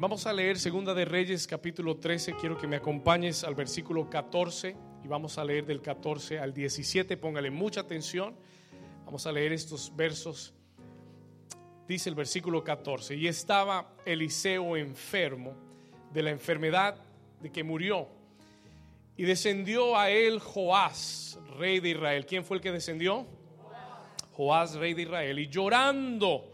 Vamos 0.00 0.28
a 0.28 0.32
leer 0.32 0.60
Segunda 0.60 0.94
de 0.94 1.04
Reyes 1.04 1.48
capítulo 1.48 1.96
13. 1.96 2.36
Quiero 2.36 2.56
que 2.56 2.68
me 2.68 2.76
acompañes 2.76 3.42
al 3.42 3.56
versículo 3.56 4.08
14 4.08 4.76
y 5.02 5.08
vamos 5.08 5.38
a 5.38 5.44
leer 5.44 5.66
del 5.66 5.82
14 5.82 6.38
al 6.38 6.54
17. 6.54 7.16
Póngale 7.16 7.50
mucha 7.50 7.80
atención. 7.80 8.36
Vamos 9.04 9.26
a 9.26 9.32
leer 9.32 9.52
estos 9.52 9.96
versos. 9.96 10.54
Dice 11.88 12.10
el 12.10 12.14
versículo 12.14 12.62
14, 12.62 13.16
y 13.16 13.26
estaba 13.26 13.92
Eliseo 14.04 14.76
enfermo 14.76 15.56
de 16.12 16.22
la 16.22 16.30
enfermedad 16.30 16.94
de 17.40 17.50
que 17.50 17.64
murió. 17.64 18.06
Y 19.16 19.24
descendió 19.24 19.98
a 19.98 20.10
él 20.10 20.38
Joás, 20.38 21.40
rey 21.58 21.80
de 21.80 21.88
Israel. 21.88 22.24
¿Quién 22.24 22.44
fue 22.44 22.58
el 22.58 22.62
que 22.62 22.70
descendió? 22.70 23.26
Joás, 24.34 24.76
rey 24.76 24.94
de 24.94 25.02
Israel. 25.02 25.40
Y 25.40 25.48
llorando 25.48 26.52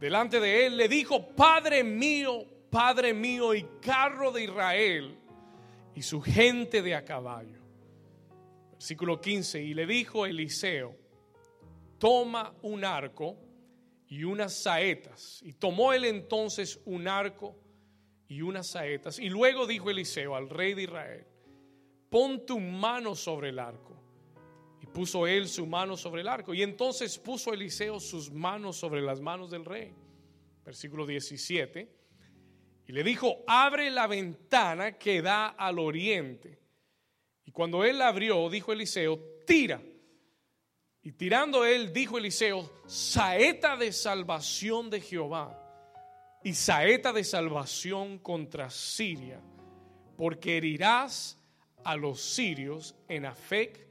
delante 0.00 0.40
de 0.40 0.66
él 0.66 0.76
le 0.76 0.88
dijo, 0.88 1.28
Padre 1.36 1.84
mío, 1.84 2.46
Padre 2.70 3.12
mío 3.12 3.54
y 3.54 3.64
carro 3.80 4.30
de 4.30 4.44
Israel 4.44 5.18
y 5.94 6.02
su 6.02 6.20
gente 6.20 6.82
de 6.82 6.94
a 6.94 7.04
caballo. 7.04 7.58
Versículo 8.72 9.20
15, 9.20 9.62
y 9.62 9.74
le 9.74 9.86
dijo 9.86 10.24
Eliseo, 10.24 10.96
toma 11.98 12.54
un 12.62 12.84
arco 12.84 13.36
y 14.06 14.24
unas 14.24 14.54
saetas. 14.54 15.40
Y 15.42 15.52
tomó 15.52 15.92
él 15.92 16.04
entonces 16.04 16.80
un 16.84 17.08
arco 17.08 17.56
y 18.28 18.42
unas 18.42 18.68
saetas. 18.68 19.18
Y 19.18 19.28
luego 19.28 19.66
dijo 19.66 19.90
Eliseo 19.90 20.34
al 20.34 20.48
rey 20.48 20.74
de 20.74 20.84
Israel, 20.84 21.26
pon 22.08 22.46
tu 22.46 22.58
mano 22.58 23.14
sobre 23.14 23.50
el 23.50 23.58
arco. 23.58 23.96
Y 24.80 24.86
puso 24.86 25.26
él 25.26 25.48
su 25.48 25.66
mano 25.66 25.96
sobre 25.96 26.22
el 26.22 26.28
arco. 26.28 26.54
Y 26.54 26.62
entonces 26.62 27.18
puso 27.18 27.52
Eliseo 27.52 28.00
sus 28.00 28.30
manos 28.30 28.76
sobre 28.76 29.02
las 29.02 29.20
manos 29.20 29.50
del 29.50 29.64
rey. 29.64 29.92
Versículo 30.64 31.04
17. 31.04 31.99
Y 32.90 32.92
le 32.92 33.04
dijo, 33.04 33.44
abre 33.46 33.88
la 33.88 34.08
ventana 34.08 34.98
que 34.98 35.22
da 35.22 35.50
al 35.50 35.78
oriente. 35.78 36.58
Y 37.44 37.52
cuando 37.52 37.84
él 37.84 37.98
la 37.98 38.08
abrió, 38.08 38.50
dijo 38.50 38.72
Eliseo, 38.72 39.16
tira. 39.46 39.80
Y 41.00 41.12
tirando 41.12 41.64
él, 41.64 41.92
dijo 41.92 42.18
Eliseo, 42.18 42.68
saeta 42.86 43.76
de 43.76 43.92
salvación 43.92 44.90
de 44.90 45.00
Jehová 45.00 45.56
y 46.42 46.52
saeta 46.52 47.12
de 47.12 47.22
salvación 47.22 48.18
contra 48.18 48.70
Siria, 48.70 49.40
porque 50.16 50.56
herirás 50.56 51.38
a 51.84 51.94
los 51.94 52.20
sirios 52.20 52.96
en 53.06 53.24
Afec 53.24 53.86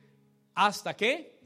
hasta 0.53 0.93
qué? 0.93 1.39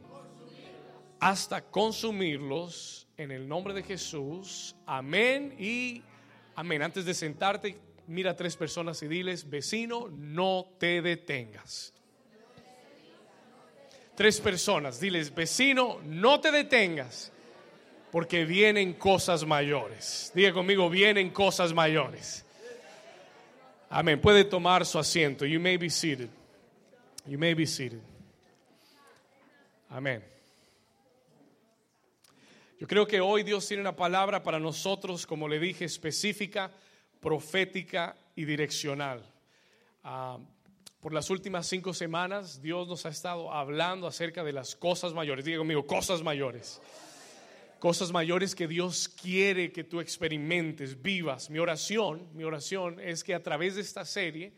Hasta 1.19 1.61
consumirlos 1.61 3.07
en 3.15 3.29
el 3.29 3.47
nombre 3.47 3.75
de 3.75 3.83
Jesús. 3.83 4.75
Amén 4.87 5.55
y 5.59 6.01
Amén. 6.55 6.81
Antes 6.81 7.05
de 7.05 7.13
sentarte, 7.13 7.77
mira 8.07 8.31
a 8.31 8.35
tres 8.35 8.55
personas 8.55 9.01
y 9.03 9.07
diles, 9.07 9.49
vecino, 9.49 10.09
no 10.09 10.67
te 10.77 11.01
detengas. 11.01 11.93
Tres 14.15 14.39
personas, 14.39 14.99
diles, 14.99 15.33
vecino, 15.33 15.99
no 16.05 16.39
te 16.39 16.51
detengas, 16.51 17.31
porque 18.11 18.45
vienen 18.45 18.93
cosas 18.93 19.43
mayores. 19.45 20.31
Diga 20.35 20.53
conmigo, 20.53 20.89
vienen 20.89 21.31
cosas 21.31 21.73
mayores. 21.73 22.45
Amén. 23.89 24.21
Puede 24.21 24.43
tomar 24.43 24.85
su 24.85 24.99
asiento. 24.99 25.45
You 25.45 25.59
may 25.59 25.77
be 25.77 25.89
seated. 25.89 26.29
You 27.25 27.37
may 27.37 27.53
be 27.53 27.65
seated. 27.65 28.01
Amén. 29.89 30.32
Yo 32.83 32.87
creo 32.87 33.07
que 33.07 33.21
hoy 33.21 33.43
Dios 33.43 33.65
tiene 33.65 33.79
una 33.79 33.95
palabra 33.95 34.43
para 34.43 34.59
nosotros, 34.59 35.25
como 35.25 35.47
le 35.47 35.57
dije, 35.57 35.85
específica, 35.85 36.69
profética 37.21 38.17
y 38.35 38.43
direccional. 38.43 39.25
Ah, 40.03 40.37
por 40.99 41.13
las 41.13 41.29
últimas 41.29 41.65
cinco 41.65 41.93
semanas 41.93 42.61
Dios 42.61 42.89
nos 42.89 43.05
ha 43.05 43.09
estado 43.09 43.53
hablando 43.53 44.05
acerca 44.05 44.43
de 44.43 44.51
las 44.51 44.75
cosas 44.75 45.13
mayores. 45.13 45.45
Diga 45.45 45.59
conmigo, 45.59 45.87
cosas 45.87 46.21
mayores. 46.23 46.81
Cosas 47.79 48.11
mayores 48.11 48.53
que 48.53 48.67
Dios 48.67 49.07
quiere 49.07 49.71
que 49.71 49.85
tú 49.85 50.01
experimentes, 50.01 51.01
vivas. 51.01 51.49
Mi 51.49 51.59
oración, 51.59 52.27
mi 52.33 52.43
oración 52.43 52.99
es 52.99 53.23
que 53.23 53.33
a 53.33 53.41
través 53.41 53.75
de 53.75 53.81
esta 53.81 54.03
serie 54.03 54.51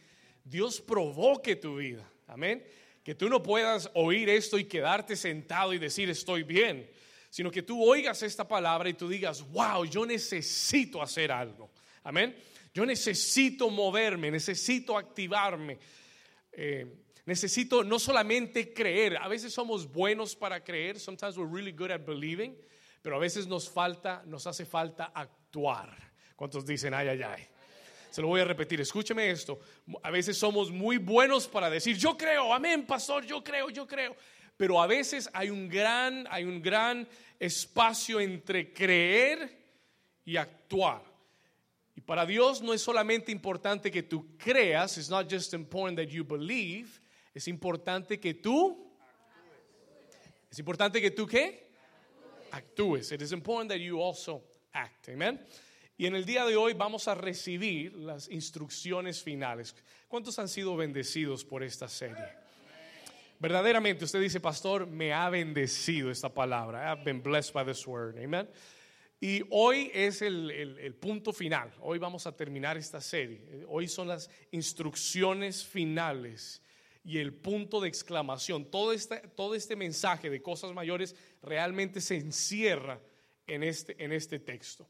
Dios 0.44 0.82
provoque 0.82 1.58
tu 1.58 1.76
vida. 1.76 2.10
Amén. 2.26 2.66
Que 3.04 3.14
tú 3.14 3.30
no 3.30 3.44
puedas 3.44 3.92
oír 3.94 4.30
esto 4.30 4.58
y 4.58 4.64
quedarte 4.64 5.16
sentado 5.16 5.74
y 5.74 5.78
decir 5.78 6.10
estoy 6.10 6.42
bien 6.42 6.90
sino 7.36 7.52
que 7.52 7.64
tú 7.64 7.84
oigas 7.84 8.24
esta 8.24 8.48
palabra 8.48 8.88
y 8.88 8.94
tú 8.94 9.10
digas, 9.10 9.46
wow, 9.52 9.84
yo 9.84 10.06
necesito 10.06 11.02
hacer 11.02 11.34
algo. 11.34 11.70
Amén. 12.06 12.34
Yo 12.74 12.86
necesito 12.86 13.70
moverme, 13.70 14.32
necesito 14.32 14.98
activarme. 14.98 15.78
Eh, 16.54 16.86
necesito 17.26 17.84
no 17.84 18.00
solamente 18.00 18.74
creer, 18.74 19.18
a 19.18 19.28
veces 19.28 19.52
somos 19.52 19.86
buenos 19.92 20.34
para 20.34 20.64
creer, 20.64 20.98
sometimes 20.98 21.36
we're 21.36 21.54
really 21.54 21.74
good 21.74 21.92
at 21.92 22.06
believing, 22.06 22.56
pero 23.02 23.18
a 23.18 23.20
veces 23.20 23.48
nos 23.48 23.70
falta, 23.70 24.24
nos 24.26 24.48
hace 24.48 24.66
falta 24.66 25.12
actuar. 25.14 25.94
¿Cuántos 26.38 26.66
dicen 26.66 26.94
ay, 26.94 27.10
ay, 27.10 27.22
ay? 27.22 27.48
Se 28.12 28.22
lo 28.22 28.30
voy 28.30 28.40
a 28.40 28.46
repetir, 28.46 28.80
escúcheme 28.80 29.30
esto. 29.30 29.60
A 30.04 30.10
veces 30.10 30.38
somos 30.38 30.72
muy 30.72 30.96
buenos 30.96 31.50
para 31.50 31.70
decir, 31.70 31.98
yo 31.98 32.16
creo, 32.16 32.54
amén, 32.54 32.86
pastor, 32.86 33.26
yo 33.26 33.44
creo, 33.44 33.70
yo 33.70 33.86
creo. 33.86 34.16
Pero 34.58 34.82
a 34.82 34.88
veces 34.88 35.30
hay 35.34 35.50
un 35.50 35.68
gran, 35.68 36.28
hay 36.30 36.44
un 36.44 36.62
gran 36.62 37.08
espacio 37.40 38.20
entre 38.20 38.74
creer 38.74 39.58
y 40.24 40.38
actuar. 40.38 41.04
Y 41.96 42.02
para 42.02 42.26
Dios 42.26 42.62
no 42.62 42.74
es 42.74 42.82
solamente 42.82 43.32
importante 43.32 43.92
que 43.92 44.04
tú 44.04 44.38
creas, 44.38 44.98
it's 44.98 45.10
not 45.10 45.32
just 45.32 45.54
important 45.54 45.98
that 45.98 46.08
you 46.08 46.24
believe, 46.24 47.00
es 47.34 47.48
importante 47.48 48.20
que 48.20 48.34
tú 48.34 48.86
es 50.56 50.60
importante 50.60 51.02
que 51.02 51.12
tú 51.12 51.28
qué? 51.28 51.68
Actúes. 52.52 53.12
It 53.12 53.22
is 53.22 53.34
important 53.34 53.70
that 53.72 53.80
you 53.80 54.02
also 54.02 54.42
act. 54.72 55.10
Amen. 55.10 55.46
Y 55.98 56.06
en 56.06 56.16
el 56.16 56.24
día 56.24 56.46
de 56.46 56.56
hoy 56.56 56.72
vamos 56.72 57.10
a 57.10 57.14
recibir 57.14 57.94
las 57.98 58.30
instrucciones 58.30 59.22
finales. 59.22 59.76
¿Cuántos 60.08 60.40
han 60.40 60.48
sido 60.48 60.78
bendecidos 60.78 61.44
por 61.44 61.62
esta 61.62 61.90
serie? 61.90 62.45
Verdaderamente 63.40 64.06
usted 64.06 64.22
dice, 64.22 64.40
pastor, 64.40 64.88
me 64.88 65.14
ha 65.14 65.30
bendecido 65.30 66.10
esta 66.10 66.34
palabra. 66.34 66.92
I've 66.92 67.04
been 67.04 67.22
blessed 67.22 67.54
by 67.54 67.66
this 67.66 67.86
word. 67.86 68.18
Amen. 68.18 68.48
Y 69.20 69.44
hoy 69.50 69.92
es 69.94 70.22
el, 70.22 70.52
el, 70.52 70.94
punto 70.96 71.34
final. 71.34 71.74
Hoy 71.82 71.98
vamos 71.98 72.28
a 72.28 72.36
terminar 72.36 72.78
esta 72.78 73.02
serie. 73.02 73.66
Hoy 73.68 73.88
son 73.88 74.08
las 74.08 74.30
instrucciones 74.52 75.66
finales 75.66 76.62
y 77.04 77.18
el 77.20 77.34
punto 77.34 77.80
de 77.80 77.88
exclamación. 77.88 78.66
Todo 78.66 78.92
este, 78.92 79.18
todo 79.36 79.56
este 79.56 79.76
mensaje 79.76 80.30
de 80.30 80.42
cosas 80.42 80.74
mayores 80.74 81.16
realmente 81.42 82.02
se 82.02 82.18
encierra 82.18 83.00
en 83.48 83.64
este, 83.64 84.04
en 84.04 84.12
este 84.12 84.40
texto. 84.40 84.88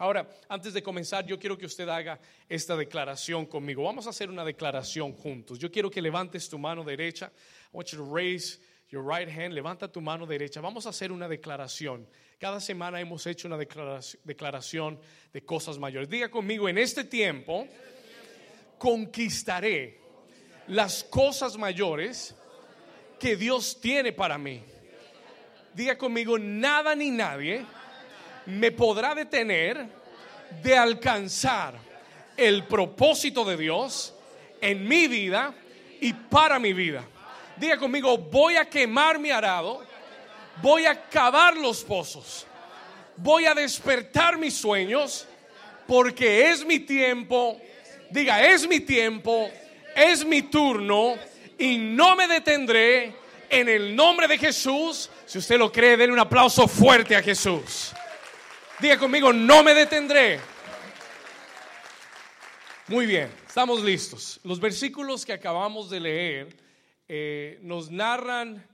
Ahora, 0.00 0.28
antes 0.48 0.72
de 0.72 0.80
comenzar, 0.80 1.26
yo 1.26 1.40
quiero 1.40 1.58
que 1.58 1.66
usted 1.66 1.88
haga 1.88 2.20
esta 2.48 2.76
declaración 2.76 3.46
conmigo. 3.46 3.82
Vamos 3.82 4.06
a 4.06 4.10
hacer 4.10 4.30
una 4.30 4.44
declaración 4.44 5.12
juntos. 5.12 5.58
Yo 5.58 5.72
quiero 5.72 5.90
que 5.90 6.00
levantes 6.00 6.48
tu 6.48 6.56
mano 6.56 6.84
derecha. 6.84 7.32
I 7.72 7.76
want 7.76 7.88
you 7.88 7.98
to 7.98 8.04
raise 8.04 8.60
your 8.90 9.02
right 9.02 9.28
hand. 9.28 9.54
Levanta 9.54 9.90
tu 9.90 10.00
mano 10.00 10.24
derecha. 10.24 10.60
Vamos 10.60 10.86
a 10.86 10.90
hacer 10.90 11.10
una 11.10 11.26
declaración. 11.26 12.06
Cada 12.38 12.60
semana 12.60 13.00
hemos 13.00 13.26
hecho 13.26 13.48
una 13.48 13.58
declaración 13.58 15.00
de 15.32 15.44
cosas 15.44 15.78
mayores. 15.78 16.08
Diga 16.08 16.30
conmigo, 16.30 16.68
en 16.68 16.78
este 16.78 17.02
tiempo 17.02 17.66
conquistaré 18.78 20.00
las 20.68 21.02
cosas 21.02 21.56
mayores 21.56 22.36
que 23.18 23.34
Dios 23.34 23.80
tiene 23.80 24.12
para 24.12 24.38
mí. 24.38 24.62
Diga 25.74 25.98
conmigo, 25.98 26.38
nada 26.38 26.94
ni 26.94 27.10
nadie 27.10 27.66
me 28.48 28.72
podrá 28.72 29.14
detener 29.14 29.86
de 30.62 30.76
alcanzar 30.76 31.74
el 32.34 32.64
propósito 32.64 33.44
de 33.44 33.58
Dios 33.58 34.14
en 34.62 34.88
mi 34.88 35.06
vida 35.06 35.54
y 36.00 36.14
para 36.14 36.58
mi 36.58 36.72
vida. 36.72 37.04
Diga 37.58 37.76
conmigo, 37.76 38.16
voy 38.16 38.56
a 38.56 38.64
quemar 38.64 39.18
mi 39.18 39.30
arado, 39.30 39.84
voy 40.62 40.86
a 40.86 40.98
cavar 41.10 41.58
los 41.58 41.84
pozos, 41.84 42.46
voy 43.16 43.44
a 43.44 43.52
despertar 43.52 44.38
mis 44.38 44.54
sueños, 44.54 45.26
porque 45.86 46.48
es 46.48 46.64
mi 46.64 46.78
tiempo, 46.78 47.60
diga, 48.08 48.42
es 48.46 48.66
mi 48.66 48.80
tiempo, 48.80 49.50
es 49.94 50.24
mi 50.24 50.40
turno 50.40 51.16
y 51.58 51.76
no 51.76 52.16
me 52.16 52.26
detendré 52.26 53.12
en 53.50 53.68
el 53.68 53.94
nombre 53.94 54.26
de 54.26 54.38
Jesús. 54.38 55.10
Si 55.26 55.36
usted 55.36 55.58
lo 55.58 55.70
cree, 55.70 55.98
denle 55.98 56.14
un 56.14 56.18
aplauso 56.18 56.66
fuerte 56.66 57.14
a 57.14 57.22
Jesús. 57.22 57.92
Diga 58.80 58.96
conmigo, 58.96 59.32
no 59.32 59.64
me 59.64 59.74
detendré. 59.74 60.38
Muy 62.86 63.06
bien, 63.06 63.28
estamos 63.44 63.82
listos. 63.82 64.38
Los 64.44 64.60
versículos 64.60 65.26
que 65.26 65.32
acabamos 65.32 65.90
de 65.90 65.98
leer 65.98 66.56
eh, 67.08 67.58
nos 67.62 67.90
narran 67.90 68.64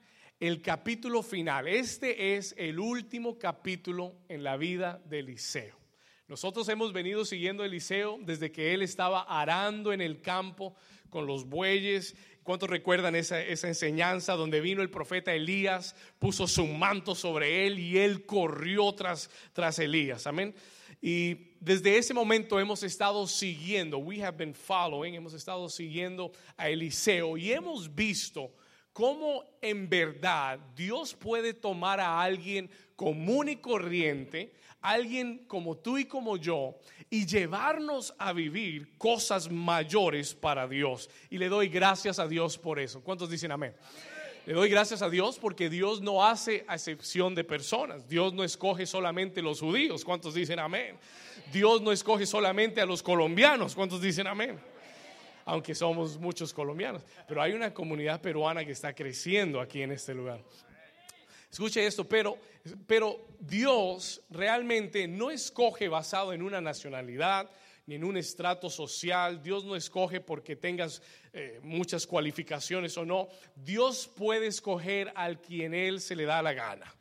el 0.40 0.60
capítulo 0.60 1.22
final. 1.22 1.66
Este 1.68 2.36
es 2.36 2.54
el 2.58 2.80
último 2.80 3.38
capítulo 3.38 4.14
en 4.28 4.44
la 4.44 4.58
vida 4.58 5.00
de 5.06 5.20
Eliseo. 5.20 5.78
Nosotros 6.28 6.68
hemos 6.68 6.92
venido 6.92 7.24
siguiendo 7.24 7.62
a 7.62 7.66
Eliseo 7.66 8.18
desde 8.20 8.52
que 8.52 8.74
él 8.74 8.82
estaba 8.82 9.22
arando 9.22 9.90
en 9.90 10.02
el 10.02 10.20
campo 10.20 10.74
con 11.08 11.26
los 11.26 11.46
bueyes. 11.46 12.14
¿Cuántos 12.44 12.68
recuerdan 12.68 13.16
esa, 13.16 13.40
esa, 13.40 13.68
enseñanza 13.68 14.34
donde 14.34 14.60
vino 14.60 14.82
el 14.82 14.90
profeta 14.90 15.32
Elías, 15.32 15.96
puso 16.18 16.46
su 16.46 16.66
manto 16.66 17.14
sobre 17.14 17.66
él 17.66 17.78
y 17.78 17.98
él 17.98 18.26
corrió 18.26 18.92
tras, 18.92 19.30
tras 19.54 19.78
Elías? 19.78 20.26
Amén. 20.26 20.54
Y 21.00 21.54
desde 21.58 21.96
ese 21.96 22.12
momento 22.12 22.60
hemos 22.60 22.82
estado 22.82 23.26
siguiendo, 23.26 23.96
we 23.96 24.22
have 24.22 24.36
been 24.36 24.54
following, 24.54 25.14
hemos 25.14 25.32
estado 25.32 25.70
siguiendo 25.70 26.32
a 26.58 26.68
Eliseo 26.68 27.38
y 27.38 27.50
hemos 27.50 27.94
visto 27.94 28.52
cómo 28.92 29.44
en 29.62 29.88
verdad 29.88 30.58
Dios 30.76 31.14
puede 31.14 31.54
tomar 31.54 31.98
a 31.98 32.20
alguien 32.20 32.70
común 32.94 33.48
y 33.48 33.56
corriente, 33.56 34.52
alguien 34.84 35.46
como 35.46 35.78
tú 35.78 35.96
y 35.96 36.04
como 36.04 36.36
yo, 36.36 36.76
y 37.08 37.26
llevarnos 37.26 38.14
a 38.18 38.32
vivir 38.34 38.96
cosas 38.98 39.50
mayores 39.50 40.34
para 40.34 40.68
Dios. 40.68 41.08
Y 41.30 41.38
le 41.38 41.48
doy 41.48 41.68
gracias 41.68 42.18
a 42.18 42.28
Dios 42.28 42.58
por 42.58 42.78
eso. 42.78 43.02
¿Cuántos 43.02 43.30
dicen 43.30 43.50
amén? 43.50 43.74
Le 44.44 44.52
doy 44.52 44.68
gracias 44.68 45.00
a 45.00 45.08
Dios 45.08 45.38
porque 45.38 45.70
Dios 45.70 46.02
no 46.02 46.22
hace 46.22 46.66
excepción 46.68 47.34
de 47.34 47.44
personas. 47.44 48.06
Dios 48.06 48.34
no 48.34 48.44
escoge 48.44 48.84
solamente 48.84 49.40
los 49.40 49.60
judíos. 49.60 50.04
¿Cuántos 50.04 50.34
dicen 50.34 50.58
amén? 50.58 50.98
Dios 51.50 51.80
no 51.80 51.90
escoge 51.90 52.26
solamente 52.26 52.82
a 52.82 52.86
los 52.86 53.02
colombianos. 53.02 53.74
¿Cuántos 53.74 54.02
dicen 54.02 54.26
amén? 54.26 54.60
Aunque 55.46 55.74
somos 55.74 56.18
muchos 56.18 56.52
colombianos. 56.52 57.02
Pero 57.26 57.40
hay 57.40 57.54
una 57.54 57.72
comunidad 57.72 58.20
peruana 58.20 58.66
que 58.66 58.72
está 58.72 58.94
creciendo 58.94 59.62
aquí 59.62 59.80
en 59.80 59.92
este 59.92 60.12
lugar. 60.12 60.42
Escuche 61.54 61.86
esto, 61.86 62.02
pero, 62.02 62.36
pero 62.84 63.28
Dios 63.38 64.20
realmente 64.28 65.06
no 65.06 65.30
escoge 65.30 65.86
basado 65.86 66.32
en 66.32 66.42
una 66.42 66.60
nacionalidad 66.60 67.48
ni 67.86 67.94
en 67.94 68.02
un 68.02 68.16
estrato 68.16 68.68
social. 68.68 69.40
Dios 69.40 69.64
no 69.64 69.76
escoge 69.76 70.20
porque 70.20 70.56
tengas 70.56 71.00
eh, 71.32 71.60
muchas 71.62 72.08
cualificaciones 72.08 72.98
o 72.98 73.04
no. 73.04 73.28
Dios 73.54 74.10
puede 74.16 74.48
escoger 74.48 75.12
al 75.14 75.40
quien 75.40 75.74
Él 75.74 76.00
se 76.00 76.16
le 76.16 76.24
da 76.24 76.42
la 76.42 76.54
gana. 76.54 76.92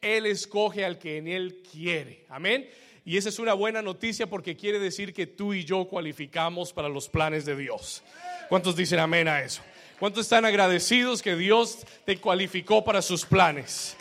Él 0.00 0.26
escoge 0.26 0.84
al 0.84 0.96
que 1.00 1.16
en 1.16 1.26
Él 1.26 1.60
quiere. 1.68 2.24
Amén. 2.28 2.70
Y 3.04 3.16
esa 3.16 3.30
es 3.30 3.40
una 3.40 3.54
buena 3.54 3.82
noticia 3.82 4.28
porque 4.28 4.56
quiere 4.56 4.78
decir 4.78 5.12
que 5.12 5.26
tú 5.26 5.54
y 5.54 5.64
yo 5.64 5.88
cualificamos 5.88 6.72
para 6.72 6.88
los 6.88 7.08
planes 7.08 7.44
de 7.44 7.56
Dios. 7.56 8.04
¿Cuántos 8.48 8.76
dicen 8.76 9.00
amén 9.00 9.26
a 9.26 9.42
eso? 9.42 9.60
¿Cuántos 9.98 10.26
están 10.26 10.44
agradecidos 10.44 11.22
que 11.22 11.34
Dios 11.34 11.84
te 12.04 12.20
cualificó 12.20 12.84
para 12.84 13.02
sus 13.02 13.26
planes? 13.26 13.96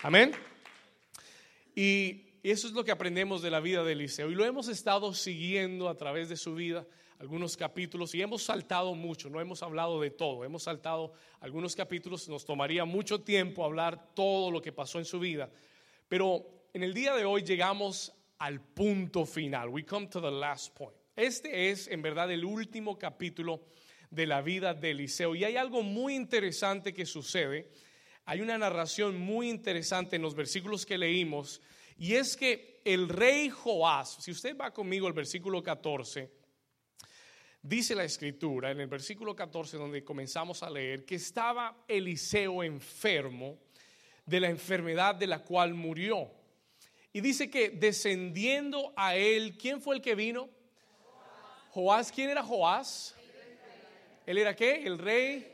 Amén. 0.00 0.30
Y 1.74 2.22
eso 2.44 2.68
es 2.68 2.72
lo 2.72 2.84
que 2.84 2.92
aprendemos 2.92 3.42
de 3.42 3.50
la 3.50 3.58
vida 3.58 3.82
de 3.82 3.94
Eliseo. 3.94 4.30
Y 4.30 4.36
lo 4.36 4.44
hemos 4.44 4.68
estado 4.68 5.12
siguiendo 5.12 5.88
a 5.88 5.96
través 5.96 6.28
de 6.28 6.36
su 6.36 6.54
vida, 6.54 6.86
algunos 7.18 7.56
capítulos, 7.56 8.14
y 8.14 8.22
hemos 8.22 8.44
saltado 8.44 8.94
mucho, 8.94 9.28
no 9.28 9.40
hemos 9.40 9.60
hablado 9.64 10.00
de 10.00 10.12
todo, 10.12 10.44
hemos 10.44 10.62
saltado 10.62 11.14
algunos 11.40 11.74
capítulos, 11.74 12.28
nos 12.28 12.44
tomaría 12.44 12.84
mucho 12.84 13.22
tiempo 13.22 13.64
hablar 13.64 14.14
todo 14.14 14.52
lo 14.52 14.62
que 14.62 14.70
pasó 14.70 15.00
en 15.00 15.04
su 15.04 15.18
vida. 15.18 15.50
Pero 16.08 16.46
en 16.72 16.84
el 16.84 16.94
día 16.94 17.16
de 17.16 17.24
hoy 17.24 17.42
llegamos 17.42 18.12
al 18.38 18.60
punto 18.60 19.26
final. 19.26 19.68
We 19.68 19.84
come 19.84 20.06
to 20.06 20.20
the 20.20 20.30
last 20.30 20.72
point. 20.76 20.94
Este 21.16 21.70
es 21.70 21.88
en 21.88 22.02
verdad 22.02 22.30
el 22.30 22.44
último 22.44 22.96
capítulo 22.96 23.62
de 24.10 24.26
la 24.26 24.42
vida 24.42 24.74
de 24.74 24.90
Eliseo. 24.90 25.34
Y 25.34 25.44
hay 25.44 25.56
algo 25.56 25.82
muy 25.82 26.14
interesante 26.14 26.92
que 26.92 27.06
sucede. 27.06 27.70
Hay 28.24 28.40
una 28.40 28.58
narración 28.58 29.18
muy 29.18 29.48
interesante 29.48 30.16
en 30.16 30.22
los 30.22 30.34
versículos 30.34 30.84
que 30.84 30.98
leímos. 30.98 31.60
Y 31.96 32.14
es 32.14 32.36
que 32.36 32.80
el 32.84 33.08
rey 33.08 33.50
Joás, 33.50 34.18
si 34.20 34.30
usted 34.30 34.56
va 34.56 34.72
conmigo 34.72 35.06
al 35.06 35.12
versículo 35.12 35.62
14, 35.62 36.30
dice 37.62 37.94
la 37.94 38.04
escritura 38.04 38.70
en 38.70 38.80
el 38.80 38.86
versículo 38.86 39.36
14 39.36 39.76
donde 39.76 40.02
comenzamos 40.02 40.62
a 40.62 40.70
leer 40.70 41.04
que 41.04 41.16
estaba 41.16 41.84
Eliseo 41.86 42.62
enfermo 42.62 43.58
de 44.24 44.40
la 44.40 44.48
enfermedad 44.48 45.14
de 45.14 45.26
la 45.26 45.40
cual 45.40 45.74
murió. 45.74 46.30
Y 47.12 47.20
dice 47.20 47.50
que 47.50 47.70
descendiendo 47.70 48.92
a 48.96 49.16
él, 49.16 49.58
¿quién 49.58 49.82
fue 49.82 49.96
el 49.96 50.02
que 50.02 50.14
vino? 50.14 50.48
Joás, 51.70 52.10
¿quién 52.10 52.30
era 52.30 52.42
Joás? 52.42 53.16
¿Él 54.30 54.38
era 54.38 54.54
qué? 54.54 54.84
El 54.84 54.96
rey 54.96 55.44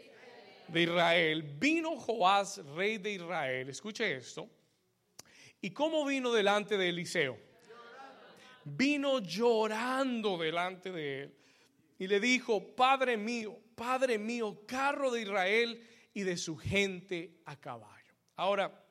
de 0.69 0.82
Israel. 0.82 1.43
Vino 1.58 1.96
Joás, 1.96 2.58
rey 2.75 2.99
de 2.99 3.12
Israel. 3.12 3.70
Escuche 3.70 4.17
esto. 4.17 4.50
¿Y 5.62 5.70
cómo 5.70 6.05
vino 6.05 6.31
delante 6.31 6.76
de 6.76 6.90
Eliseo? 6.90 7.38
Vino 8.64 9.20
llorando 9.20 10.37
delante 10.37 10.93
de 10.93 11.23
él. 11.23 11.34
Y 11.99 12.06
le 12.06 12.20
dijo, 12.20 12.76
Padre 12.76 13.17
mío, 13.17 13.58
Padre 13.75 14.19
mío, 14.19 14.61
carro 14.67 15.11
de 15.11 15.23
Israel 15.23 15.82
y 16.12 16.25
de 16.25 16.37
su 16.37 16.58
gente 16.58 17.40
a 17.46 17.58
caballo. 17.58 18.14
Ahora, 18.34 18.84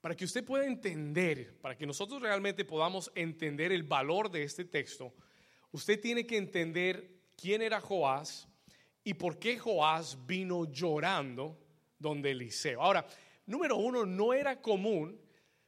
para 0.00 0.14
que 0.14 0.24
usted 0.24 0.44
pueda 0.44 0.66
entender, 0.66 1.58
para 1.60 1.76
que 1.76 1.84
nosotros 1.84 2.22
realmente 2.22 2.64
podamos 2.64 3.10
entender 3.16 3.72
el 3.72 3.82
valor 3.82 4.30
de 4.30 4.44
este 4.44 4.64
texto, 4.64 5.12
usted 5.72 6.00
tiene 6.00 6.28
que 6.28 6.36
entender 6.36 7.15
quién 7.36 7.62
era 7.62 7.80
Joás 7.80 8.48
y 9.04 9.14
por 9.14 9.38
qué 9.38 9.58
Joás 9.58 10.18
vino 10.26 10.64
llorando 10.64 11.56
donde 11.98 12.32
Eliseo. 12.32 12.82
Ahora, 12.82 13.06
número 13.46 13.76
uno, 13.76 14.04
no 14.04 14.32
era 14.32 14.60
común, 14.60 15.20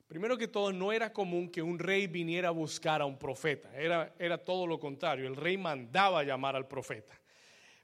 primero 0.07 0.37
que 0.37 0.49
todo, 0.49 0.73
no 0.73 0.93
era 0.93 1.13
común 1.13 1.49
que 1.51 1.63
un 1.63 1.79
rey 1.79 2.07
viniera 2.07 2.49
a 2.49 2.53
buscar 2.53 3.01
a 3.01 3.07
un 3.07 3.19
profeta, 3.19 3.71
era, 3.77 4.15
era 4.19 4.39
todo 4.39 4.67
lo 4.67 4.81
contrario, 4.81 5.29
el 5.29 5.37
rey 5.37 5.57
mandaba 5.57 6.25
llamar 6.25 6.57
al 6.57 6.67
profeta. 6.67 7.15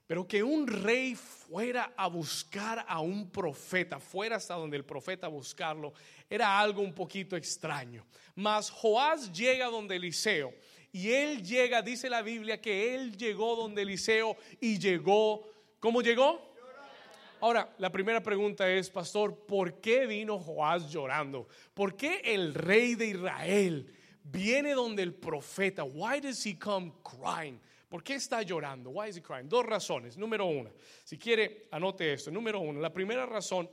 Pero 0.07 0.27
que 0.27 0.43
un 0.43 0.67
rey 0.67 1.15
fuera 1.15 1.93
a 1.97 2.05
buscar 2.07 2.85
a 2.87 2.99
un 2.99 3.31
profeta, 3.31 3.99
fuera 3.99 4.35
hasta 4.35 4.53
donde 4.53 4.77
el 4.77 4.85
profeta 4.85 5.27
buscarlo, 5.27 5.93
era 6.29 6.59
algo 6.59 6.81
un 6.81 6.93
poquito 6.93 7.35
extraño. 7.35 8.05
Mas 8.35 8.69
Joás 8.69 9.31
llega 9.31 9.65
donde 9.65 9.95
Eliseo 9.95 10.53
y 10.95 11.11
él 11.11 11.43
llega, 11.43 11.81
dice 11.81 12.09
la 12.09 12.21
Biblia, 12.21 12.61
que 12.61 12.95
él 12.95 13.17
llegó 13.17 13.57
donde 13.57 13.81
Eliseo 13.81 14.37
y 14.61 14.79
llegó, 14.79 15.45
¿cómo 15.81 16.01
llegó? 16.01 16.55
Ahora, 17.41 17.75
la 17.79 17.91
primera 17.91 18.23
pregunta 18.23 18.71
es, 18.71 18.89
pastor, 18.89 19.45
¿por 19.45 19.81
qué 19.81 20.05
vino 20.05 20.39
Joás 20.39 20.89
llorando? 20.89 21.49
¿Por 21.73 21.97
qué 21.97 22.21
el 22.23 22.53
rey 22.53 22.95
de 22.95 23.07
Israel 23.07 23.93
viene 24.23 24.71
donde 24.71 25.03
el 25.03 25.13
profeta? 25.13 25.83
Why 25.83 26.21
does 26.21 26.45
he 26.45 26.57
come 26.57 26.93
crying? 27.03 27.59
¿Por 27.89 28.01
qué 28.01 28.15
está 28.15 28.41
llorando? 28.41 28.89
Why 28.91 29.09
is 29.09 29.17
he 29.17 29.21
crying? 29.21 29.49
Dos 29.49 29.65
razones. 29.65 30.15
Número 30.15 30.45
uno, 30.45 30.71
si 31.03 31.17
quiere, 31.17 31.67
anote 31.71 32.13
esto. 32.13 32.31
Número 32.31 32.61
uno, 32.61 32.79
la 32.79 32.93
primera 32.93 33.25
razón 33.25 33.69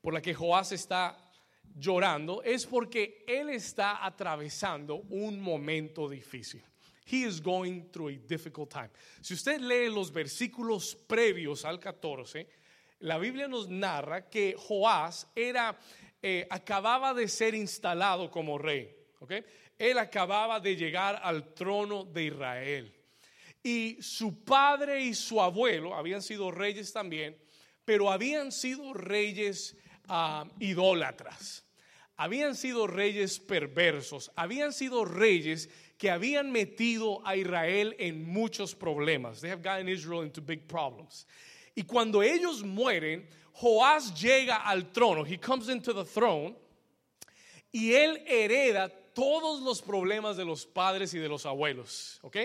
por 0.00 0.14
la 0.14 0.22
que 0.22 0.32
Joás 0.32 0.72
está 0.72 1.27
llorando 1.76 2.42
es 2.42 2.66
porque 2.66 3.24
él 3.26 3.50
está 3.50 4.04
atravesando 4.04 4.96
un 5.10 5.40
momento 5.40 6.08
difícil. 6.08 6.62
He 7.04 7.24
is 7.24 7.40
going 7.40 7.90
through 7.90 8.08
a 8.08 8.16
difficult 8.28 8.70
time. 8.70 8.90
Si 9.22 9.32
usted 9.34 9.60
lee 9.60 9.88
los 9.88 10.10
versículos 10.12 10.94
previos 10.94 11.64
al 11.64 11.78
14, 11.78 12.46
la 13.00 13.18
Biblia 13.18 13.48
nos 13.48 13.68
narra 13.68 14.28
que 14.28 14.54
Joás 14.58 15.26
era, 15.34 15.78
eh, 16.20 16.46
acababa 16.50 17.14
de 17.14 17.26
ser 17.28 17.54
instalado 17.54 18.30
como 18.30 18.58
rey. 18.58 18.94
¿okay? 19.20 19.42
Él 19.78 19.98
acababa 19.98 20.60
de 20.60 20.76
llegar 20.76 21.20
al 21.22 21.54
trono 21.54 22.04
de 22.04 22.24
Israel. 22.24 22.94
Y 23.62 23.96
su 24.00 24.44
padre 24.44 25.00
y 25.00 25.14
su 25.14 25.40
abuelo 25.40 25.94
habían 25.94 26.22
sido 26.22 26.50
reyes 26.50 26.92
también, 26.92 27.38
pero 27.84 28.10
habían 28.10 28.52
sido 28.52 28.92
reyes 28.92 29.76
idólatras 30.58 31.64
habían 32.18 32.56
sido 32.56 32.88
reyes 32.88 33.38
perversos, 33.38 34.30
habían 34.34 34.72
sido 34.72 35.04
reyes 35.04 35.70
que 35.96 36.10
habían 36.10 36.50
metido 36.50 37.24
a 37.24 37.36
Israel 37.36 37.94
en 37.98 38.24
muchos 38.24 38.74
problemas. 38.74 39.40
They 39.40 39.50
have 39.50 39.62
gotten 39.62 39.88
Israel 39.88 40.24
into 40.24 40.42
big 40.42 40.66
problems. 40.66 41.26
Y 41.76 41.84
cuando 41.84 42.22
ellos 42.22 42.64
mueren, 42.64 43.28
Joás 43.52 44.20
llega 44.20 44.56
al 44.56 44.92
trono, 44.92 45.24
he 45.24 45.38
comes 45.38 45.68
into 45.68 45.94
the 45.94 46.04
throne, 46.04 46.56
y 47.70 47.92
él 47.92 48.24
hereda 48.26 48.88
todos 49.14 49.62
los 49.62 49.80
problemas 49.80 50.36
de 50.36 50.44
los 50.44 50.66
padres 50.66 51.14
y 51.14 51.18
de 51.18 51.28
los 51.28 51.46
abuelos, 51.46 52.18
¿ok? 52.22 52.36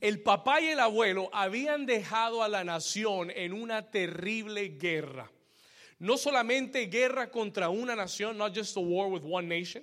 El 0.00 0.22
papá 0.22 0.60
y 0.60 0.68
el 0.68 0.80
abuelo 0.80 1.30
habían 1.32 1.86
dejado 1.86 2.42
a 2.42 2.48
la 2.48 2.64
nación 2.64 3.30
en 3.30 3.54
una 3.54 3.90
terrible 3.90 4.76
guerra 4.78 5.30
no 5.98 6.16
solamente 6.16 6.86
guerra 6.86 7.30
contra 7.30 7.68
una 7.68 7.96
nación, 7.96 8.36
not 8.36 8.54
just 8.54 8.76
a 8.76 8.80
war 8.80 9.08
with 9.08 9.22
one 9.24 9.48
nation, 9.48 9.82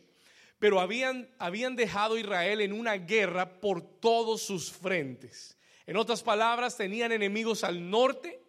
pero 0.60 0.80
habían, 0.80 1.28
habían 1.40 1.76
dejado 1.76 2.16
a 2.16 2.20
Israel 2.20 2.62
en 2.62 2.72
una 2.72 2.96
guerra 2.96 3.60
por 3.60 3.82
todos 3.82 4.42
sus 4.42 4.72
frentes. 4.72 5.58
En 5.86 5.98
otras 5.98 6.24
palabras, 6.24 6.78
tenían 6.78 7.12
enemigos 7.12 7.64
al 7.64 7.90
norte, 7.90 8.40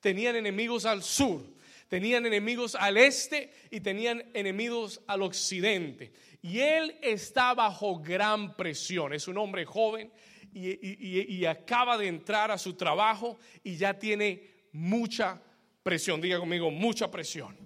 tenían 0.00 0.34
enemigos 0.34 0.84
al 0.84 1.02
sur, 1.02 1.42
tenían 1.88 2.26
enemigos 2.26 2.74
al 2.74 2.96
este 2.96 3.52
y 3.70 3.80
tenían 3.80 4.24
enemigos 4.34 5.00
al 5.06 5.22
occidente. 5.22 6.12
Y 6.42 6.60
él 6.60 6.96
está 7.02 7.54
bajo 7.54 8.00
gran 8.00 8.56
presión. 8.56 9.12
Es 9.12 9.28
un 9.28 9.38
hombre 9.38 9.64
joven 9.64 10.10
y, 10.52 11.44
acaba 11.44 11.96
de 11.98 12.08
entrar 12.08 12.50
a 12.50 12.58
su 12.58 12.74
trabajo 12.74 13.38
y 13.62 13.76
ya 13.76 13.98
tiene 13.98 14.42
mucha 14.72 15.40
presión. 15.82 16.20
Diga 16.20 16.38
conmigo, 16.38 16.70
mucha 16.70 17.10
presión. 17.10 17.56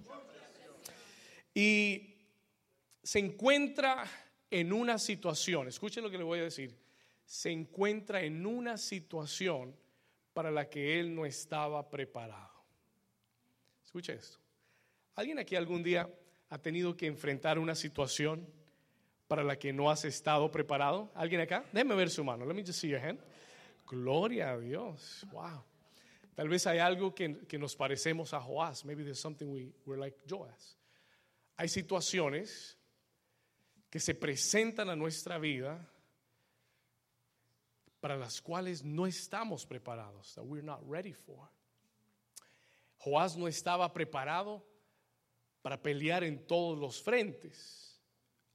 Y 1.53 2.15
se 3.01 3.19
encuentra 3.19 4.05
en 4.51 4.73
una 4.73 4.99
situación, 4.99 5.67
escuchen 5.67 6.03
lo 6.03 6.09
que 6.09 6.17
le 6.17 6.23
voy 6.23 6.39
a 6.39 6.43
decir, 6.43 6.75
se 7.25 7.51
encuentra 7.51 8.21
en 8.21 8.45
una 8.45 8.77
situación 8.77 9.75
para 10.33 10.51
la 10.51 10.69
que 10.69 10.99
él 10.99 11.15
no 11.15 11.25
estaba 11.25 11.89
preparado. 11.89 12.63
Escuche 13.83 14.13
esto. 14.13 14.37
¿Alguien 15.15 15.39
aquí 15.39 15.55
algún 15.55 15.81
día 15.81 16.09
ha 16.49 16.57
tenido 16.57 16.95
que 16.95 17.07
enfrentar 17.07 17.57
una 17.57 17.73
situación 17.73 18.45
para 19.27 19.43
la 19.43 19.57
que 19.57 19.71
no 19.71 19.89
has 19.89 20.03
estado 20.03 20.51
preparado? 20.51 21.11
¿Alguien 21.15 21.41
acá? 21.41 21.63
Déjeme 21.71 21.95
ver 21.95 22.09
su 22.09 22.23
mano. 22.23 22.45
Let 22.45 22.53
me 22.53 22.63
just 22.63 22.79
see 22.79 22.89
your 22.89 22.99
hand. 22.99 23.19
Gloria 23.87 24.51
a 24.51 24.59
Dios. 24.59 25.25
Wow. 25.31 25.63
Tal 26.35 26.49
vez 26.49 26.67
hay 26.67 26.79
algo 26.79 27.15
que, 27.15 27.47
que 27.47 27.57
nos 27.57 27.75
parecemos 27.75 28.33
a 28.33 28.41
Joás. 28.41 28.83
Maybe 28.83 29.03
there's 29.03 29.19
something 29.19 29.47
we, 29.47 29.71
we're 29.85 29.99
like 29.99 30.17
Joás. 30.29 30.77
Hay 31.57 31.69
situaciones 31.69 32.77
que 33.89 33.99
se 34.01 34.13
presentan 34.13 34.89
a 34.89 34.95
nuestra 34.95 35.37
vida 35.37 35.89
para 38.01 38.17
las 38.17 38.41
cuales 38.41 38.83
no 38.83 39.07
estamos 39.07 39.65
preparados, 39.65 40.35
that 40.35 40.43
we're 40.43 40.61
not 40.61 40.81
ready 40.85 41.13
for. 41.13 41.49
Joás 42.97 43.37
no 43.37 43.47
estaba 43.47 43.93
preparado 43.93 44.63
para 45.61 45.81
pelear 45.81 46.23
en 46.23 46.45
todos 46.45 46.77
los 46.77 47.01
frentes. 47.01 47.99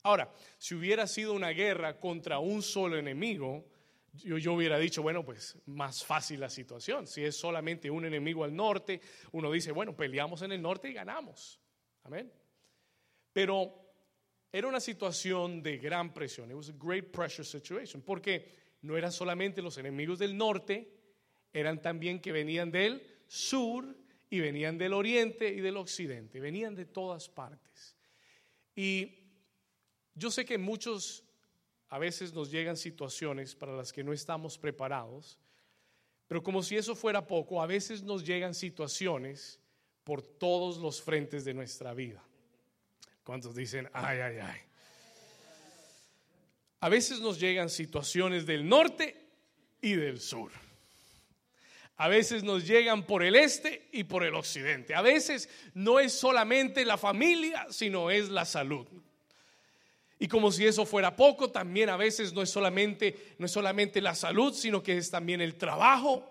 Ahora, 0.03 0.33
si 0.59 0.75
hubiera 0.75 1.07
sido 1.07 1.33
una 1.33 1.51
guerra 1.51 1.99
contra 1.99 2.39
un 2.39 2.63
solo 2.63 2.99
enemigo, 2.99 3.65
yo, 4.13 4.39
yo, 4.39 4.55
hubiera 4.55 4.79
dicho, 4.79 5.03
bueno, 5.03 5.25
pues 5.25 5.57
más 5.67 6.05
fácil 6.05 6.41
la 6.41 6.51
situación. 6.51 7.07
Si 7.07 7.25
es 7.25 7.37
solamente 7.37 7.91
un 7.91 8.05
enemigo 8.05 8.45
al 8.45 8.55
norte, 8.55 9.01
uno 9.33 9.51
dice, 9.51 9.73
bueno, 9.73 9.97
peleamos 9.97 10.43
en 10.43 10.53
el 10.53 10.63
norte 10.63 10.91
y 10.91 10.93
ganamos. 10.93 11.61
Amén. 12.03 12.33
Pero 13.33 13.73
era 14.53 14.67
una 14.67 14.81
situación 14.81 15.63
de 15.63 15.79
gran 15.79 16.13
presión. 16.13 16.51
It 16.51 16.57
was 16.57 16.71
a 16.71 16.75
great 16.77 17.13
pressure 17.13 17.45
situation. 17.45 18.03
Porque 18.03 18.61
no 18.83 18.97
eran 18.97 19.13
solamente 19.13 19.63
los 19.63 19.79
enemigos 19.79 20.19
del 20.19 20.37
norte, 20.37 20.93
eran 21.53 21.81
también 21.83 22.21
que 22.21 22.33
venían 22.33 22.71
del 22.71 23.03
sur 23.29 23.97
y 24.29 24.41
venían 24.41 24.79
del 24.79 24.93
oriente 24.93 25.49
y 25.49 25.61
del 25.61 25.77
occidente, 25.77 26.41
venían 26.41 26.75
de 26.75 26.87
todas 26.87 27.29
partes. 27.29 27.97
Y 28.75 29.19
yo 30.15 30.31
sé 30.31 30.45
que 30.45 30.59
muchos 30.59 31.25
a 31.91 31.99
veces 31.99 32.33
nos 32.33 32.51
llegan 32.51 32.77
situaciones 32.77 33.55
para 33.57 33.77
las 33.77 33.93
que 33.93 34.05
no 34.05 34.13
estamos 34.13 34.57
preparados, 34.57 35.39
pero 36.29 36.43
como 36.43 36.63
si 36.63 36.77
eso 36.77 36.95
fuera 36.95 37.27
poco, 37.27 37.61
a 37.61 37.67
veces 37.67 38.05
nos 38.05 38.25
llegan 38.25 38.55
situaciones 38.55 39.59
por 40.05 40.23
todos 40.23 40.79
los 40.79 41.03
frentes 41.03 41.45
de 41.45 41.53
nuestra 41.53 41.93
vida. 41.93 42.23
¿Cuántos 43.25 43.57
dicen, 43.57 43.91
ay, 43.93 44.21
ay, 44.21 44.39
ay? 44.39 44.61
A 46.79 46.89
veces 46.89 47.21
nos 47.21 47.41
llegan 47.41 47.69
situaciones 47.69 48.47
del 48.47 48.69
norte 48.69 49.29
y 49.83 49.95
del 49.95 50.21
sur. 50.21 50.53
A 51.97 52.09
veces 52.09 52.45
nos 52.45 52.67
llegan 52.67 53.05
por 53.05 53.25
el 53.25 53.35
este 53.35 53.89
y 53.93 54.05
por 54.05 54.25
el 54.25 54.35
occidente. 54.35 54.95
A 54.95 55.03
veces 55.03 55.49
no 55.75 55.99
es 55.99 56.13
solamente 56.13 56.85
la 56.85 56.97
familia, 56.97 57.67
sino 57.71 58.11
es 58.11 58.31
la 58.31 58.45
salud. 58.45 58.87
Y 60.23 60.29
como 60.29 60.53
si 60.53 60.67
eso 60.67 60.85
fuera 60.85 61.17
poco, 61.17 61.51
también 61.51 61.89
a 61.89 61.97
veces 61.97 62.35
no 62.35 62.43
es 62.43 62.51
solamente 62.51 63.35
no 63.39 63.47
es 63.47 63.53
solamente 63.53 64.03
la 64.03 64.15
salud, 64.15 64.53
sino 64.53 64.83
que 64.83 64.99
es 64.99 65.11
también 65.11 65.41
el 65.41 65.57
trabajo, 65.57 66.31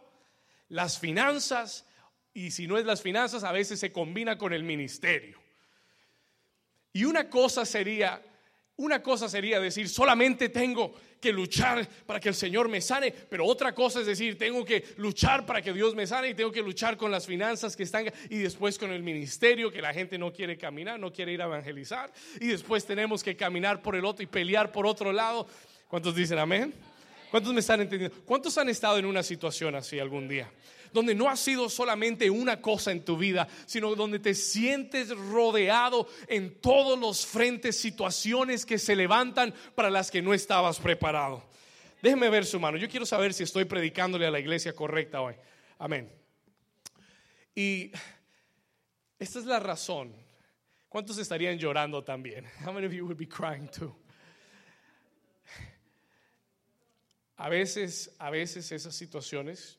las 0.69 1.00
finanzas 1.00 1.88
y 2.31 2.51
si 2.51 2.67
no 2.67 2.77
es 2.77 2.86
las 2.86 3.01
finanzas, 3.01 3.43
a 3.43 3.51
veces 3.51 3.79
se 3.79 3.91
combina 3.91 4.38
con 4.38 4.53
el 4.53 4.63
ministerio. 4.63 5.41
Y 6.93 7.03
una 7.03 7.29
cosa 7.31 7.65
sería 7.65 8.24
una 8.79 9.03
cosa 9.03 9.27
sería 9.27 9.60
decir, 9.60 9.89
solamente 9.89 10.48
tengo 10.48 10.93
que 11.19 11.31
luchar 11.31 11.88
para 12.05 12.19
que 12.19 12.29
el 12.29 12.35
Señor 12.35 12.69
me 12.69 12.81
sane, 12.81 13.11
pero 13.11 13.45
otra 13.45 13.73
cosa 13.73 13.99
es 13.99 14.05
decir, 14.05 14.38
tengo 14.38 14.63
que 14.63 14.83
luchar 14.97 15.45
para 15.45 15.61
que 15.61 15.73
Dios 15.73 15.95
me 15.95 16.07
sane 16.07 16.29
y 16.29 16.33
tengo 16.33 16.51
que 16.51 16.61
luchar 16.61 16.97
con 16.97 17.11
las 17.11 17.25
finanzas 17.25 17.75
que 17.75 17.83
están 17.83 18.11
y 18.29 18.38
después 18.38 18.77
con 18.77 18.91
el 18.91 19.03
ministerio 19.03 19.71
que 19.71 19.81
la 19.81 19.93
gente 19.93 20.17
no 20.17 20.31
quiere 20.31 20.57
caminar, 20.57 20.99
no 20.99 21.11
quiere 21.11 21.33
ir 21.33 21.41
a 21.41 21.45
evangelizar 21.45 22.11
y 22.39 22.47
después 22.47 22.85
tenemos 22.85 23.23
que 23.23 23.35
caminar 23.35 23.81
por 23.81 23.95
el 23.95 24.05
otro 24.05 24.23
y 24.23 24.27
pelear 24.27 24.71
por 24.71 24.85
otro 24.85 25.11
lado. 25.11 25.47
¿Cuántos 25.88 26.15
dicen 26.15 26.39
amén? 26.39 26.73
¿Cuántos 27.31 27.53
me 27.53 27.59
están 27.59 27.81
entendiendo? 27.81 28.15
¿Cuántos 28.25 28.57
han 28.57 28.69
estado 28.69 28.97
en 28.97 29.05
una 29.05 29.21
situación 29.21 29.75
así 29.75 29.99
algún 29.99 30.27
día? 30.27 30.49
Donde 30.93 31.15
no 31.15 31.29
ha 31.29 31.36
sido 31.36 31.69
solamente 31.69 32.29
una 32.29 32.62
cosa 32.62 32.91
en 32.91 33.03
tu 33.03 33.17
vida, 33.17 33.48
sino 33.65 33.96
donde 33.96 34.19
te 34.19 34.34
sientes 34.34 35.10
rodeado 35.10 36.08
en 36.27 36.60
todos 36.60 36.98
los 36.98 37.25
frentes, 37.25 37.79
situaciones 37.79 38.65
que 38.65 38.77
se 38.77 38.96
levantan 38.96 39.53
para 39.75 39.89
las 39.89 40.12
que 40.12 40.22
no 40.22 40.34
estabas 40.34 40.79
preparado. 40.79 41.43
Déjeme 42.01 42.29
ver 42.29 42.46
su 42.46 42.60
mano. 42.60 42.77
Yo 42.77 42.88
quiero 42.88 43.05
saber 43.05 43.34
si 43.34 43.43
estoy 43.43 43.65
predicándole 43.65 44.25
a 44.25 44.31
la 44.31 44.39
iglesia 44.39 44.74
correcta 44.74 45.22
hoy. 45.22 45.36
Amén. 45.77 46.12
Y 47.55 47.91
esta 49.17 49.39
es 49.39 49.46
la 49.46 49.60
razón. 49.60 50.15
¿Cuántos 50.88 51.17
estarían 51.17 51.58
llorando 51.58 52.03
también? 52.03 52.46
How 52.65 52.74
many 52.74 52.88
of 52.88 52.93
you 52.93 53.05
would 53.05 53.17
be 53.17 53.27
crying 53.27 53.67
too? 53.67 53.96
A 57.36 57.48
veces, 57.48 58.13
a 58.19 58.29
veces 58.29 58.69
esas 58.72 58.93
situaciones 58.93 59.78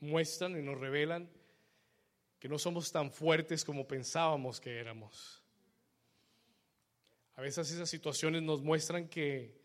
muestran 0.00 0.58
y 0.58 0.62
nos 0.62 0.78
revelan 0.78 1.30
que 2.38 2.48
no 2.48 2.58
somos 2.58 2.92
tan 2.92 3.10
fuertes 3.10 3.64
como 3.64 3.86
pensábamos 3.86 4.60
que 4.60 4.78
éramos. 4.78 5.42
A 7.34 7.42
veces 7.42 7.70
esas 7.70 7.88
situaciones 7.90 8.42
nos 8.42 8.62
muestran 8.62 9.08
que 9.08 9.60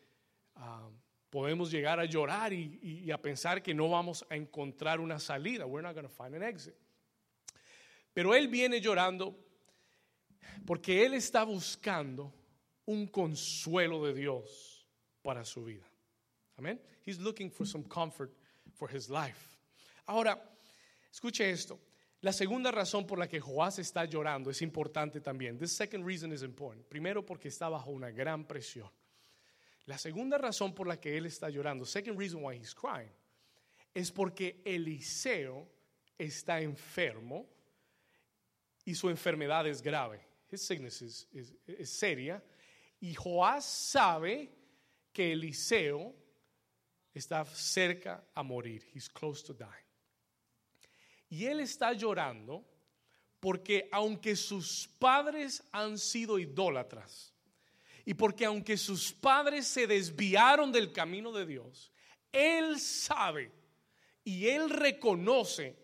ah, 0.55 0.89
podemos 1.29 1.72
llegar 1.72 2.00
a 2.00 2.05
llorar 2.05 2.51
y, 2.53 3.10
a 3.12 3.17
pensar 3.17 3.63
que 3.63 3.74
no 3.74 3.89
vamos 3.89 4.25
a 4.29 4.36
encontrar 4.36 5.00
una 5.00 5.20
salida. 5.20 5.65
We're 5.65 5.86
not 5.86 5.96
going 5.96 6.08
to 6.08 6.13
find 6.13 6.36
an 6.36 6.43
exit. 6.43 6.75
Pero 8.13 8.36
él 8.36 8.50
viene 8.50 8.81
llorando 8.81 9.38
porque 10.65 11.05
él 11.05 11.13
está 11.13 11.43
buscando 11.43 12.34
un 12.86 13.08
consuelo 13.08 14.05
de 14.05 14.13
Dios 14.13 14.86
para 15.22 15.46
su 15.46 15.63
vida. 15.63 15.89
Amén. 16.58 16.79
He's 17.05 17.20
looking 17.20 17.50
for 17.50 17.65
some 17.65 17.86
comfort 17.86 18.31
for 18.74 18.89
his 18.89 19.10
life. 19.10 19.60
Ahora, 20.05 20.41
escuche 21.12 21.50
esto. 21.50 21.79
La 22.22 22.31
segunda 22.31 22.70
razón 22.70 23.08
por 23.08 23.17
la 23.17 23.27
que 23.27 23.39
Joás 23.39 23.79
está 23.79 24.05
llorando 24.05 24.51
es 24.51 24.62
importante 24.62 25.22
también. 25.22 25.58
The 25.58 25.67
second 25.67 26.05
reason 26.05 26.31
is 26.31 26.43
important. 26.43 26.88
Primero 26.88 27.25
porque 27.25 27.48
está 27.48 27.67
bajo 27.67 27.89
una 27.89 28.12
gran 28.12 28.46
presión. 28.46 28.91
La 29.86 29.98
segunda 29.98 30.38
razón 30.38 30.75
por 30.75 30.88
la 30.88 31.00
que 31.00 31.17
él 31.17 31.25
está 31.25 31.50
llorando, 31.50 31.84
second 31.84 32.17
reason 32.17 32.43
why 32.43 32.55
he's 32.55 32.75
crying, 32.75 33.12
es 33.93 34.12
porque 34.12 34.62
Eliseo 34.63 35.67
está 36.15 36.62
enfermo 36.62 37.50
y 38.86 38.93
su 38.93 39.10
enfermedad 39.10 39.65
es 39.67 39.81
grave. 39.81 40.22
His 40.51 40.62
sickness 40.62 41.01
es 41.01 41.89
seria 41.89 42.43
y 43.00 43.15
Joás 43.15 43.65
sabe 43.65 44.51
que 45.12 45.31
Eliseo 45.31 46.15
está 47.13 47.43
cerca 47.46 48.24
a 48.36 48.43
morir. 48.43 48.84
He's 48.93 49.10
close 49.10 49.43
to 49.43 49.53
die. 49.53 49.90
Y 51.31 51.45
él 51.45 51.61
está 51.61 51.93
llorando 51.93 52.65
porque 53.39 53.88
aunque 53.93 54.35
sus 54.35 54.89
padres 55.00 55.63
han 55.71 55.97
sido 55.97 56.38
idólatras 56.38 57.33
y 58.05 58.13
porque 58.15 58.43
aunque 58.43 58.75
sus 58.75 59.13
padres 59.13 59.65
se 59.65 59.88
desviaron 59.88 60.73
del 60.73 60.91
camino 60.91 61.31
de 61.31 61.45
Dios, 61.45 61.89
él 62.33 62.77
sabe 62.81 63.50
y 64.25 64.47
él 64.47 64.69
reconoce 64.69 65.77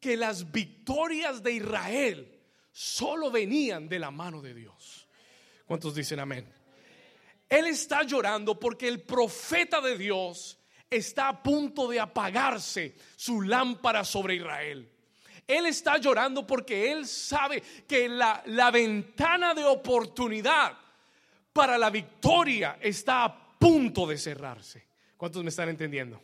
que 0.00 0.16
las 0.16 0.50
victorias 0.50 1.42
de 1.42 1.52
Israel 1.52 2.40
solo 2.72 3.30
venían 3.30 3.90
de 3.90 3.98
la 3.98 4.10
mano 4.10 4.40
de 4.40 4.54
Dios. 4.54 5.06
¿Cuántos 5.66 5.94
dicen 5.94 6.20
amén? 6.20 6.50
Él 7.50 7.66
está 7.66 8.02
llorando 8.02 8.58
porque 8.58 8.88
el 8.88 9.02
profeta 9.02 9.82
de 9.82 9.98
Dios 9.98 10.58
está 10.90 11.28
a 11.28 11.42
punto 11.42 11.88
de 11.88 12.00
apagarse 12.00 12.94
su 13.16 13.42
lámpara 13.42 14.04
sobre 14.04 14.36
Israel. 14.36 14.88
Él 15.46 15.66
está 15.66 15.98
llorando 15.98 16.46
porque 16.46 16.90
él 16.90 17.06
sabe 17.06 17.62
que 17.86 18.08
la, 18.08 18.42
la 18.46 18.70
ventana 18.70 19.54
de 19.54 19.64
oportunidad 19.64 20.76
para 21.52 21.78
la 21.78 21.90
victoria 21.90 22.78
está 22.80 23.24
a 23.24 23.58
punto 23.58 24.06
de 24.06 24.18
cerrarse. 24.18 24.84
¿Cuántos 25.16 25.42
me 25.42 25.50
están 25.50 25.68
entendiendo? 25.68 26.20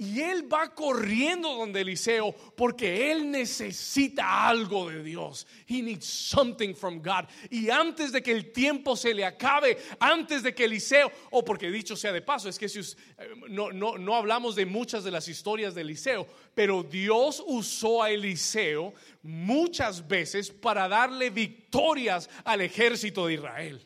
Y 0.00 0.20
él 0.20 0.50
va 0.50 0.72
corriendo 0.72 1.56
donde 1.56 1.80
Eliseo 1.80 2.32
porque 2.54 3.10
él 3.10 3.28
necesita 3.32 4.48
algo 4.48 4.88
de 4.88 5.02
Dios. 5.02 5.44
He 5.66 5.82
needs 5.82 6.06
something 6.06 6.72
from 6.72 7.02
God. 7.02 7.24
Y 7.50 7.68
antes 7.68 8.12
de 8.12 8.22
que 8.22 8.30
el 8.30 8.52
tiempo 8.52 8.96
se 8.96 9.12
le 9.12 9.24
acabe, 9.24 9.76
antes 9.98 10.44
de 10.44 10.54
que 10.54 10.66
Eliseo, 10.66 11.10
o 11.32 11.44
porque 11.44 11.68
dicho 11.68 11.96
sea 11.96 12.12
de 12.12 12.22
paso, 12.22 12.48
es 12.48 12.60
que 12.60 12.68
si, 12.68 12.78
eh, 12.78 12.94
no, 13.48 13.72
no, 13.72 13.98
no 13.98 14.14
hablamos 14.14 14.54
de 14.54 14.66
muchas 14.66 15.02
de 15.02 15.10
las 15.10 15.26
historias 15.26 15.74
de 15.74 15.80
Eliseo, 15.80 16.28
pero 16.54 16.84
Dios 16.84 17.42
usó 17.44 18.00
a 18.00 18.12
Eliseo 18.12 18.94
muchas 19.22 20.06
veces 20.06 20.48
para 20.48 20.86
darle 20.86 21.30
victorias 21.30 22.30
al 22.44 22.60
ejército 22.60 23.26
de 23.26 23.34
Israel. 23.34 23.84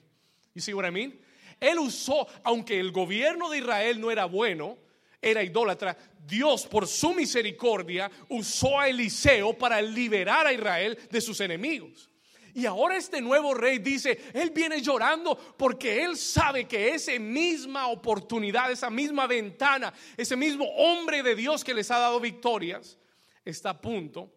You 0.54 0.60
see 0.60 0.74
what 0.74 0.86
I 0.86 0.90
mean? 0.90 1.18
Él 1.58 1.78
usó, 1.78 2.26
aunque 2.42 2.78
el 2.78 2.92
gobierno 2.92 3.48
de 3.48 3.58
Israel 3.58 3.98
no 3.98 4.10
era 4.10 4.26
bueno, 4.26 4.76
era 5.22 5.42
idólatra, 5.42 5.96
Dios 6.26 6.66
por 6.66 6.86
su 6.86 7.14
misericordia 7.14 8.10
usó 8.28 8.78
a 8.78 8.88
Eliseo 8.88 9.56
para 9.56 9.80
liberar 9.80 10.46
a 10.46 10.52
Israel 10.52 10.98
de 11.10 11.20
sus 11.20 11.40
enemigos. 11.40 12.10
Y 12.54 12.66
ahora 12.66 12.96
este 12.96 13.20
nuevo 13.22 13.54
rey 13.54 13.78
dice, 13.78 14.20
él 14.34 14.50
viene 14.50 14.82
llorando 14.82 15.36
porque 15.56 16.02
él 16.02 16.16
sabe 16.16 16.68
que 16.68 16.94
esa 16.94 17.18
misma 17.18 17.86
oportunidad, 17.88 18.70
esa 18.70 18.90
misma 18.90 19.26
ventana, 19.26 19.94
ese 20.16 20.36
mismo 20.36 20.66
hombre 20.76 21.22
de 21.22 21.34
Dios 21.34 21.64
que 21.64 21.72
les 21.72 21.90
ha 21.90 21.98
dado 21.98 22.20
victorias, 22.20 22.98
está 23.44 23.70
a 23.70 23.80
punto 23.80 24.30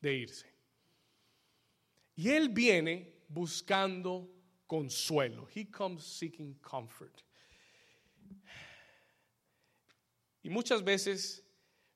de 0.00 0.14
irse. 0.14 0.52
Y 2.16 2.28
él 2.28 2.50
viene 2.50 3.22
buscando 3.28 4.30
consuelo. 4.66 5.48
He 5.54 5.70
comes 5.70 6.04
seeking 6.04 6.54
comfort. 6.60 7.22
Y 10.44 10.50
muchas 10.50 10.84
veces 10.84 11.42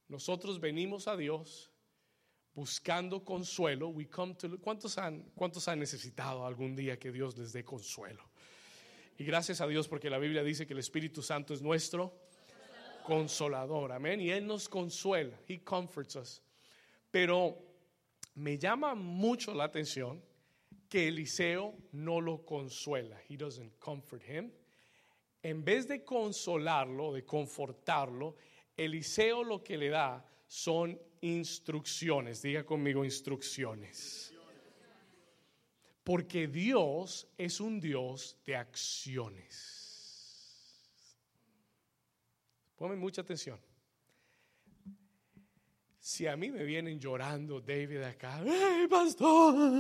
nosotros 0.09 0.59
venimos 0.59 1.07
a 1.07 1.19
Dios 1.19 1.71
buscando 2.55 3.23
consuelo. 3.23 3.89
We 3.89 4.09
come 4.09 4.35
to, 4.37 4.59
¿cuántos, 4.59 4.97
han, 4.97 5.23
¿Cuántos 5.35 5.69
han 5.69 5.79
necesitado 5.79 6.47
algún 6.47 6.75
día 6.75 6.99
que 6.99 7.13
Dios 7.13 7.37
les 7.37 7.53
dé 7.53 7.63
consuelo? 7.63 8.25
Y 9.19 9.25
gracias 9.25 9.61
a 9.61 9.67
Dios 9.67 9.87
porque 9.87 10.09
la 10.09 10.17
Biblia 10.17 10.43
dice 10.43 10.67
que 10.67 10.73
el 10.73 10.79
Espíritu 10.79 11.23
Santo 11.23 11.53
es 11.53 11.61
nuestro 11.61 12.19
consolador. 13.05 13.93
Amén. 13.93 14.19
Y 14.19 14.31
Él 14.31 14.47
nos 14.47 14.67
consuela. 14.67 15.39
He 15.47 15.63
comforts 15.63 16.17
us. 16.17 16.43
Pero 17.11 17.59
me 18.35 18.57
llama 18.57 18.95
mucho 18.95 19.53
la 19.53 19.65
atención 19.65 20.25
que 20.89 21.09
Eliseo 21.09 21.77
no 21.93 22.23
lo 22.23 22.47
consuela. 22.47 23.21
He 23.29 23.37
doesn't 23.37 23.79
comfort 23.79 24.23
him 24.23 24.51
en 25.43 25.65
vez 25.65 25.87
de 25.87 26.05
consolarlo, 26.05 27.13
de 27.13 27.25
confortarlo, 27.25 28.37
Eliseo 28.77 29.45
lo 29.45 29.63
que 29.63 29.77
le 29.77 29.89
da 29.89 30.25
son 30.47 30.99
instrucciones. 31.21 32.43
Diga 32.43 32.65
conmigo 32.65 33.05
instrucciones. 33.05 34.35
Porque 36.05 36.47
Dios 36.49 37.29
es 37.37 37.61
un 37.61 37.81
Dios 37.81 38.39
de 38.47 38.57
acciones. 38.57 39.79
Ponme 42.77 42.97
mucha 42.97 43.21
atención. 43.23 43.61
Si 45.99 46.27
a 46.27 46.37
mí 46.37 46.51
me 46.51 46.65
vienen 46.65 46.99
llorando 46.99 47.61
David 47.61 48.03
acá, 48.03 48.41
¡ay, 48.41 48.87
pastor! 48.89 49.71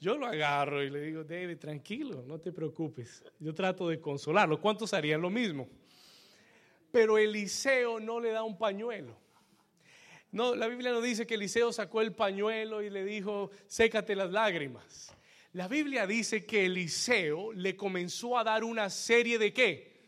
Yo 0.00 0.16
lo 0.16 0.26
agarro 0.26 0.82
y 0.82 0.88
le 0.88 1.02
digo, 1.02 1.24
David, 1.24 1.58
tranquilo, 1.58 2.24
no 2.26 2.40
te 2.40 2.52
preocupes. 2.52 3.22
Yo 3.38 3.54
trato 3.54 3.86
de 3.86 4.00
consolarlo. 4.00 4.58
¿Cuántos 4.58 4.94
harían 4.94 5.20
lo 5.20 5.28
mismo? 5.28 5.68
Pero 6.90 7.18
Eliseo 7.18 8.00
no 8.00 8.18
le 8.18 8.30
da 8.30 8.42
un 8.42 8.56
pañuelo. 8.56 9.14
No, 10.32 10.54
la 10.54 10.68
Biblia 10.68 10.92
no 10.92 11.02
dice 11.02 11.26
que 11.26 11.34
Eliseo 11.34 11.70
sacó 11.70 12.00
el 12.00 12.14
pañuelo 12.14 12.82
y 12.82 12.88
le 12.88 13.04
dijo, 13.04 13.50
sécate 13.66 14.16
las 14.16 14.30
lágrimas. 14.30 15.14
La 15.52 15.68
Biblia 15.68 16.06
dice 16.06 16.46
que 16.46 16.64
Eliseo 16.64 17.52
le 17.52 17.76
comenzó 17.76 18.38
a 18.38 18.44
dar 18.44 18.64
una 18.64 18.88
serie 18.88 19.38
de 19.38 19.52
qué. 19.52 20.00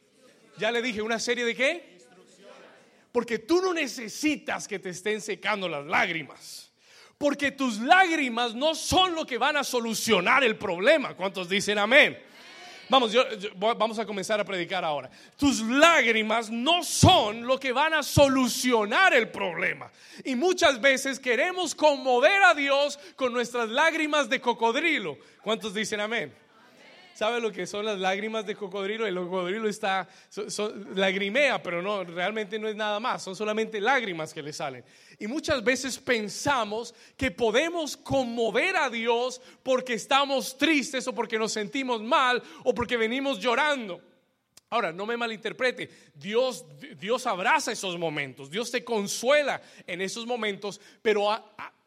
Ya 0.57 0.71
le 0.71 0.81
dije, 0.81 1.03
una 1.03 1.19
serie 1.19 1.45
de 1.45 1.55
qué. 1.55 1.99
Porque 3.13 3.41
tú 3.41 3.61
no 3.61 3.75
necesitas 3.75 4.67
que 4.67 4.79
te 4.79 4.89
estén 4.89 5.21
secando 5.21 5.69
las 5.69 5.85
lágrimas. 5.85 6.72
Porque 7.23 7.53
tus 7.53 7.79
lágrimas 7.79 8.53
no 8.53 8.75
son 8.75 9.15
lo 9.15 9.25
que 9.25 9.39
van 9.39 9.57
a 9.57 9.63
solucionar 9.63 10.43
el 10.43 10.57
problema. 10.57 11.15
¿Cuántos 11.15 11.49
dicen 11.49 11.79
amén? 11.79 12.21
Vamos, 12.89 13.15
vamos 13.55 13.97
a 14.01 14.05
comenzar 14.05 14.41
a 14.41 14.45
predicar 14.45 14.85
ahora. 14.85 15.09
Tus 15.37 15.61
lágrimas 15.61 16.51
no 16.51 16.83
son 16.83 17.47
lo 17.47 17.61
que 17.61 17.71
van 17.71 17.95
a 17.95 18.03
solucionar 18.03 19.15
el 19.15 19.29
problema. 19.29 19.89
Y 20.25 20.35
muchas 20.35 20.81
veces 20.81 21.21
queremos 21.21 21.77
conmover 21.77 22.43
a 22.43 22.55
Dios 22.55 22.99
con 23.15 23.33
nuestras 23.33 23.69
lágrimas 23.69 24.29
de 24.29 24.41
cocodrilo. 24.41 25.17
¿Cuántos 25.45 25.75
dicen 25.75 26.01
amén? 26.01 26.35
¿Sabe 27.15 27.41
lo 27.41 27.53
que 27.53 27.67
son 27.67 27.85
las 27.85 27.99
lágrimas 27.99 28.47
de 28.47 28.57
cocodrilo? 28.57 29.07
El 29.07 29.15
cocodrilo 29.15 29.69
está, 29.69 30.09
lagrimea, 30.95 31.63
pero 31.63 31.83
no, 31.83 32.05
realmente 32.05 32.59
no 32.59 32.69
es 32.69 32.75
nada 32.75 32.99
más, 33.01 33.23
son 33.23 33.37
solamente 33.37 33.81
lágrimas 33.81 34.33
que 34.33 34.43
le 34.43 34.53
salen. 34.53 34.83
Y 35.23 35.29
muchas 35.29 35.63
veces 35.63 36.01
pensamos 36.01 36.93
que 37.17 37.31
podemos 37.31 37.97
conmover 37.97 38.75
a 38.75 38.91
Dios 38.91 39.41
porque 39.63 39.95
estamos 39.95 40.59
tristes 40.59 41.07
o 41.07 41.15
porque 41.15 41.39
nos 41.39 41.53
sentimos 41.53 42.03
mal 42.03 42.43
o 42.65 42.75
porque 42.75 42.97
venimos 42.97 43.39
llorando. 43.39 44.01
Ahora, 44.69 44.91
no 44.93 45.07
me 45.07 45.17
malinterprete, 45.17 45.89
Dios, 46.13 46.65
Dios 46.99 47.25
abraza 47.29 47.71
esos 47.71 47.97
momentos, 47.97 48.51
Dios 48.51 48.73
te 48.73 48.83
consuela 48.83 49.63
en 49.87 50.01
esos 50.01 50.27
momentos, 50.27 50.81
pero 51.03 51.29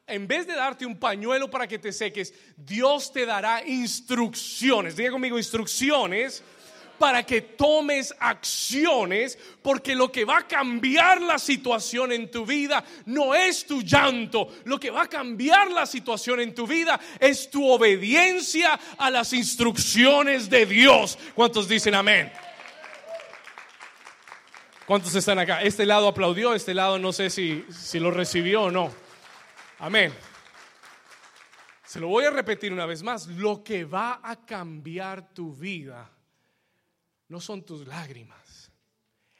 en 0.07 0.27
vez 0.27 0.47
de 0.47 0.53
darte 0.53 0.85
un 0.85 0.97
pañuelo 0.97 1.49
para 1.49 1.67
que 1.67 1.77
te 1.77 1.91
seques, 1.91 2.33
Dios 2.55 3.11
te 3.11 3.25
dará 3.25 3.67
instrucciones. 3.67 4.95
Diga 4.95 5.11
conmigo 5.11 5.37
instrucciones 5.37 6.41
para 6.97 7.23
que 7.23 7.41
tomes 7.41 8.13
acciones, 8.19 9.37
porque 9.61 9.95
lo 9.95 10.11
que 10.11 10.25
va 10.25 10.39
a 10.39 10.47
cambiar 10.47 11.21
la 11.21 11.39
situación 11.39 12.11
en 12.11 12.29
tu 12.29 12.45
vida 12.45 12.83
no 13.05 13.33
es 13.35 13.65
tu 13.65 13.81
llanto, 13.81 14.49
lo 14.65 14.79
que 14.79 14.89
va 14.89 15.03
a 15.03 15.09
cambiar 15.09 15.71
la 15.71 15.85
situación 15.85 16.39
en 16.39 16.53
tu 16.53 16.67
vida 16.67 16.99
es 17.19 17.49
tu 17.49 17.69
obediencia 17.69 18.79
a 18.97 19.09
las 19.09 19.33
instrucciones 19.33 20.49
de 20.49 20.65
Dios. 20.65 21.17
¿Cuántos 21.33 21.67
dicen 21.67 21.95
amén? 21.95 22.31
¿Cuántos 24.85 25.15
están 25.15 25.39
acá? 25.39 25.61
Este 25.63 25.85
lado 25.85 26.07
aplaudió, 26.07 26.53
este 26.53 26.73
lado 26.73 26.99
no 26.99 27.11
sé 27.11 27.29
si, 27.29 27.65
si 27.71 27.99
lo 27.99 28.11
recibió 28.11 28.63
o 28.63 28.71
no. 28.71 28.93
Amén. 29.79 30.13
Se 31.85 31.99
lo 31.99 32.07
voy 32.07 32.25
a 32.25 32.29
repetir 32.29 32.71
una 32.71 32.85
vez 32.85 33.01
más. 33.01 33.27
Lo 33.27 33.63
que 33.63 33.83
va 33.83 34.19
a 34.21 34.35
cambiar 34.45 35.33
tu 35.33 35.55
vida 35.55 36.11
no 37.29 37.39
son 37.39 37.63
tus 37.63 37.87
lágrimas, 37.87 38.71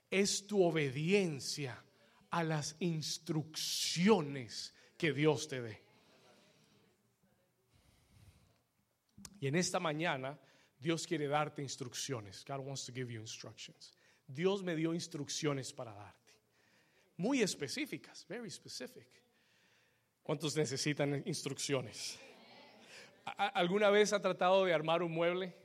es 0.09 0.47
tu 0.47 0.63
obediencia 0.63 1.83
a 2.29 2.43
las 2.43 2.75
instrucciones 2.79 4.73
que 4.97 5.13
Dios 5.13 5.47
te 5.47 5.61
dé. 5.61 5.81
Y 9.39 9.47
en 9.47 9.55
esta 9.55 9.79
mañana 9.79 10.39
Dios 10.79 11.05
quiere 11.05 11.27
darte 11.27 11.61
instrucciones. 11.61 12.43
God 12.45 12.59
wants 12.59 12.85
to 12.85 12.93
give 12.93 13.11
you 13.11 13.19
instructions. 13.19 13.93
Dios 14.27 14.63
me 14.63 14.75
dio 14.75 14.93
instrucciones 14.93 15.71
para 15.73 15.93
darte. 15.93 16.33
Muy 17.17 17.41
específicas, 17.41 18.25
very 18.27 18.49
specific. 18.49 19.07
¿Cuántos 20.23 20.55
necesitan 20.55 21.21
instrucciones? 21.25 22.17
¿Alguna 23.37 23.89
vez 23.89 24.11
ha 24.13 24.21
tratado 24.21 24.65
de 24.65 24.73
armar 24.73 25.03
un 25.03 25.11
mueble? 25.11 25.55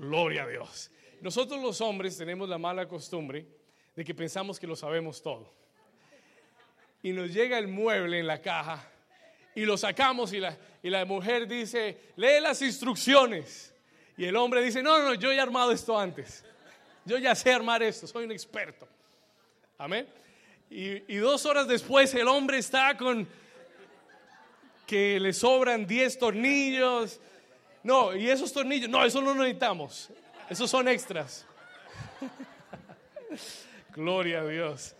Gloria 0.00 0.44
a 0.44 0.46
Dios. 0.48 0.90
Nosotros 1.20 1.60
los 1.62 1.80
hombres 1.80 2.16
tenemos 2.16 2.48
la 2.48 2.58
mala 2.58 2.86
costumbre 2.86 3.46
de 3.94 4.04
que 4.04 4.14
pensamos 4.14 4.58
que 4.58 4.66
lo 4.66 4.76
sabemos 4.76 5.22
todo. 5.22 5.52
Y 7.02 7.12
nos 7.12 7.32
llega 7.32 7.58
el 7.58 7.68
mueble 7.68 8.18
en 8.18 8.26
la 8.26 8.40
caja 8.40 8.88
y 9.54 9.64
lo 9.64 9.76
sacamos 9.76 10.32
y 10.32 10.38
la, 10.38 10.56
y 10.82 10.90
la 10.90 11.04
mujer 11.04 11.46
dice, 11.48 11.98
lee 12.16 12.40
las 12.40 12.62
instrucciones. 12.62 13.74
Y 14.16 14.24
el 14.24 14.36
hombre 14.36 14.62
dice, 14.62 14.82
no, 14.82 15.02
no, 15.02 15.14
yo 15.14 15.32
ya 15.32 15.38
he 15.38 15.40
armado 15.40 15.72
esto 15.72 15.98
antes. 15.98 16.44
Yo 17.04 17.18
ya 17.18 17.34
sé 17.34 17.52
armar 17.52 17.82
esto, 17.82 18.06
soy 18.06 18.24
un 18.24 18.32
experto. 18.32 18.86
Amén. 19.78 20.06
Y, 20.70 21.16
dos 21.16 21.46
horas 21.46 21.66
después 21.66 22.12
el 22.14 22.28
hombre 22.28 22.58
está 22.58 22.96
con 22.96 23.26
que 24.86 25.18
le 25.18 25.32
sobran 25.32 25.86
10 25.86 26.18
tornillos. 26.18 27.20
No, 27.82 28.14
y 28.14 28.28
esos 28.28 28.52
tornillos, 28.52 28.88
no, 28.88 29.04
eso 29.04 29.20
no 29.20 29.34
necesitamos. 29.34 30.10
Esos 30.48 30.70
son 30.70 30.88
extras. 30.88 31.46
Gloria 33.94 34.40
a 34.40 34.46
Dios. 34.46 34.94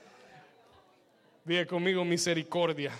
Diga 1.44 1.66
conmigo 1.66 2.04
misericordia. 2.04 2.92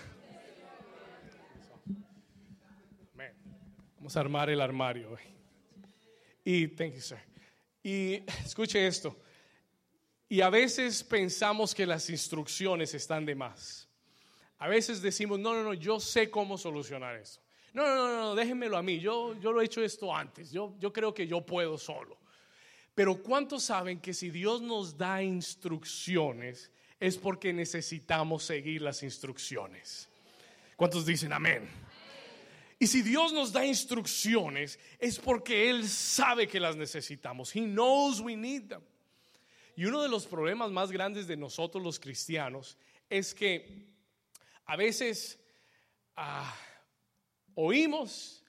Vamos 3.97 4.15
a 4.15 4.19
armar 4.19 4.49
el 4.49 4.61
armario. 4.61 5.17
Y, 6.43 6.67
thank 6.69 6.93
you, 6.93 7.01
sir. 7.01 7.19
Y 7.83 8.23
escuche 8.43 8.87
esto. 8.87 9.15
Y 10.27 10.41
a 10.41 10.49
veces 10.49 11.03
pensamos 11.03 11.75
que 11.75 11.85
las 11.85 12.09
instrucciones 12.09 12.93
están 12.93 13.25
de 13.25 13.35
más. 13.35 13.87
A 14.57 14.67
veces 14.67 15.01
decimos, 15.01 15.39
no, 15.39 15.53
no, 15.53 15.63
no, 15.63 15.73
yo 15.73 15.99
sé 15.99 16.29
cómo 16.29 16.57
solucionar 16.57 17.15
eso. 17.15 17.41
No, 17.73 17.85
no, 17.85 17.95
no, 17.95 18.17
no, 18.21 18.35
déjenmelo 18.35 18.77
a 18.77 18.81
mí. 18.81 18.99
Yo, 18.99 19.39
yo 19.39 19.51
lo 19.51 19.61
he 19.61 19.65
hecho 19.65 19.83
esto 19.83 20.15
antes. 20.15 20.51
Yo, 20.51 20.73
yo 20.79 20.91
creo 20.91 21.13
que 21.13 21.27
yo 21.27 21.45
puedo 21.45 21.77
solo. 21.77 22.17
Pero 22.95 23.21
¿cuántos 23.21 23.63
saben 23.63 23.99
que 23.99 24.13
si 24.13 24.29
Dios 24.29 24.61
nos 24.61 24.97
da 24.97 25.23
instrucciones 25.23 26.71
es 26.99 27.17
porque 27.17 27.53
necesitamos 27.53 28.43
seguir 28.43 28.81
las 28.81 29.03
instrucciones? 29.03 30.09
¿Cuántos 30.75 31.05
dicen 31.05 31.31
amén? 31.31 31.69
Y 32.79 32.87
si 32.87 33.01
Dios 33.01 33.33
nos 33.33 33.51
da 33.51 33.65
instrucciones 33.65 34.79
es 34.99 35.19
porque 35.19 35.69
Él 35.69 35.87
sabe 35.87 36.47
que 36.47 36.59
las 36.59 36.75
necesitamos. 36.75 37.55
He 37.55 37.61
knows 37.61 38.19
we 38.21 38.35
need 38.35 38.67
them. 38.67 38.81
Y 39.75 39.85
uno 39.85 40.01
de 40.01 40.09
los 40.09 40.25
problemas 40.25 40.71
más 40.71 40.91
grandes 40.91 41.27
de 41.27 41.37
nosotros 41.37 41.83
los 41.83 41.99
cristianos 41.99 42.77
es 43.09 43.33
que 43.33 43.85
a 44.65 44.75
veces 44.75 45.39
ah, 46.17 46.53
oímos, 47.59 48.43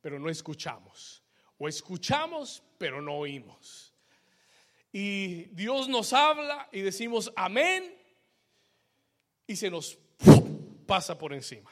pero 0.00 0.18
no 0.18 0.28
escuchamos. 0.28 1.22
O 1.58 1.68
escuchamos, 1.68 2.62
pero 2.78 3.00
no 3.00 3.14
oímos. 3.14 3.94
Y 4.92 5.44
Dios 5.54 5.88
nos 5.88 6.12
habla 6.12 6.68
y 6.72 6.80
decimos 6.80 7.32
amén 7.36 7.94
y 9.46 9.56
se 9.56 9.70
nos 9.70 9.98
pasa 10.86 11.16
por 11.16 11.32
encima. 11.32 11.70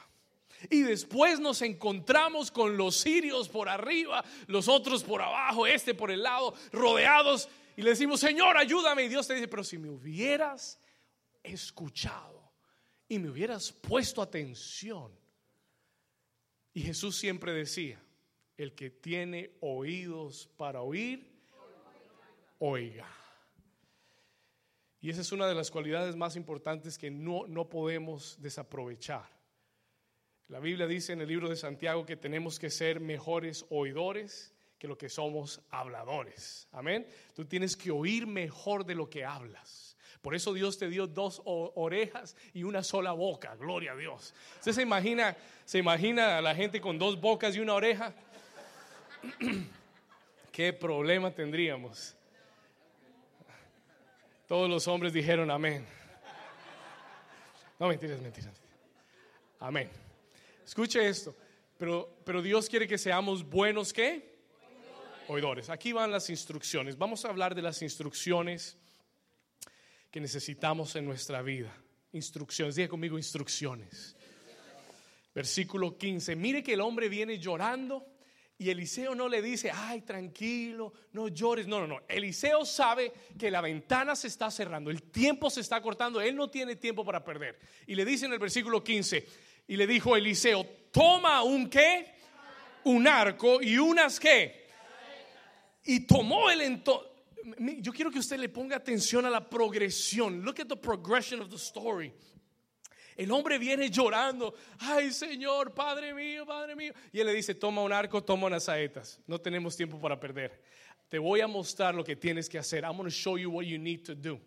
Y 0.69 0.81
después 0.81 1.39
nos 1.39 1.61
encontramos 1.61 2.49
con 2.49 2.77
los 2.77 2.95
sirios 2.95 3.49
por 3.49 3.67
arriba, 3.67 4.23
los 4.47 4.67
otros 4.67 5.03
por 5.03 5.21
abajo, 5.21 5.67
este 5.67 5.93
por 5.93 6.11
el 6.11 6.23
lado, 6.23 6.53
rodeados. 6.71 7.49
Y 7.75 7.81
le 7.81 7.91
decimos, 7.91 8.21
Señor, 8.21 8.57
ayúdame. 8.57 9.03
Y 9.03 9.09
Dios 9.09 9.27
te 9.27 9.33
dice, 9.35 9.47
pero 9.47 9.63
si 9.63 9.77
me 9.77 9.89
hubieras 9.89 10.79
escuchado 11.43 12.53
y 13.07 13.19
me 13.19 13.29
hubieras 13.29 13.71
puesto 13.71 14.21
atención. 14.21 15.24
Y 16.75 16.81
Jesús 16.81 17.15
siempre 17.15 17.53
decía, 17.53 17.97
el 18.57 18.75
que 18.75 18.89
tiene 18.89 19.51
oídos 19.61 20.49
para 20.57 20.81
oír, 20.81 21.25
oiga. 22.59 23.07
Y 24.99 25.09
esa 25.09 25.21
es 25.21 25.31
una 25.31 25.47
de 25.47 25.55
las 25.55 25.71
cualidades 25.71 26.17
más 26.17 26.35
importantes 26.35 26.97
que 26.97 27.09
no, 27.09 27.47
no 27.47 27.69
podemos 27.69 28.41
desaprovechar. 28.41 29.25
La 30.49 30.59
Biblia 30.59 30.85
dice 30.85 31.13
en 31.13 31.21
el 31.21 31.29
libro 31.29 31.47
de 31.47 31.55
Santiago 31.55 32.05
que 32.05 32.17
tenemos 32.17 32.59
que 32.59 32.69
ser 32.69 32.99
mejores 32.99 33.65
oidores 33.69 34.53
que 34.77 34.89
lo 34.89 34.97
que 34.97 35.07
somos 35.07 35.61
habladores. 35.69 36.67
Amén. 36.73 37.07
Tú 37.33 37.45
tienes 37.45 37.77
que 37.77 37.89
oír 37.89 38.27
mejor 38.27 38.85
de 38.85 38.95
lo 38.95 39.09
que 39.09 39.23
hablas. 39.23 39.94
Por 40.25 40.33
eso 40.33 40.55
Dios 40.55 40.79
te 40.79 40.89
dio 40.89 41.05
dos 41.05 41.39
orejas 41.45 42.35
y 42.51 42.63
una 42.63 42.81
sola 42.81 43.11
boca. 43.11 43.53
Gloria 43.57 43.91
a 43.91 43.95
Dios. 43.95 44.33
¿Usted 44.57 44.71
se 44.71 44.81
imagina, 44.81 45.37
se 45.65 45.77
imagina 45.77 46.39
a 46.39 46.41
la 46.41 46.55
gente 46.55 46.81
con 46.81 46.97
dos 46.97 47.21
bocas 47.21 47.55
y 47.55 47.59
una 47.59 47.75
oreja? 47.75 48.11
¿Qué 50.51 50.73
problema 50.73 51.29
tendríamos? 51.29 52.15
Todos 54.47 54.67
los 54.67 54.87
hombres 54.87 55.13
dijeron 55.13 55.51
amén. 55.51 55.85
No, 57.77 57.87
mentiras, 57.87 58.19
mentiras. 58.19 58.59
Amén. 59.59 59.91
Escuche 60.65 61.07
esto. 61.07 61.35
Pero, 61.77 62.17
pero 62.25 62.41
Dios 62.41 62.67
quiere 62.67 62.87
que 62.87 62.97
seamos 62.97 63.47
buenos, 63.47 63.93
¿qué? 63.93 64.39
Oidores. 65.27 65.69
Aquí 65.69 65.93
van 65.93 66.09
las 66.09 66.31
instrucciones. 66.31 66.97
Vamos 66.97 67.25
a 67.25 67.29
hablar 67.29 67.53
de 67.53 67.61
las 67.61 67.83
instrucciones 67.83 68.79
que 70.15 70.21
necesitamos 70.21 70.95
en 70.95 71.03
nuestra 71.03 71.41
vida. 71.41 71.75
Instrucciones. 72.13 72.75
Diga 72.75 72.87
conmigo 72.87 73.17
instrucciones. 73.17 74.15
Versículo 75.33 75.97
15. 75.97 76.37
Mire 76.37 76.63
que 76.63 76.75
el 76.75 76.79
hombre 76.79 77.09
viene 77.09 77.37
llorando 77.37 78.07
y 78.57 78.69
Eliseo 78.69 79.13
no 79.13 79.27
le 79.27 79.41
dice, 79.41 79.71
ay, 79.73 80.03
tranquilo, 80.03 80.93
no 81.11 81.27
llores. 81.27 81.67
No, 81.67 81.81
no, 81.81 81.87
no. 81.87 82.03
Eliseo 82.07 82.63
sabe 82.63 83.11
que 83.37 83.51
la 83.51 83.59
ventana 83.59 84.15
se 84.15 84.29
está 84.29 84.49
cerrando, 84.49 84.89
el 84.89 85.03
tiempo 85.03 85.49
se 85.49 85.59
está 85.59 85.81
cortando, 85.81 86.21
él 86.21 86.37
no 86.37 86.49
tiene 86.49 86.77
tiempo 86.77 87.03
para 87.03 87.21
perder. 87.21 87.59
Y 87.85 87.95
le 87.95 88.05
dice 88.05 88.25
en 88.25 88.31
el 88.31 88.39
versículo 88.39 88.81
15, 88.81 89.27
y 89.67 89.75
le 89.75 89.85
dijo 89.85 90.15
Eliseo, 90.15 90.65
toma 90.93 91.43
un 91.43 91.69
qué, 91.69 92.13
un 92.85 93.05
arco 93.05 93.61
y 93.61 93.77
unas 93.77 94.17
qué. 94.21 94.65
Y 95.83 96.07
tomó 96.07 96.49
el 96.49 96.61
entonces. 96.61 97.14
Yo 97.81 97.91
quiero 97.93 98.09
que 98.09 98.19
usted 98.19 98.37
le 98.37 98.49
ponga 98.49 98.75
atención 98.75 99.25
a 99.25 99.29
la 99.29 99.47
progresión. 99.47 100.43
Look 100.43 100.59
at 100.59 100.67
the 100.67 100.75
progression 100.75 101.41
of 101.41 101.49
the 101.49 101.57
story. 101.57 102.11
El 103.15 103.31
hombre 103.31 103.57
viene 103.57 103.89
llorando, 103.89 104.55
ay 104.79 105.11
Señor, 105.11 105.73
Padre 105.73 106.13
mío, 106.13 106.45
Padre 106.45 106.75
mío. 106.75 106.93
Y 107.13 107.19
él 107.19 107.27
le 107.27 107.33
dice, 107.33 107.55
toma 107.55 107.81
un 107.81 107.93
arco, 107.93 108.21
toma 108.23 108.47
unas 108.47 108.65
saetas. 108.65 109.21
No 109.25 109.39
tenemos 109.39 109.77
tiempo 109.77 109.99
para 109.99 110.19
perder. 110.19 110.61
Te 111.07 111.17
voy 111.17 111.39
a 111.39 111.47
mostrar 111.47 111.95
lo 111.95 112.03
que 112.03 112.15
tienes 112.15 112.49
que 112.49 112.57
hacer. 112.57 112.83
I'm 112.83 112.97
going 112.97 113.05
to 113.05 113.11
show 113.11 113.37
you 113.37 113.49
what 113.49 113.63
you 113.63 113.77
need 113.77 114.03
to 114.03 114.15
do. 114.15 114.39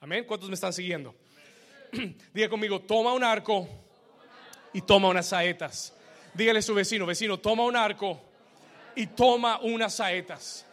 Amén. 0.00 0.24
¿Cuántos 0.24 0.48
me 0.48 0.54
están 0.54 0.72
siguiendo? 0.72 1.14
Diga 2.34 2.48
conmigo, 2.48 2.80
toma 2.80 3.12
un 3.12 3.22
arco 3.22 3.68
y 4.72 4.80
toma 4.80 5.08
unas 5.08 5.28
saetas. 5.28 5.94
Dígale 6.34 6.58
a 6.58 6.62
su 6.62 6.74
vecino, 6.74 7.06
vecino, 7.06 7.38
toma 7.38 7.64
un 7.64 7.76
arco 7.76 8.20
y 8.96 9.06
toma 9.06 9.60
unas 9.60 9.94
saetas. 9.94 10.66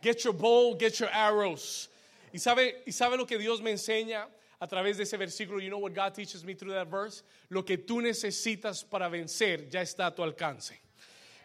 Get 0.00 0.24
your 0.24 0.32
bow, 0.32 0.74
get 0.78 0.98
your 1.00 1.10
arrows. 1.10 1.88
¿Y 2.32 2.38
sabe, 2.38 2.82
¿Y 2.86 2.92
sabe 2.92 3.16
lo 3.16 3.26
que 3.26 3.38
Dios 3.38 3.60
me 3.60 3.72
enseña 3.72 4.26
a 4.60 4.66
través 4.66 4.96
de 4.96 5.04
ese 5.04 5.16
versículo? 5.16 5.60
You 5.60 5.70
know 5.70 5.78
what 5.78 5.94
God 5.94 6.14
teaches 6.14 6.44
me 6.44 6.54
through 6.54 6.72
that 6.72 6.88
verse? 6.88 7.22
Lo 7.50 7.62
que 7.62 7.78
tú 7.78 8.00
necesitas 8.00 8.84
para 8.84 9.08
vencer 9.08 9.68
ya 9.70 9.80
está 9.80 10.06
a 10.06 10.14
tu 10.14 10.22
alcance. 10.22 10.78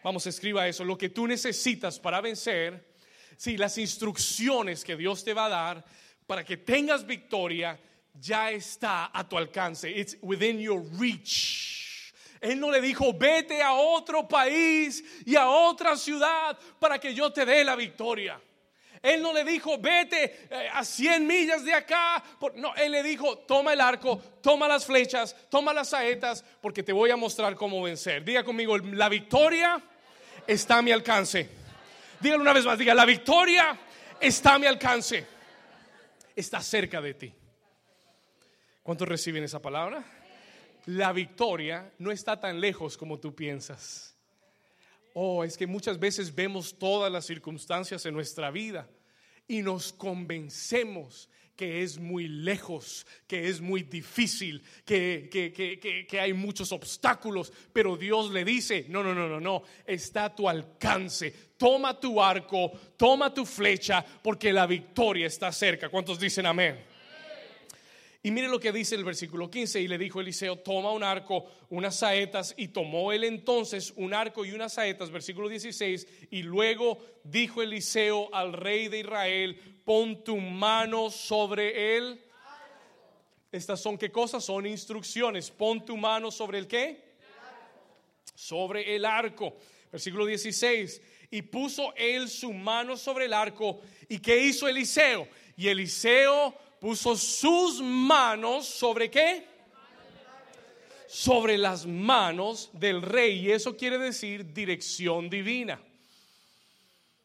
Vamos, 0.02 0.26
escriba 0.26 0.68
eso. 0.68 0.84
Lo 0.84 0.96
que 0.96 1.08
tú 1.08 1.26
necesitas 1.26 1.98
para 1.98 2.20
vencer, 2.20 2.84
sí, 3.36 3.56
las 3.56 3.78
instrucciones 3.78 4.84
que 4.84 4.96
Dios 4.96 5.24
te 5.24 5.32
va 5.32 5.46
a 5.46 5.48
dar 5.48 5.84
para 6.26 6.44
que 6.44 6.56
tengas 6.56 7.06
victoria 7.06 7.78
ya 8.20 8.50
está 8.50 9.10
a 9.12 9.28
tu 9.28 9.36
alcance. 9.36 9.90
It's 9.90 10.16
within 10.22 10.58
your 10.58 10.80
reach. 10.98 11.83
Él 12.44 12.60
no 12.60 12.70
le 12.70 12.82
dijo, 12.82 13.14
vete 13.14 13.62
a 13.62 13.72
otro 13.72 14.28
país 14.28 15.02
y 15.24 15.34
a 15.34 15.48
otra 15.48 15.96
ciudad 15.96 16.58
para 16.78 16.98
que 16.98 17.14
yo 17.14 17.32
te 17.32 17.46
dé 17.46 17.64
la 17.64 17.74
victoria. 17.74 18.38
Él 19.00 19.22
no 19.22 19.32
le 19.32 19.44
dijo, 19.44 19.78
vete 19.78 20.46
eh, 20.50 20.68
a 20.70 20.84
100 20.84 21.26
millas 21.26 21.64
de 21.64 21.72
acá. 21.72 22.22
No, 22.56 22.74
él 22.74 22.92
le 22.92 23.02
dijo, 23.02 23.38
toma 23.38 23.72
el 23.72 23.80
arco, 23.80 24.20
toma 24.42 24.68
las 24.68 24.84
flechas, 24.84 25.34
toma 25.48 25.72
las 25.72 25.88
saetas, 25.88 26.44
porque 26.60 26.82
te 26.82 26.92
voy 26.92 27.10
a 27.10 27.16
mostrar 27.16 27.54
cómo 27.54 27.82
vencer. 27.82 28.22
Diga 28.22 28.44
conmigo, 28.44 28.76
la 28.76 29.08
victoria 29.08 29.82
está 30.46 30.78
a 30.78 30.82
mi 30.82 30.92
alcance. 30.92 31.48
Dígalo 32.20 32.42
una 32.42 32.52
vez 32.52 32.66
más, 32.66 32.78
diga, 32.78 32.92
la 32.92 33.06
victoria 33.06 33.78
está 34.20 34.54
a 34.54 34.58
mi 34.58 34.66
alcance. 34.66 35.26
Está 36.36 36.60
cerca 36.60 37.00
de 37.00 37.14
ti. 37.14 37.34
¿Cuántos 38.82 39.08
reciben 39.08 39.44
esa 39.44 39.62
palabra? 39.62 40.04
La 40.86 41.12
victoria 41.12 41.92
no 41.98 42.10
está 42.10 42.38
tan 42.38 42.60
lejos 42.60 42.96
como 42.96 43.18
tú 43.18 43.34
piensas. 43.34 44.16
Oh, 45.14 45.44
es 45.44 45.56
que 45.56 45.66
muchas 45.66 45.98
veces 45.98 46.34
vemos 46.34 46.76
todas 46.78 47.10
las 47.10 47.24
circunstancias 47.24 48.04
en 48.04 48.14
nuestra 48.14 48.50
vida 48.50 48.88
y 49.46 49.62
nos 49.62 49.92
convencemos 49.92 51.28
que 51.56 51.82
es 51.82 51.98
muy 51.98 52.26
lejos, 52.26 53.06
que 53.28 53.48
es 53.48 53.60
muy 53.60 53.84
difícil, 53.84 54.62
que, 54.84 55.28
que, 55.30 56.20
hay 56.20 56.32
muchos 56.32 56.72
obstáculos, 56.72 57.52
pero 57.72 57.96
Dios 57.96 58.32
le 58.32 58.44
dice, 58.44 58.86
no, 58.88 59.04
no, 59.04 59.14
no, 59.14 59.28
no, 59.28 59.40
no, 59.40 59.62
está 59.86 60.24
a 60.24 60.34
tu 60.34 60.48
alcance, 60.48 61.32
toma 61.56 61.98
tu 61.98 62.20
arco, 62.20 62.72
toma 62.96 63.32
tu 63.32 63.46
flecha, 63.46 64.04
porque 64.22 64.52
la 64.52 64.66
victoria 64.66 65.28
está 65.28 65.52
cerca. 65.52 65.88
¿Cuántos 65.88 66.18
dicen 66.18 66.46
amén? 66.46 66.84
Y 68.24 68.30
mire 68.30 68.48
lo 68.48 68.58
que 68.58 68.72
dice 68.72 68.94
el 68.94 69.04
versículo 69.04 69.50
15. 69.50 69.82
Y 69.82 69.86
le 69.86 69.98
dijo 69.98 70.18
Eliseo, 70.18 70.56
toma 70.56 70.90
un 70.92 71.04
arco, 71.04 71.44
unas 71.68 71.96
saetas. 71.96 72.54
Y 72.56 72.68
tomó 72.68 73.12
él 73.12 73.22
entonces 73.22 73.92
un 73.96 74.14
arco 74.14 74.46
y 74.46 74.52
unas 74.52 74.72
saetas, 74.72 75.10
versículo 75.10 75.46
16. 75.46 76.06
Y 76.30 76.42
luego 76.42 76.98
dijo 77.22 77.60
Eliseo 77.60 78.34
al 78.34 78.54
rey 78.54 78.88
de 78.88 79.00
Israel, 79.00 79.60
pon 79.84 80.24
tu 80.24 80.38
mano 80.38 81.10
sobre 81.10 81.98
él. 81.98 82.18
Estas 83.52 83.82
son 83.82 83.98
qué 83.98 84.10
cosas? 84.10 84.42
Son 84.42 84.64
instrucciones. 84.64 85.50
Pon 85.50 85.84
tu 85.84 85.94
mano 85.98 86.30
sobre 86.30 86.56
el 86.56 86.66
qué? 86.66 87.04
Sobre 88.34 88.96
el 88.96 89.04
arco. 89.04 89.54
Versículo 89.92 90.24
16. 90.24 91.02
Y 91.30 91.42
puso 91.42 91.92
él 91.94 92.30
su 92.30 92.54
mano 92.54 92.96
sobre 92.96 93.26
el 93.26 93.34
arco. 93.34 93.82
¿Y 94.08 94.18
qué 94.18 94.46
hizo 94.46 94.66
Eliseo? 94.66 95.28
Y 95.58 95.68
Eliseo 95.68 96.54
puso 96.84 97.16
sus 97.16 97.80
manos 97.80 98.66
sobre 98.66 99.10
qué? 99.10 99.42
Sobre 101.08 101.56
las 101.56 101.86
manos 101.86 102.68
del 102.74 103.00
rey. 103.00 103.46
Y 103.46 103.52
eso 103.52 103.74
quiere 103.74 103.96
decir 103.96 104.52
dirección 104.52 105.30
divina. 105.30 105.80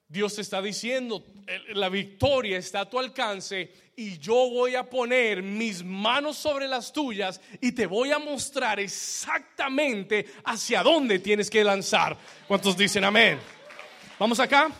Dios 0.07 0.35
te 0.35 0.43
está 0.43 0.61
diciendo, 0.61 1.25
la 1.73 1.89
victoria 1.89 2.57
está 2.57 2.79
a 2.79 2.89
tu 2.89 2.99
alcance 2.99 3.69
y 3.97 4.17
yo 4.17 4.49
voy 4.49 4.75
a 4.75 4.89
poner 4.89 5.43
mis 5.43 5.83
manos 5.83 6.37
sobre 6.37 6.65
las 6.65 6.93
tuyas 6.93 7.41
y 7.59 7.73
te 7.73 7.85
voy 7.85 8.11
a 8.13 8.17
mostrar 8.17 8.79
exactamente 8.79 10.25
hacia 10.45 10.83
dónde 10.83 11.19
tienes 11.19 11.49
que 11.49 11.65
lanzar. 11.65 12.17
¿Cuántos 12.47 12.77
dicen 12.77 13.03
amén? 13.03 13.37
Vamos 14.17 14.39
acá. 14.39 14.71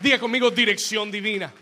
Diga 0.00 0.18
conmigo 0.18 0.50
dirección 0.50 1.12
divina. 1.12 1.54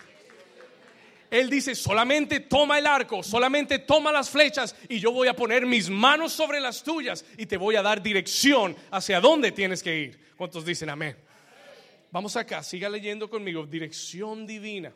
Él 1.33 1.49
dice, 1.49 1.75
solamente 1.75 2.41
toma 2.41 2.79
el 2.79 2.87
arco, 2.87 3.23
solamente 3.23 3.79
toma 3.79 4.13
las 4.13 4.29
flechas 4.29 4.77
y 4.87 5.01
yo 5.01 5.13
voy 5.13 5.29
a 5.29 5.35
poner 5.35 5.65
mis 5.65 5.89
manos 5.89 6.35
sobre 6.35 6.61
las 6.61 6.85
tuyas 6.85 7.25
y 7.39 7.47
te 7.47 7.57
voy 7.57 7.75
a 7.75 7.81
dar 7.81 8.03
dirección 8.03 8.77
hacia 8.91 9.19
dónde 9.19 9.51
tienes 9.51 9.83
que 9.83 9.99
ir. 9.99 10.21
¿Cuántos 10.37 10.63
dicen 10.63 10.91
amén? 10.91 11.17
Vamos 12.11 12.37
acá, 12.37 12.63
siga 12.63 12.91
leyendo 12.91 13.31
conmigo, 13.31 13.65
dirección 13.65 14.47
divina. 14.47 14.93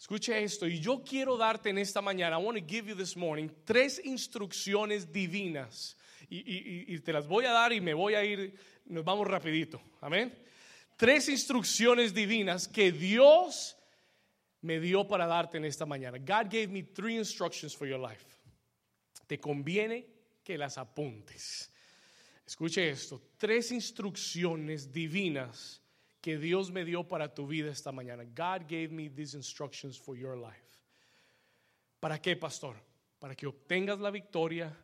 Escuche 0.00 0.42
esto, 0.42 0.66
y 0.66 0.80
yo 0.80 1.04
quiero 1.04 1.36
darte 1.36 1.68
en 1.68 1.76
esta 1.76 2.00
mañana, 2.00 2.40
I 2.40 2.42
want 2.42 2.58
to 2.58 2.64
give 2.66 2.88
you 2.88 2.96
this 2.96 3.14
morning, 3.14 3.50
tres 3.66 4.00
instrucciones 4.02 5.12
divinas. 5.12 5.98
Y, 6.30 6.94
y, 6.94 6.98
te 7.00 7.12
las 7.12 7.28
voy 7.28 7.44
a 7.44 7.52
dar 7.52 7.74
y 7.74 7.82
me 7.82 7.92
voy 7.92 8.14
a 8.14 8.24
ir, 8.24 8.54
nos 8.86 9.04
vamos 9.04 9.26
rapidito, 9.26 9.82
amén. 10.00 10.34
Tres 10.96 11.28
instrucciones 11.28 12.14
divinas 12.14 12.66
que 12.66 12.90
Dios 12.90 13.76
me 14.64 14.80
dio 14.80 15.06
para 15.06 15.26
darte 15.26 15.58
en 15.58 15.66
esta 15.66 15.84
mañana. 15.84 16.18
God 16.18 16.50
gave 16.50 16.68
me 16.68 16.82
three 16.82 17.18
instructions 17.18 17.76
for 17.76 17.86
your 17.86 17.98
life. 17.98 18.24
Te 19.26 19.38
conviene 19.38 20.06
que 20.42 20.56
las 20.56 20.78
apuntes. 20.78 21.70
Escuche 22.46 22.88
esto, 22.88 23.20
tres 23.36 23.70
instrucciones 23.72 24.90
divinas 24.90 25.82
que 26.22 26.38
Dios 26.38 26.70
me 26.70 26.82
dio 26.82 27.06
para 27.06 27.28
tu 27.34 27.46
vida 27.46 27.70
esta 27.70 27.92
mañana. 27.92 28.24
God 28.24 28.66
gave 28.66 28.88
me 28.88 29.10
these 29.10 29.36
instructions 29.36 29.98
for 29.98 30.16
your 30.16 30.34
life. 30.34 30.80
¿Para 32.00 32.18
qué, 32.18 32.34
pastor? 32.34 32.76
Para 33.18 33.34
que 33.34 33.46
obtengas 33.46 34.00
la 34.00 34.10
victoria 34.10 34.74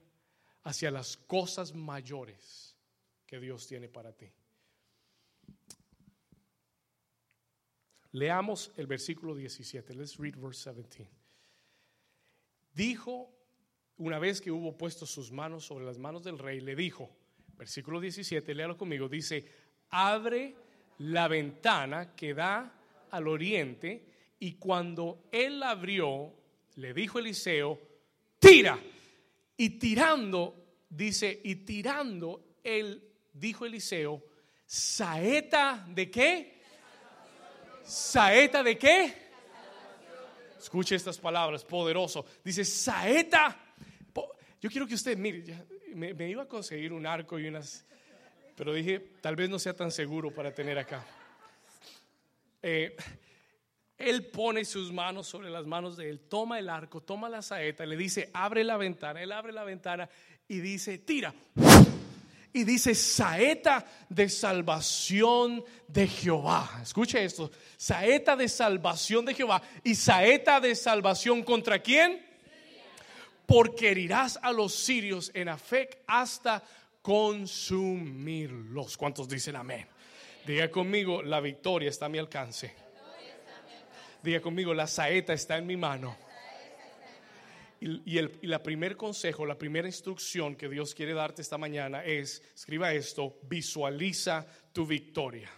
hacia 0.64 0.90
las 0.90 1.16
cosas 1.16 1.74
mayores 1.74 2.76
que 3.26 3.40
Dios 3.40 3.66
tiene 3.66 3.88
para 3.88 4.12
ti. 4.12 4.30
Leamos 8.12 8.72
el 8.76 8.86
versículo 8.86 9.34
17. 9.34 9.94
Let's 9.94 10.16
read 10.16 10.34
verse 10.36 10.72
17. 10.72 11.08
Dijo, 12.72 13.32
una 13.98 14.18
vez 14.18 14.40
que 14.40 14.50
hubo 14.50 14.76
puesto 14.76 15.06
sus 15.06 15.30
manos 15.30 15.64
sobre 15.64 15.84
las 15.84 15.98
manos 15.98 16.24
del 16.24 16.38
rey, 16.38 16.60
le 16.60 16.74
dijo, 16.74 17.10
versículo 17.56 18.00
17, 18.00 18.54
léalo 18.54 18.76
conmigo, 18.76 19.08
dice, 19.08 19.44
abre 19.90 20.56
la 20.98 21.28
ventana 21.28 22.14
que 22.14 22.34
da 22.34 22.72
al 23.10 23.28
oriente 23.28 24.04
y 24.38 24.52
cuando 24.54 25.28
él 25.30 25.62
abrió, 25.62 26.32
le 26.76 26.94
dijo 26.94 27.18
Eliseo, 27.18 27.78
tira. 28.38 28.78
Y 29.56 29.78
tirando, 29.78 30.78
dice, 30.88 31.40
y 31.44 31.56
tirando, 31.56 32.56
él 32.64 33.02
dijo 33.34 33.66
Eliseo, 33.66 34.24
saeta 34.64 35.86
de 35.90 36.10
qué? 36.10 36.59
Saeta 37.90 38.62
de 38.62 38.78
qué? 38.78 39.12
Escuche 40.56 40.94
estas 40.94 41.18
palabras, 41.18 41.64
poderoso. 41.64 42.24
Dice, 42.44 42.64
saeta. 42.64 43.58
Yo 44.60 44.70
quiero 44.70 44.86
que 44.86 44.94
usted, 44.94 45.16
mire, 45.16 45.66
me, 45.94 46.28
iba 46.28 46.44
a 46.44 46.46
conseguir 46.46 46.92
un 46.92 47.04
arco 47.04 47.38
y 47.38 47.48
unas 47.48 47.84
pero 48.54 48.74
dije, 48.74 49.00
tal 49.22 49.36
vez 49.36 49.48
no 49.48 49.58
sea 49.58 49.72
tan 49.72 49.90
seguro 49.90 50.30
para 50.30 50.54
tener 50.54 50.78
acá. 50.78 51.02
Eh, 52.60 52.94
él 53.96 54.26
pone 54.26 54.66
sus 54.66 54.92
manos 54.92 55.26
sobre 55.26 55.48
las 55.48 55.66
manos 55.66 55.96
de 55.96 56.10
él, 56.10 56.20
toma 56.20 56.58
el 56.58 56.68
arco, 56.68 57.00
toma 57.00 57.30
la 57.30 57.40
saeta, 57.40 57.86
le 57.86 57.96
dice, 57.96 58.28
abre 58.34 58.62
la 58.62 58.76
ventana, 58.76 59.22
él 59.22 59.32
abre 59.32 59.52
la 59.52 59.64
ventana 59.64 60.10
y 60.46 60.60
dice, 60.60 60.98
tira. 60.98 61.32
Y 62.52 62.64
dice, 62.64 62.94
saeta 62.94 63.86
de 64.08 64.28
salvación 64.28 65.64
de 65.86 66.08
Jehová. 66.08 66.80
Escuche 66.82 67.24
esto, 67.24 67.50
saeta 67.76 68.34
de 68.34 68.48
salvación 68.48 69.24
de 69.24 69.34
Jehová 69.34 69.62
y 69.84 69.94
saeta 69.94 70.60
de 70.60 70.74
salvación 70.74 71.42
contra 71.44 71.78
quién? 71.80 72.26
Porque 73.46 73.90
herirás 73.90 74.38
a 74.42 74.52
los 74.52 74.74
sirios 74.74 75.30
en 75.34 75.48
Afec 75.48 75.98
hasta 76.06 76.62
consumirlos. 77.02 78.96
¿Cuántos 78.96 79.28
dicen 79.28 79.56
amén? 79.56 79.86
Diga 80.46 80.70
conmigo, 80.70 81.22
la 81.22 81.40
victoria 81.40 81.90
está 81.90 82.06
a 82.06 82.08
mi 82.08 82.18
alcance. 82.18 82.74
Diga 84.22 84.40
conmigo, 84.40 84.74
la 84.74 84.86
saeta 84.86 85.32
está 85.32 85.56
en 85.56 85.66
mi 85.66 85.76
mano. 85.76 86.16
Y, 87.80 88.18
el, 88.18 88.38
la 88.42 88.62
primer 88.62 88.96
consejo, 88.96 89.46
la 89.46 89.56
primera 89.56 89.88
instrucción 89.88 90.54
que 90.54 90.68
Dios 90.68 90.94
quiere 90.94 91.14
darte 91.14 91.40
esta 91.40 91.56
mañana 91.56 92.04
es, 92.04 92.42
escriba 92.54 92.92
esto, 92.92 93.38
visualiza 93.48 94.46
tu 94.72 94.84
victoria. 94.84 95.50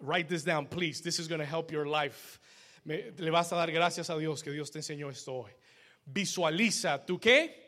Write 0.00 0.28
this 0.28 0.44
down, 0.44 0.66
please. 0.66 1.00
This 1.00 1.20
is 1.20 1.28
going 1.28 1.40
to 1.40 1.46
help 1.46 1.70
your 1.70 1.86
life. 1.86 2.40
le 2.84 3.30
vas 3.30 3.52
a 3.52 3.56
dar 3.56 3.70
gracias 3.70 4.10
a 4.10 4.18
Dios 4.18 4.42
que 4.42 4.50
Dios 4.50 4.70
te 4.70 4.80
enseñó 4.80 5.10
esto 5.10 5.32
hoy. 5.32 5.52
Visualiza 6.04 7.04
tu 7.06 7.18
qué? 7.18 7.64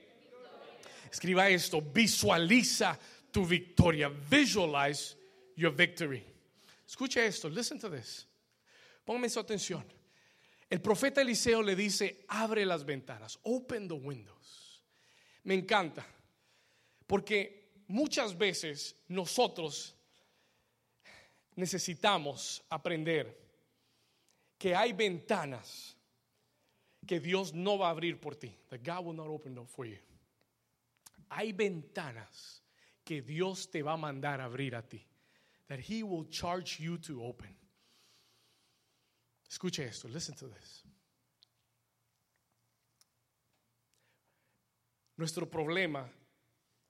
Escriba 1.10 1.48
esto, 1.48 1.80
visualiza 1.80 2.98
tu 3.30 3.46
victoria. 3.46 4.08
Visualize 4.08 5.16
your 5.56 5.72
victory. 5.72 6.22
Escuche 6.86 7.24
esto, 7.24 7.48
listen 7.48 7.78
to 7.78 7.88
this. 7.88 8.26
Póngame 9.04 9.30
su 9.30 9.40
atención. 9.40 9.84
El 10.68 10.80
profeta 10.80 11.20
Eliseo 11.20 11.62
le 11.62 11.76
dice, 11.76 12.24
abre 12.28 12.66
las 12.66 12.84
ventanas, 12.84 13.38
open 13.44 13.88
the 13.88 13.94
windows. 13.94 14.82
Me 15.44 15.54
encanta, 15.54 16.04
porque 17.06 17.82
muchas 17.86 18.36
veces 18.36 18.96
nosotros 19.08 19.94
necesitamos 21.54 22.64
aprender 22.68 23.38
que 24.58 24.74
hay 24.74 24.92
ventanas 24.92 25.96
que 27.06 27.20
Dios 27.20 27.54
no 27.54 27.78
va 27.78 27.88
a 27.88 27.90
abrir 27.90 28.20
por 28.20 28.34
ti. 28.34 28.56
That 28.68 28.80
God 28.82 29.06
will 29.06 29.14
not 29.14 29.28
open 29.28 29.54
them 29.54 29.66
for 29.66 29.86
you 29.86 29.98
hay 31.30 31.52
ventanas 31.52 32.62
que 33.04 33.22
Dios 33.22 33.70
te 33.70 33.82
va 33.82 33.92
a 33.92 33.96
mandar 33.96 34.40
abrir 34.40 34.74
a 34.74 34.82
ti. 34.82 35.04
That 35.68 35.80
He 35.80 36.02
will 36.02 36.28
charge 36.28 36.80
you 36.80 36.98
to 36.98 37.22
open. 37.22 37.54
Escuche 39.48 39.84
esto, 39.84 40.08
listen 40.08 40.34
to 40.34 40.48
this. 40.48 40.84
Nuestro 45.16 45.48
problema 45.48 46.10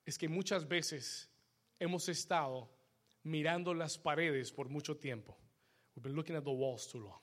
es 0.04 0.18
que 0.18 0.28
muchas 0.28 0.66
veces 0.66 1.28
hemos 1.78 2.08
estado 2.08 2.68
mirando 3.22 3.72
las 3.74 3.98
paredes 3.98 4.50
por 4.50 4.68
mucho 4.68 4.96
tiempo. 4.96 5.36
We've 5.94 6.02
been 6.02 6.16
looking 6.16 6.36
at 6.36 6.44
the 6.44 6.50
walls 6.50 6.88
too 6.88 7.00
long. 7.00 7.20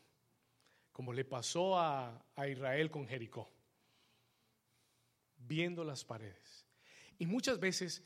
Como 0.92 1.12
le 1.12 1.26
pasó 1.26 1.78
a, 1.78 2.26
a 2.36 2.48
Israel 2.48 2.90
con 2.90 3.08
Jericó. 3.08 3.50
Viendo 5.38 5.84
las 5.84 6.06
paredes. 6.06 6.66
Y 7.18 7.26
muchas 7.26 7.60
veces 7.60 8.02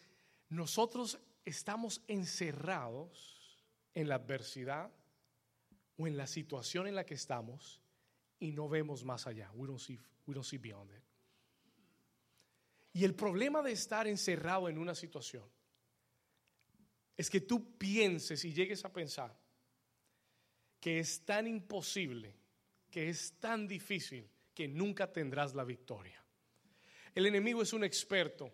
nosotros 0.50 1.20
estamos 1.46 2.02
encerrados 2.08 3.63
en 3.94 4.08
la 4.08 4.16
adversidad 4.16 4.92
o 5.98 6.08
en 6.08 6.16
la 6.16 6.28
situación 6.28 6.88
en 6.88 6.96
la 6.96 7.06
que 7.06 7.16
estamos 7.16 7.82
y 8.40 8.52
no 8.52 8.70
vemos 8.70 9.04
más 9.04 9.28
allá. 9.28 9.52
We 9.54 9.68
don't 9.68 9.80
see, 9.80 10.00
we 10.26 10.34
don't 10.34 10.46
see 10.46 10.58
beyond 10.58 10.92
it. 10.92 11.04
Y 12.94 13.04
el 13.04 13.14
problema 13.14 13.62
de 13.62 13.72
estar 13.72 14.08
encerrado 14.08 14.70
en 14.70 14.78
una 14.78 14.96
situación 14.96 15.44
es 17.16 17.30
que 17.30 17.42
tú 17.42 17.78
pienses 17.78 18.44
y 18.46 18.54
llegues 18.54 18.86
a 18.86 18.94
pensar 18.94 19.38
que 20.80 21.00
es 21.00 21.26
tan 21.26 21.48
imposible, 21.48 22.36
que 22.90 23.10
es 23.10 23.40
tan 23.40 23.68
difícil, 23.68 24.30
que 24.54 24.68
nunca 24.68 25.12
tendrás 25.12 25.54
la 25.54 25.64
victoria. 25.64 26.24
El 27.14 27.26
enemigo 27.26 27.62
es 27.62 27.74
un 27.74 27.84
experto 27.84 28.54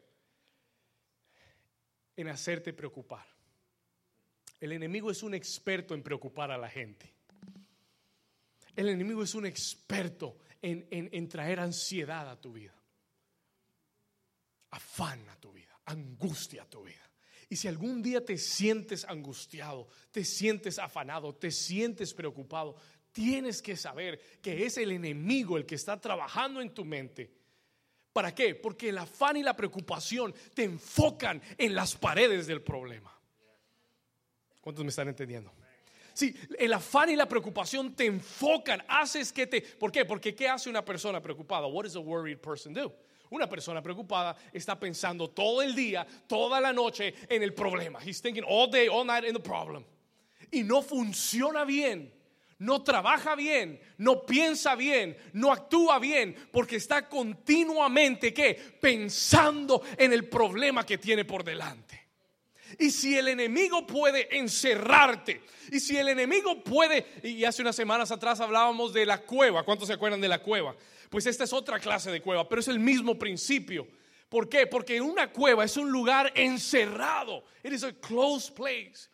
en 2.16 2.28
hacerte 2.28 2.74
preocupar. 2.74 3.26
El 4.60 4.72
enemigo 4.72 5.12
es 5.12 5.24
un 5.24 5.34
experto 5.34 5.94
en 5.94 6.04
preocupar 6.04 6.52
a 6.52 6.58
la 6.58 6.70
gente. 6.70 7.13
El 8.76 8.90
enemigo 8.90 9.24
es 9.24 9.36
un 9.36 9.46
experto 9.46 10.38
en, 10.62 11.28
traer 11.30 11.60
ansiedad 11.60 12.30
a 12.30 12.40
tu 12.40 12.54
vida, 12.54 12.74
afán 14.72 15.28
a 15.30 15.36
tu 15.36 15.52
vida, 15.52 15.80
angustia 15.86 16.64
a 16.64 16.70
tu 16.70 16.84
vida. 16.84 17.10
Y 17.50 17.56
si 17.56 17.68
algún 17.68 18.02
día 18.02 18.24
te 18.26 18.38
sientes 18.38 19.06
angustiado, 19.06 19.88
te 20.12 20.26
sientes 20.26 20.80
afanado, 20.80 21.36
te 21.36 21.52
sientes 21.52 22.14
preocupado, 22.14 22.76
tienes 23.12 23.62
que 23.62 23.76
saber 23.76 24.20
que 24.42 24.66
es 24.66 24.78
el 24.78 24.92
enemigo 24.92 25.58
el 25.58 25.66
que 25.66 25.76
está 25.76 26.00
trabajando 26.00 26.62
en 26.62 26.74
tu 26.74 26.84
mente 26.84 27.44
¿Para 28.14 28.36
qué? 28.36 28.54
Porque 28.54 28.90
el 28.90 28.98
afán 29.00 29.38
y 29.38 29.44
la 29.44 29.56
preocupación 29.56 30.34
te 30.54 30.64
enfocan 30.64 31.42
en 31.58 31.74
las 31.74 31.96
paredes 31.96 32.46
del 32.46 32.62
problema. 32.62 33.12
¿Cuántos 34.62 34.86
me 34.86 34.90
están 34.90 35.08
entendiendo? 35.08 35.52
Sí, 36.14 36.36
el 36.58 36.74
afán 36.74 37.10
y 37.10 37.16
la 37.16 37.28
preocupación 37.28 37.96
te 37.96 38.06
enfocan, 38.06 38.84
haces 38.88 39.32
que 39.32 39.48
te... 39.48 39.62
¿Por 39.62 39.92
qué? 39.92 40.06
Porque 40.06 40.36
¿qué 40.36 40.48
hace 40.48 40.70
una 40.70 40.84
persona 40.84 41.22
preocupada? 41.22 41.68
What 41.68 41.84
does 41.84 41.96
a 41.96 42.00
worried 42.00 42.38
person 42.38 42.74
do? 42.74 42.94
Una 43.30 43.50
persona 43.50 43.82
preocupada 43.82 44.36
está 44.52 44.80
pensando 44.80 45.30
todo 45.30 45.62
el 45.62 45.74
día, 45.74 46.06
toda 46.28 46.62
la 46.62 46.72
noche 46.72 47.16
en 47.28 47.42
el 47.42 47.54
problema. 47.54 48.00
He's 48.00 48.22
thinking 48.22 48.44
all 48.48 48.70
day, 48.70 48.88
all 48.88 49.06
night 49.06 49.24
in 49.24 49.34
the 49.34 49.40
problem. 49.40 49.84
Y 50.52 50.64
no 50.64 50.82
funciona 50.82 51.66
bien 51.66 52.12
no 52.64 52.82
trabaja 52.82 53.36
bien, 53.36 53.80
no 53.98 54.26
piensa 54.26 54.76
bien, 54.76 55.18
no 55.34 55.52
actúa 55.52 56.00
bien, 56.00 56.34
porque 56.52 56.78
está 56.78 57.10
continuamente 57.10 58.34
¿qué? 58.34 58.58
pensando 58.80 59.82
en 59.98 60.14
el 60.14 60.30
problema 60.30 60.86
que 60.86 60.98
tiene 60.98 61.26
por 61.26 61.44
delante. 61.44 62.03
Y 62.80 62.92
si 62.92 63.18
el 63.18 63.28
enemigo 63.28 63.86
puede 63.86 64.36
encerrarte, 64.38 65.42
y 65.72 65.80
si 65.80 65.98
el 65.98 66.10
enemigo 66.10 66.64
puede, 66.64 67.06
y 67.24 67.44
hace 67.46 67.62
unas 67.62 67.76
semanas 67.76 68.12
atrás 68.12 68.40
hablábamos 68.40 68.94
de 68.94 69.06
la 69.06 69.22
cueva, 69.22 69.64
¿cuántos 69.64 69.88
se 69.88 69.94
acuerdan 69.94 70.22
de 70.22 70.28
la 70.28 70.40
cueva? 70.40 70.76
Pues 71.10 71.26
esta 71.26 71.44
es 71.44 71.54
otra 71.54 71.80
clase 71.80 72.12
de 72.12 72.22
cueva, 72.22 72.48
pero 72.48 72.62
es 72.62 72.68
el 72.68 72.80
mismo 72.80 73.18
principio. 73.18 73.88
¿Por 74.30 74.50
qué? 74.50 74.66
Porque 74.66 75.00
una 75.00 75.32
cueva 75.32 75.64
es 75.64 75.78
un 75.78 75.92
lugar 75.92 76.32
encerrado. 76.36 77.44
It 77.64 77.72
is 77.72 77.84
a 77.84 77.94
closed 77.94 78.56
place. 78.56 79.08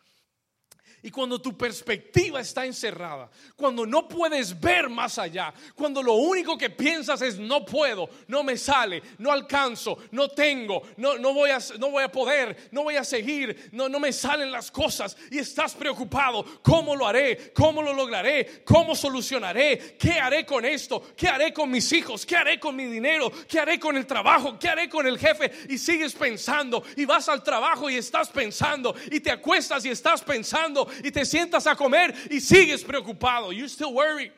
Y 1.02 1.10
cuando 1.10 1.40
tu 1.40 1.56
perspectiva 1.56 2.40
está 2.40 2.66
encerrada, 2.66 3.30
cuando 3.56 3.86
no 3.86 4.06
puedes 4.06 4.58
ver 4.58 4.90
más 4.90 5.18
allá, 5.18 5.52
cuando 5.74 6.02
lo 6.02 6.14
único 6.14 6.58
que 6.58 6.68
piensas 6.68 7.22
es 7.22 7.38
no 7.38 7.64
puedo, 7.64 8.10
no 8.28 8.42
me 8.42 8.58
sale, 8.58 9.02
no 9.18 9.32
alcanzo, 9.32 9.96
no 10.10 10.28
tengo, 10.28 10.82
no, 10.98 11.16
no, 11.16 11.32
voy, 11.32 11.50
a, 11.50 11.58
no 11.78 11.90
voy 11.90 12.04
a 12.04 12.12
poder, 12.12 12.68
no 12.70 12.82
voy 12.82 12.96
a 12.96 13.04
seguir, 13.04 13.70
no, 13.72 13.88
no 13.88 13.98
me 13.98 14.12
salen 14.12 14.52
las 14.52 14.70
cosas 14.70 15.16
y 15.30 15.38
estás 15.38 15.74
preocupado, 15.74 16.44
¿cómo 16.62 16.94
lo 16.94 17.06
haré? 17.06 17.50
¿Cómo 17.54 17.80
lo 17.80 17.94
lograré? 17.94 18.62
¿Cómo 18.64 18.94
solucionaré? 18.94 19.96
¿Qué 19.98 20.12
haré 20.12 20.44
con 20.44 20.66
esto? 20.66 21.02
¿Qué 21.16 21.28
haré 21.28 21.54
con 21.54 21.70
mis 21.70 21.90
hijos? 21.92 22.26
¿Qué 22.26 22.36
haré 22.36 22.60
con 22.60 22.76
mi 22.76 22.84
dinero? 22.84 23.32
¿Qué 23.48 23.58
haré 23.58 23.80
con 23.80 23.96
el 23.96 24.06
trabajo? 24.06 24.58
¿Qué 24.58 24.68
haré 24.68 24.88
con 24.90 25.06
el 25.06 25.18
jefe? 25.18 25.50
Y 25.70 25.78
sigues 25.78 26.12
pensando 26.12 26.82
y 26.96 27.06
vas 27.06 27.28
al 27.30 27.42
trabajo 27.42 27.88
y 27.88 27.96
estás 27.96 28.28
pensando 28.28 28.94
y 29.10 29.20
te 29.20 29.30
acuestas 29.30 29.84
y 29.86 29.88
estás 29.88 30.22
pensando 30.22 30.89
y 31.02 31.10
te 31.10 31.24
sientas 31.24 31.66
a 31.66 31.74
comer 31.74 32.14
y 32.30 32.40
sigues 32.40 32.84
preocupado. 32.84 33.52
You 33.52 33.66
still 33.66 33.92
worry. 33.92 34.32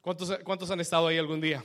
¿Cuántos, 0.00 0.38
¿Cuántos 0.44 0.70
han 0.70 0.80
estado 0.80 1.08
ahí 1.08 1.18
algún 1.18 1.40
día? 1.40 1.62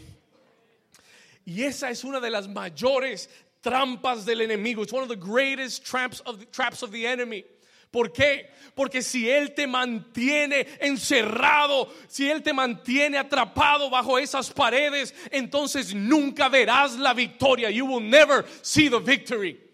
Y 1.46 1.64
esa 1.64 1.90
es 1.90 2.04
una 2.04 2.20
de 2.20 2.30
las 2.30 2.48
mayores 2.48 3.30
trampas 3.62 4.26
del 4.26 4.42
enemigo. 4.42 4.84
It's 4.84 4.94
one 4.94 5.04
of 5.04 5.10
the 5.10 5.16
greatest 5.16 5.86
traps 5.86 6.22
of 6.26 6.40
the, 6.40 6.46
traps 6.46 6.84
of 6.84 6.92
the 6.92 7.06
enemy. 7.06 7.46
¿Por 7.92 8.12
qué? 8.12 8.50
Porque 8.76 9.02
si 9.02 9.30
Él 9.30 9.54
te 9.54 9.66
mantiene 9.68 10.68
encerrado, 10.82 11.90
si 12.10 12.30
Él 12.30 12.44
te 12.44 12.52
mantiene 12.52 13.18
atrapado 13.18 13.90
bajo 13.90 14.20
esas 14.20 14.52
paredes, 14.52 15.16
entonces 15.32 15.94
nunca 15.94 16.50
verás 16.50 16.98
la 16.98 17.14
victoria. 17.14 17.70
You 17.70 17.86
will 17.86 18.04
never 18.04 18.46
see 18.62 18.90
the 18.90 19.00
victory. 19.00 19.65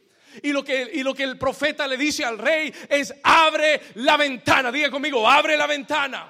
Y 0.43 0.51
lo, 0.51 0.63
que, 0.63 0.89
y 0.93 1.03
lo 1.03 1.13
que 1.13 1.23
el 1.23 1.37
profeta 1.37 1.87
le 1.87 1.97
dice 1.97 2.23
al 2.23 2.37
rey 2.37 2.73
es, 2.89 3.13
abre 3.23 3.81
la 3.95 4.17
ventana. 4.17 4.71
Diga 4.71 4.89
conmigo, 4.89 5.27
abre 5.27 5.57
la 5.57 5.67
ventana. 5.67 6.27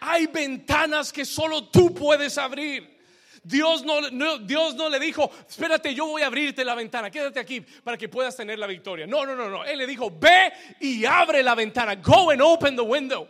Hay 0.00 0.26
ventanas 0.26 1.12
que 1.12 1.24
solo 1.24 1.68
tú 1.68 1.94
puedes 1.94 2.36
abrir. 2.38 2.94
Dios 3.42 3.84
no, 3.84 4.38
Dios 4.38 4.74
no 4.74 4.88
le 4.88 4.98
dijo, 4.98 5.30
espérate, 5.46 5.94
yo 5.94 6.06
voy 6.06 6.22
a 6.22 6.26
abrirte 6.26 6.64
la 6.64 6.74
ventana, 6.74 7.10
quédate 7.10 7.38
aquí 7.38 7.60
para 7.60 7.98
que 7.98 8.08
puedas 8.08 8.34
tener 8.34 8.58
la 8.58 8.66
victoria. 8.66 9.06
No, 9.06 9.26
no, 9.26 9.36
no, 9.36 9.50
no. 9.50 9.64
Él 9.64 9.78
le 9.78 9.86
dijo, 9.86 10.10
ve 10.10 10.52
y 10.80 11.04
abre 11.04 11.42
la 11.42 11.54
ventana. 11.54 11.96
Go 11.96 12.30
and 12.30 12.40
open 12.40 12.74
the 12.74 12.82
window. 12.82 13.28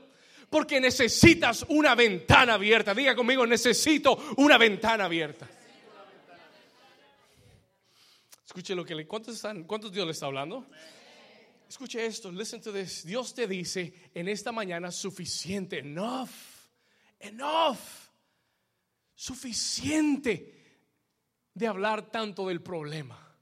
Porque 0.49 0.81
necesitas 0.81 1.65
una 1.69 1.97
ventana 1.97 2.55
abierta. 2.55 2.95
Diga 2.95 3.17
conmigo, 3.17 3.45
necesito 3.45 4.35
una 4.37 4.57
ventana 4.57 5.07
abierta. 5.07 5.49
Escuche 8.55 8.77
lo 8.77 8.85
que 8.85 8.95
le. 8.95 9.05
¿Cuántos, 9.05 9.35
están, 9.35 9.65
¿Cuántos 9.65 9.91
Dios 9.91 10.07
le 10.07 10.13
está 10.13 10.27
hablando? 10.27 10.65
Escuche 11.69 12.07
esto, 12.07 12.31
listen 12.31 12.61
to 12.61 12.73
this. 12.73 13.05
Dios 13.05 13.35
te 13.35 13.49
dice 13.49 13.93
en 14.15 14.29
esta 14.29 14.53
mañana 14.53 14.93
suficiente, 14.93 15.81
enough, 15.81 16.31
enough, 17.19 17.81
suficiente 19.13 20.79
de 21.53 21.67
hablar 21.67 22.13
tanto 22.13 22.47
del 22.47 22.63
problema. 22.63 23.37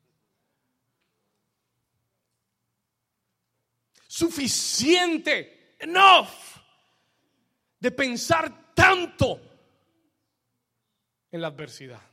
Suficiente, 4.06 5.76
enough, 5.78 6.30
de 7.78 7.90
pensar 7.90 8.72
tanto 8.72 9.38
en 11.30 11.42
la 11.42 11.48
adversidad. 11.48 12.11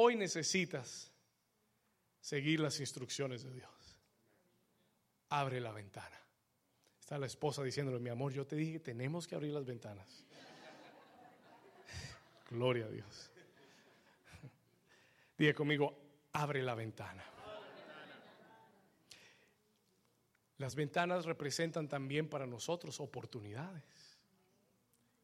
Hoy 0.00 0.14
necesitas 0.14 1.10
seguir 2.20 2.60
las 2.60 2.78
instrucciones 2.78 3.42
de 3.42 3.52
Dios. 3.52 3.98
Abre 5.30 5.60
la 5.60 5.72
ventana. 5.72 6.16
Está 7.00 7.18
la 7.18 7.26
esposa 7.26 7.64
diciéndole, 7.64 7.98
mi 7.98 8.08
amor, 8.08 8.32
yo 8.32 8.46
te 8.46 8.54
dije 8.54 8.74
que 8.74 8.78
tenemos 8.78 9.26
que 9.26 9.34
abrir 9.34 9.52
las 9.52 9.64
ventanas. 9.64 10.24
Gloria 12.48 12.84
a 12.84 12.90
Dios. 12.90 13.32
Diga 15.36 15.52
conmigo, 15.52 15.98
abre 16.32 16.62
la 16.62 16.76
ventana. 16.76 17.24
Las 20.58 20.76
ventanas 20.76 21.24
representan 21.24 21.88
también 21.88 22.28
para 22.28 22.46
nosotros 22.46 23.00
oportunidades. 23.00 24.16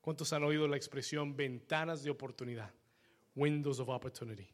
¿Cuántos 0.01 0.33
han 0.33 0.43
oído 0.43 0.67
la 0.67 0.77
expresión 0.77 1.37
ventanas 1.37 2.03
de 2.03 2.11
oportunidad? 2.11 2.75
Windows 3.37 3.79
of 3.79 3.89
opportunity. 3.89 4.49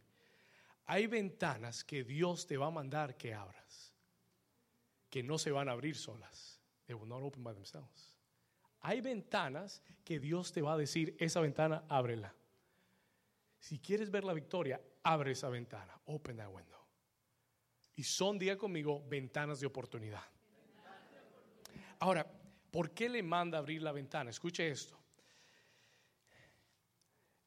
Hay 0.91 1.07
ventanas 1.07 1.85
que 1.85 2.03
Dios 2.03 2.49
te 2.49 2.57
va 2.57 2.67
a 2.67 2.71
mandar 2.73 3.17
que 3.17 3.33
abras, 3.33 3.95
que 5.09 5.23
no 5.23 5.39
se 5.39 5.53
van 5.53 5.69
a 5.69 5.73
abrir 5.73 5.95
solas. 5.95 6.61
They 6.87 6.97
will 6.97 7.09
not 7.09 7.23
open 7.23 7.45
by 7.45 7.55
themselves. 7.55 8.19
Hay 8.81 9.01
ventanas 9.01 9.85
que 10.03 10.19
Dios 10.19 10.51
te 10.51 10.63
va 10.63 10.73
a 10.73 10.77
decir, 10.77 11.15
esa 11.21 11.41
ventana, 11.41 11.85
ábrela. 11.89 12.35
Si 13.61 13.79
quieres 13.79 14.11
ver 14.11 14.25
la 14.25 14.33
victoria, 14.33 14.81
abre 15.05 15.31
esa 15.31 15.49
ventana. 15.49 15.97
Open 16.07 16.39
that 16.39 16.53
window. 16.53 16.81
Y 17.95 18.03
son, 18.03 18.37
día 18.37 18.59
conmigo, 18.59 19.01
ventanas 19.09 19.61
de 19.61 19.67
oportunidad. 19.67 20.25
Ahora, 22.01 22.27
¿por 22.73 22.91
qué 22.91 23.09
le 23.09 23.23
manda 23.23 23.59
abrir 23.59 23.81
la 23.81 23.93
ventana? 23.93 24.31
Escuche 24.31 24.69
esto. 24.69 24.99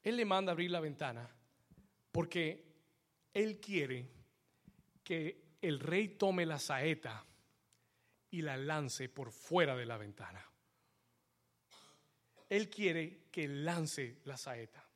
Él 0.01 0.15
le 0.15 0.23
manda 0.23 0.53
abrir 0.53 0.71
la 0.71 0.79
ventana 0.79 1.29
porque 2.09 2.72
él 3.33 3.59
quiere 3.59 4.09
que 5.03 5.57
el 5.61 5.79
rey 5.79 6.09
tome 6.09 6.45
la 6.45 6.59
saeta 6.59 7.25
y 8.29 8.41
la 8.41 8.57
lance 8.57 9.09
por 9.09 9.31
fuera 9.31 9.75
de 9.75 9.85
la 9.85 9.97
ventana. 9.97 10.45
Él 12.49 12.69
quiere 12.69 13.27
que 13.31 13.47
lance 13.47 14.19
la 14.25 14.37
saeta. 14.37 14.87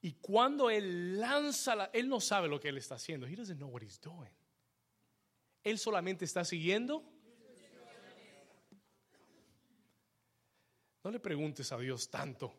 Y 0.00 0.12
cuando 0.14 0.70
él 0.70 1.18
lanza 1.18 1.74
la, 1.74 1.84
él 1.86 2.08
no 2.08 2.20
sabe 2.20 2.48
lo 2.48 2.60
que 2.60 2.68
él 2.68 2.78
está 2.78 2.96
haciendo. 2.96 3.26
He 3.26 3.34
doesn't 3.34 3.56
know 3.56 3.68
what 3.68 3.82
he's 3.82 4.00
doing. 4.00 4.30
Él 5.64 5.78
solamente 5.78 6.24
está 6.24 6.44
siguiendo. 6.44 7.02
No 11.02 11.10
le 11.10 11.20
preguntes 11.20 11.72
a 11.72 11.78
Dios 11.78 12.10
tanto. 12.10 12.54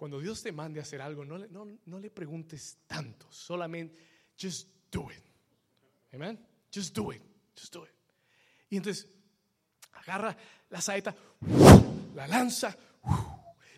Cuando 0.00 0.18
Dios 0.18 0.42
te 0.42 0.50
mande 0.50 0.80
a 0.80 0.82
hacer 0.82 1.02
algo, 1.02 1.26
no 1.26 1.36
le, 1.36 1.46
no, 1.50 2.00
le 2.00 2.10
preguntes 2.10 2.78
tanto, 2.86 3.26
solamente 3.30 3.94
just 4.34 4.66
do 4.90 5.10
it. 5.10 5.22
Amen. 6.14 6.42
Just 6.74 6.96
do 6.96 7.12
it. 7.12 7.20
Just 7.54 7.74
do 7.74 7.84
it. 7.84 7.90
Y 8.70 8.78
entonces 8.78 9.06
agarra 9.92 10.34
la 10.70 10.80
saeta, 10.80 11.14
la 12.14 12.26
lanza, 12.26 12.74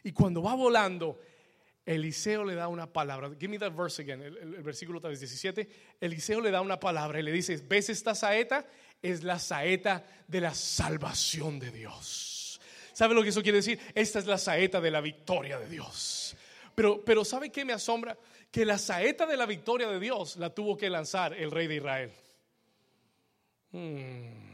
y 0.05 0.13
cuando 0.13 0.45
va 0.45 0.55
volando, 0.55 1.19
Eliseo 1.85 2.45
le 2.45 2.55
da 2.55 2.69
una 2.69 2.87
palabra. 2.87 3.29
Give 3.31 3.49
me 3.49 3.59
that 3.59 3.73
verse 3.73 4.01
again, 4.01 4.23
el, 4.23 4.37
el, 4.37 4.63
versículo 4.63 5.01
17. 5.01 5.69
Eliseo 6.01 6.41
le 6.41 6.53
da 6.53 6.61
una 6.61 6.79
palabra 6.79 7.19
y 7.19 7.25
le 7.25 7.33
dice: 7.33 7.57
¿Ves 7.69 7.89
esta 7.89 8.15
saeta? 8.15 8.65
Es 9.03 9.25
la 9.25 9.41
saeta 9.41 10.07
de 10.29 10.41
la 10.41 10.55
salvación 10.55 11.59
de 11.59 11.73
Dios. 11.73 12.32
¿Sabe 12.93 13.15
lo 13.15 13.23
que 13.23 13.31
eso 13.31 13.43
quiere 13.43 13.59
decir? 13.59 13.79
Esta 13.95 14.19
es 14.19 14.27
la 14.27 14.39
saeta 14.39 14.81
de 14.81 14.91
la 14.91 15.01
victoria 15.01 15.59
de 15.59 15.69
Dios. 15.69 16.37
Pero, 16.75 17.05
pero 17.05 17.25
¿sabe 17.25 17.51
qué 17.51 17.65
me 17.65 17.73
asombra? 17.73 18.17
Que 18.51 18.65
la 18.65 18.79
saeta 18.79 19.27
de 19.27 19.37
la 19.37 19.47
victoria 19.47 19.89
de 19.89 19.99
Dios 19.99 20.37
la 20.37 20.51
tuvo 20.51 20.77
que 20.77 20.91
lanzar 20.91 21.35
el 21.35 21.51
rey 21.51 21.67
de 21.67 21.77
Israel. 21.77 22.13
Hmm. 23.73 24.53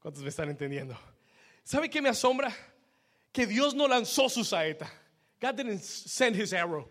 ¿Cuántos 0.00 0.22
me 0.22 0.28
están 0.28 0.50
entendiendo? 0.50 0.98
¿Sabe 1.64 1.88
qué 1.88 2.02
me 2.02 2.08
asombra? 2.08 2.54
Que 3.30 3.46
Dios 3.46 3.74
no 3.74 3.88
lanzó 3.88 4.28
su 4.28 4.44
saeta. 4.44 4.92
God 5.40 5.54
didn't 5.54 5.80
send 5.80 6.36
his 6.36 6.52
arrow. 6.52 6.88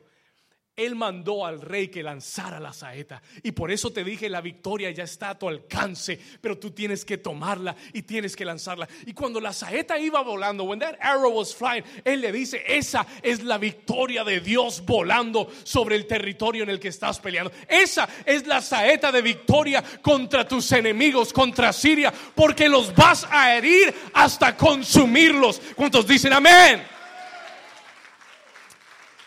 Él 0.75 0.95
mandó 0.95 1.45
al 1.45 1.61
rey 1.61 1.89
que 1.89 2.01
lanzara 2.01 2.59
la 2.59 2.71
saeta. 2.71 3.21
Y 3.43 3.51
por 3.51 3.71
eso 3.71 3.91
te 3.91 4.05
dije, 4.05 4.29
la 4.29 4.39
victoria 4.39 4.89
ya 4.91 5.03
está 5.03 5.31
a 5.31 5.37
tu 5.37 5.49
alcance, 5.49 6.17
pero 6.39 6.57
tú 6.57 6.71
tienes 6.71 7.03
que 7.03 7.17
tomarla 7.17 7.75
y 7.93 8.03
tienes 8.03 8.35
que 8.35 8.45
lanzarla. 8.45 8.87
Y 9.05 9.13
cuando 9.13 9.41
la 9.41 9.51
saeta 9.51 9.99
iba 9.99 10.21
volando, 10.21 10.63
when 10.63 10.79
that 10.79 10.95
arrow 11.01 11.31
was 11.31 11.53
flying, 11.53 11.83
Él 12.05 12.21
le 12.21 12.31
dice, 12.31 12.63
esa 12.65 13.05
es 13.21 13.43
la 13.43 13.57
victoria 13.57 14.23
de 14.23 14.39
Dios 14.39 14.83
volando 14.85 15.51
sobre 15.63 15.97
el 15.97 16.07
territorio 16.07 16.63
en 16.63 16.69
el 16.69 16.79
que 16.79 16.87
estás 16.87 17.19
peleando. 17.19 17.51
Esa 17.67 18.07
es 18.25 18.47
la 18.47 18.61
saeta 18.61 19.11
de 19.11 19.21
victoria 19.21 19.83
contra 20.01 20.47
tus 20.47 20.71
enemigos, 20.71 21.33
contra 21.33 21.73
Siria, 21.73 22.13
porque 22.33 22.69
los 22.69 22.95
vas 22.95 23.27
a 23.29 23.55
herir 23.55 23.93
hasta 24.13 24.55
consumirlos. 24.55 25.61
¿Cuántos 25.75 26.07
dicen 26.07 26.31
amén? 26.31 26.81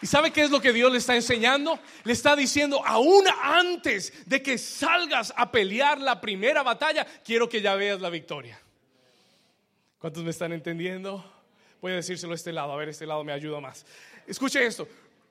¿Y 0.05 0.07
sabe 0.07 0.32
qué 0.32 0.42
es 0.42 0.50
lo 0.50 0.61
que 0.61 0.74
Dios 0.74 0.92
le 0.92 0.98
está 0.98 1.16
enseñando? 1.16 1.80
Le 2.02 2.12
está 2.12 2.36
diciendo, 2.36 2.84
aún 2.84 3.24
antes 3.42 4.12
de 4.28 4.42
que 4.42 4.59
salgas 4.59 5.32
a 5.34 5.50
pelear 5.50 5.98
la 5.98 6.20
primera 6.20 6.62
batalla, 6.62 7.07
quiero 7.24 7.48
que 7.48 7.62
ya 7.62 7.74
veas 7.74 8.02
la 8.02 8.11
victoria. 8.11 8.61
¿Cuántos 9.98 10.22
me 10.22 10.28
están 10.28 10.52
entendiendo? 10.52 11.24
Voy 11.80 11.92
a 11.92 11.94
decírselo 11.94 12.32
a 12.32 12.34
este 12.34 12.52
lado, 12.52 12.72
a 12.72 12.76
ver, 12.76 12.90
este 12.90 13.07
lado 13.07 13.24
me 13.24 13.32
ayuda 13.32 13.61
más. 13.61 13.86
Escuche 14.26 14.66
esto. 14.66 14.86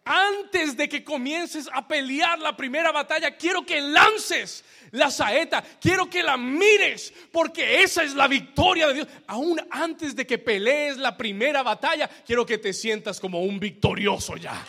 Antes 0.06 0.76
de 0.76 0.90
que 0.90 1.02
comiences 1.02 1.70
a 1.72 1.88
pelear 1.88 2.38
la 2.40 2.58
primera 2.58 2.92
batalla, 2.92 3.38
quiero 3.38 3.66
que 3.66 3.80
lances 3.80 4.66
la 4.92 5.10
saeta, 5.10 5.64
quiero 5.80 6.10
que 6.10 6.22
la 6.22 6.36
mires, 6.36 7.14
porque 7.32 7.82
esa 7.82 8.04
es 8.04 8.14
la 8.14 8.28
victoria 8.28 8.88
de 8.88 8.94
Dios. 8.96 9.08
Aún 9.28 9.62
antes 9.72 10.14
de 10.14 10.28
que 10.28 10.38
pelees 10.38 10.98
la 10.98 11.16
primera 11.16 11.64
batalla, 11.64 12.10
quiero 12.26 12.46
que 12.46 12.58
te 12.58 12.74
sientas 12.74 13.18
como 13.18 13.40
un 13.44 13.62
victorioso 13.62 14.36
ya. 14.36 14.62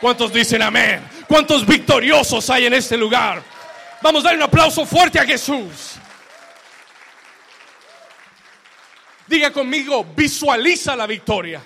¿Cuántos 0.00 0.32
dicen 0.32 0.60
amén? 0.60 1.00
¿Cuántos 1.28 1.64
victoriosos 1.64 2.50
hay 2.50 2.66
en 2.66 2.74
este 2.74 2.96
lugar? 2.96 3.42
Vamos 4.02 4.24
a 4.24 4.28
dar 4.28 4.36
un 4.36 4.42
aplauso 4.42 4.84
fuerte 4.84 5.20
a 5.20 5.24
Jesús. 5.24 5.98
Diga 9.28 9.52
conmigo, 9.52 10.04
visualiza 10.16 10.96
la 10.96 11.06
victoria 11.06 11.62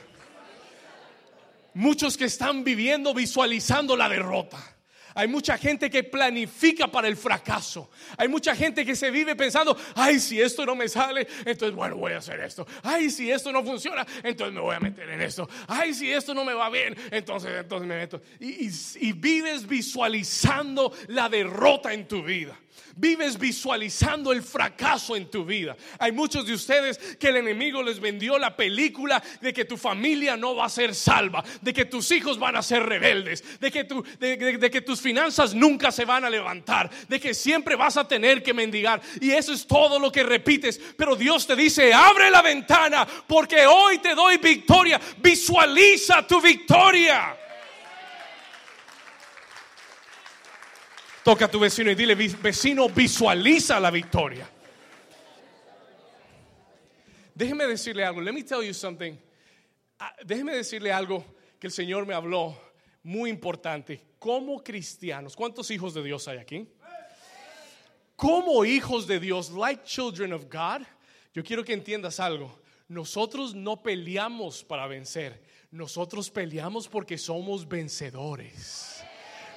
muchos 1.75 2.17
que 2.17 2.25
están 2.25 2.65
viviendo 2.65 3.13
visualizando 3.13 3.97
la 3.97 4.09
derrota. 4.09 4.75
Hay 5.17 5.29
mucha 5.29 5.57
gente 5.57 5.89
que 5.89 6.03
planifica 6.03 6.89
para 6.89 7.07
el 7.07 7.17
fracaso. 7.17 7.91
Hay 8.17 8.27
mucha 8.27 8.55
gente 8.57 8.85
que 8.85 8.97
se 8.97 9.13
vive 9.13 9.37
pensando, 9.37 9.77
ay, 9.95 10.19
si 10.19 10.41
esto 10.41 10.67
no 10.67 10.75
me 10.75 10.89
sale, 10.89 11.27
entonces 11.45 11.75
bueno, 11.75 11.97
voy 11.97 12.13
a 12.13 12.19
hacer 12.19 12.41
esto. 12.41 12.67
Ay, 12.83 13.11
si 13.11 13.31
esto 13.31 13.53
no 13.53 13.63
funciona, 13.63 14.05
entonces 14.25 14.53
me 14.53 14.61
voy 14.61 14.75
a 14.75 14.81
meter 14.81 15.09
en 15.09 15.21
esto. 15.21 15.49
Ay, 15.69 15.95
si 15.95 16.11
esto 16.11 16.35
no 16.35 16.45
me 16.45 16.53
va 16.53 16.69
bien, 16.69 16.97
entonces, 17.13 17.53
entonces 17.57 17.87
me 17.87 17.97
meto. 17.97 18.21
Y, 18.41 18.69
y 19.01 19.13
vives 19.13 19.69
visualizando 19.69 20.93
la 21.09 21.29
derrota 21.29 21.93
en 21.93 22.09
tu 22.09 22.23
vida. 22.25 22.59
Vives 22.97 23.39
visualizando 23.39 24.33
el 24.33 24.43
fracaso 24.43 25.17
en 25.17 25.29
tu 25.29 25.45
vida. 25.45 25.77
Hay 25.99 26.13
muchos 26.13 26.47
de 26.47 26.55
ustedes 26.55 26.99
que 27.19 27.29
el 27.29 27.37
enemigo 27.37 27.83
les 27.83 27.99
vendió 27.99 28.39
la 28.39 28.57
película 28.57 29.23
de 29.41 29.53
que 29.53 29.65
tu 29.65 29.77
familia 29.77 30.37
no 30.37 30.55
va 30.55 30.67
a 30.67 30.69
ser 30.69 30.95
salva, 30.95 31.45
de 31.61 31.73
que 31.73 31.87
tus 31.87 32.11
hijos 32.13 32.39
van 32.39 32.57
a 32.57 32.63
ser 32.63 32.85
rebeldes, 32.85 33.43
de 33.59 33.71
que, 33.71 34.81
tus 34.81 35.01
finanzas 35.01 35.55
nunca 35.55 35.91
se 35.91 36.05
van 36.05 36.25
a 36.25 36.31
levantar, 36.31 36.89
de 37.09 37.19
que 37.19 37.35
siempre 37.35 37.75
vas 37.75 37.97
a 37.97 38.07
tener 38.07 38.43
que 38.43 38.55
mendigar. 38.55 39.03
Y 39.21 39.33
eso 39.33 39.53
es 39.53 39.67
todo 39.67 39.99
lo 39.99 40.13
que 40.13 40.23
repites. 40.23 40.81
Pero 40.97 41.17
Dios 41.17 41.47
te 41.47 41.57
dice, 41.57 41.93
abre 41.93 42.31
la 42.31 42.43
ventana 42.43 43.07
porque 43.27 43.67
hoy 43.67 43.99
te 43.99 44.15
doy 44.15 44.37
victoria. 44.37 45.01
Visualiza 45.19 46.25
tu 46.27 46.41
victoria. 46.41 47.44
Toca 51.25 51.47
a 51.47 51.51
tu 51.51 51.59
vecino 51.59 51.91
y 51.91 51.95
dile, 51.95 52.15
vecino, 52.15 52.87
visualiza 52.89 53.81
la 53.81 53.91
victoria. 53.91 54.47
Déjeme 57.35 57.67
decirle 57.67 58.05
algo. 58.05 58.21
Let 58.21 58.33
me 58.33 58.43
tell 58.43 58.63
you 58.63 58.75
something. 58.75 59.17
Ah, 59.99 60.15
déjeme 60.23 60.55
decirle 60.55 60.93
algo 60.93 61.25
que 61.59 61.67
el 61.69 61.73
Señor 61.73 62.05
me 62.05 62.13
habló 62.13 62.55
muy 63.03 63.31
importante. 63.31 64.03
Como 64.19 64.63
cristianos, 64.63 65.35
¿cuántos 65.35 65.71
hijos 65.71 65.95
de 65.95 66.03
Dios 66.03 66.29
hay 66.29 66.39
aquí? 66.39 66.69
Como 68.17 68.65
hijos 68.67 69.07
de 69.07 69.19
Dios, 69.19 69.51
like 69.51 69.83
children 69.85 70.33
of 70.35 70.45
God, 70.45 70.87
yo 71.33 71.43
quiero 71.43 71.65
que 71.65 71.73
entiendas 71.73 72.21
algo. 72.21 72.61
Nosotros 72.87 73.55
no 73.55 73.83
peleamos 73.83 74.63
para 74.63 74.87
vencer. 74.87 75.43
Nosotros 75.71 76.31
peleamos 76.31 76.87
porque 76.87 77.17
somos 77.17 77.67
vencedores. 77.67 79.03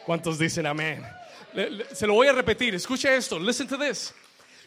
¿Cuántos 0.05 0.39
dicen 0.39 0.65
amén? 0.65 1.05
Se 1.93 2.05
lo 2.05 2.13
voy 2.13 2.27
a 2.27 2.33
repetir, 2.33 2.75
escuche 2.75 3.15
esto, 3.15 3.39
listen 3.39 3.67
to 3.67 3.77
this. 3.77 4.13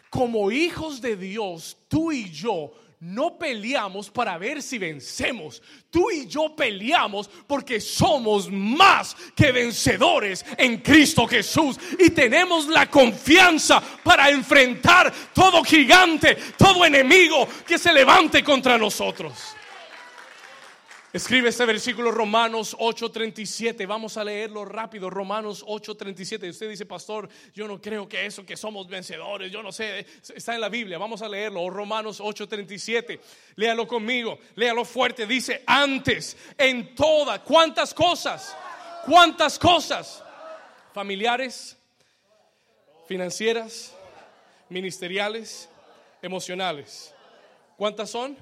Como 0.09 0.51
hijos 0.51 0.99
de 1.01 1.15
Dios, 1.15 1.77
tú 1.87 2.11
y 2.11 2.29
yo 2.29 2.73
no 2.99 3.37
peleamos 3.37 4.09
para 4.09 4.37
ver 4.37 4.61
si 4.61 4.77
vencemos. 4.77 5.61
Tú 5.89 6.11
y 6.11 6.27
yo 6.27 6.55
peleamos 6.55 7.29
porque 7.47 7.79
somos 7.79 8.51
más 8.51 9.15
que 9.35 9.51
vencedores 9.51 10.45
en 10.57 10.79
Cristo 10.79 11.25
Jesús. 11.25 11.77
Y 11.97 12.11
tenemos 12.11 12.67
la 12.67 12.89
confianza 12.89 13.81
para 14.03 14.29
enfrentar 14.29 15.11
todo 15.33 15.63
gigante, 15.63 16.35
todo 16.57 16.85
enemigo 16.85 17.47
que 17.65 17.77
se 17.77 17.91
levante 17.93 18.43
contra 18.43 18.77
nosotros. 18.77 19.55
Escribe 21.13 21.49
este 21.49 21.65
versículo 21.65 22.09
Romanos 22.09 22.73
8:37. 22.79 23.85
Vamos 23.85 24.15
a 24.15 24.23
leerlo 24.23 24.63
rápido. 24.63 25.09
Romanos 25.09 25.61
8:37. 25.67 26.49
Usted 26.49 26.69
dice, 26.69 26.85
pastor, 26.85 27.27
yo 27.53 27.67
no 27.67 27.81
creo 27.81 28.07
que 28.07 28.25
eso, 28.25 28.45
que 28.45 28.55
somos 28.55 28.87
vencedores, 28.87 29.51
yo 29.51 29.61
no 29.61 29.73
sé, 29.73 30.05
está 30.33 30.55
en 30.55 30.61
la 30.61 30.69
Biblia. 30.69 30.97
Vamos 30.97 31.21
a 31.21 31.27
leerlo. 31.27 31.69
Romanos 31.69 32.21
8:37. 32.21 33.19
Léalo 33.57 33.85
conmigo, 33.89 34.39
léalo 34.55 34.85
fuerte. 34.85 35.27
Dice, 35.27 35.63
antes, 35.67 36.37
en 36.57 36.95
todas, 36.95 37.39
¿cuántas 37.41 37.93
cosas? 37.93 38.55
¿Cuántas 39.05 39.59
cosas? 39.59 40.23
Familiares, 40.93 41.75
financieras, 43.09 43.93
ministeriales, 44.69 45.67
emocionales. 46.21 47.13
¿Cuántas 47.75 48.09
son? 48.09 48.37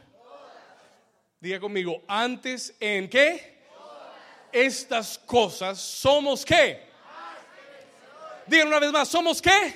Diga 1.40 1.60
conmigo, 1.60 2.04
antes 2.08 2.76
en 2.82 3.10
qué? 3.10 3.60
Estas 4.52 5.18
cosas 5.18 5.80
somos 5.80 6.44
qué? 6.44 6.82
Digan 8.46 8.68
una 8.68 8.80
vez 8.80 8.92
más, 8.92 9.08
¿somos 9.08 9.42
qué? 9.42 9.74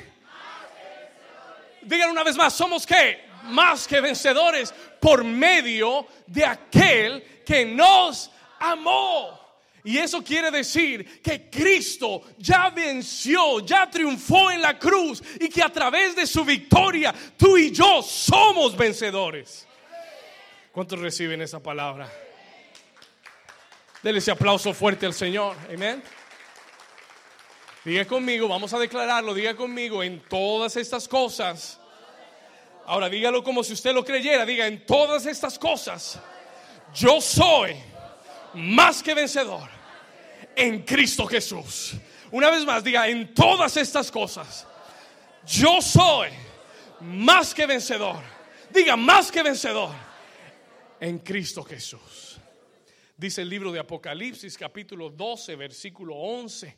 Digan 1.84 2.10
una 2.10 2.24
vez 2.24 2.36
más, 2.36 2.54
¿somos 2.54 2.86
qué? 2.86 3.24
Más 3.44 3.88
que 3.88 4.02
vencedores 4.02 4.74
por 5.00 5.24
medio 5.24 6.06
de 6.28 6.46
aquel 6.46 7.24
que 7.46 7.66
nos 7.66 8.30
amó. 8.60 9.40
Y 9.86 9.98
eso 9.98 10.24
quiere 10.24 10.52
decir 10.52 11.22
que 11.22 11.50
Cristo 11.50 12.24
ya 12.38 12.70
venció, 12.72 13.60
ya 13.62 13.90
triunfó 13.90 14.52
en 14.52 14.62
la 14.62 14.78
cruz 14.78 15.22
y 15.40 15.48
que 15.50 15.62
a 15.62 15.72
través 15.72 16.16
de 16.16 16.26
su 16.26 16.44
victoria 16.44 17.14
tú 17.38 17.58
y 17.58 17.72
yo 17.72 18.02
somos 18.02 18.76
vencedores. 18.76 19.68
¿Cuántos 20.74 20.98
reciben 20.98 21.40
esa 21.40 21.60
palabra? 21.60 22.12
Denle 24.02 24.18
ese 24.18 24.32
aplauso 24.32 24.74
fuerte 24.74 25.06
al 25.06 25.14
Señor. 25.14 25.56
Amén. 25.72 26.02
Diga 27.86 28.06
conmigo, 28.06 28.48
vamos 28.48 28.74
a 28.74 28.80
declararlo, 28.80 29.36
diga 29.36 29.56
conmigo 29.56 30.02
en 30.02 30.20
todas 30.22 30.76
estas 30.76 31.08
cosas. 31.08 31.80
Ahora 32.88 33.08
dígalo 33.08 33.44
como 33.44 33.64
si 33.64 33.74
usted 33.74 33.94
lo 33.94 34.04
creyera, 34.04 34.48
diga 34.48 34.66
en 34.66 34.84
todas 34.84 35.28
estas 35.28 35.60
cosas. 35.60 36.20
Yo 36.96 37.22
soy 37.22 37.76
más 38.56 39.04
que 39.04 39.14
vencedor 39.14 39.70
en 40.56 40.82
Cristo 40.82 41.28
Jesús. 41.28 41.94
Una 42.32 42.50
vez 42.50 42.66
más, 42.66 42.84
diga 42.84 43.08
en 43.08 43.32
todas 43.36 43.78
estas 43.78 44.10
cosas. 44.10 44.66
Yo 45.46 45.84
soy 45.84 46.30
más 47.00 47.54
que 47.54 47.68
vencedor. 47.68 48.18
Diga 48.72 48.96
más 48.96 49.32
que 49.32 49.44
vencedor 49.44 50.13
en 51.04 51.20
Cristo 51.20 51.64
Jesús. 51.64 52.40
Dice 53.18 53.42
el 53.42 53.50
libro 53.50 53.74
de 53.74 53.80
Apocalipsis 53.80 54.58
capítulo 54.58 55.10
12 55.10 55.58
versículo 55.58 56.16
11. 56.16 56.78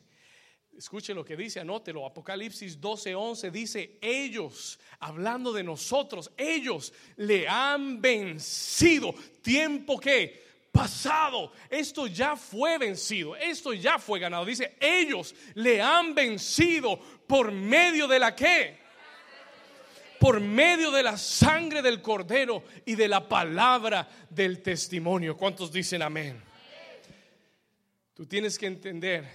Escuche 0.76 1.14
lo 1.14 1.24
que 1.24 1.36
dice, 1.36 1.60
anótelo. 1.60 2.04
Apocalipsis 2.04 2.78
12, 2.78 3.14
11 3.14 3.50
dice, 3.50 3.98
ellos, 4.02 4.78
hablando 4.98 5.50
de 5.50 5.62
nosotros, 5.62 6.30
ellos 6.36 6.92
le 7.16 7.48
han 7.48 8.02
vencido. 8.02 9.14
Tiempo 9.40 9.98
que 9.98 10.44
pasado, 10.72 11.52
esto 11.70 12.06
ya 12.06 12.36
fue 12.36 12.76
vencido, 12.76 13.36
esto 13.36 13.72
ya 13.72 13.98
fue 13.98 14.18
ganado. 14.18 14.44
Dice, 14.44 14.76
ellos 14.78 15.34
le 15.54 15.80
han 15.80 16.14
vencido 16.14 16.98
por 17.26 17.52
medio 17.52 18.06
de 18.06 18.18
la 18.18 18.34
que 18.34 18.85
por 20.18 20.40
medio 20.40 20.90
de 20.90 21.02
la 21.02 21.16
sangre 21.16 21.82
del 21.82 22.02
cordero 22.02 22.64
y 22.84 22.94
de 22.94 23.08
la 23.08 23.28
palabra 23.28 24.08
del 24.30 24.62
testimonio. 24.62 25.36
¿Cuántos 25.36 25.72
dicen 25.72 26.02
amén? 26.02 26.42
Tú 28.14 28.26
tienes 28.26 28.58
que 28.58 28.66
entender 28.66 29.28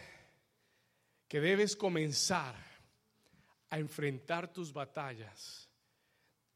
que 1.28 1.40
debes 1.40 1.76
comenzar 1.76 2.56
a 3.70 3.80
enfrentar 3.80 4.52
tus 4.52 4.74
batallas 4.74 5.70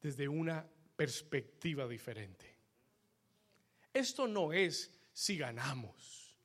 desde 0.02 0.28
una 0.28 0.66
perspectiva 0.96 1.88
diferente. 1.88 2.58
Esto 3.94 4.28
no 4.28 4.52
es 4.52 4.92
si 5.14 5.38
ganamos. 5.38 6.36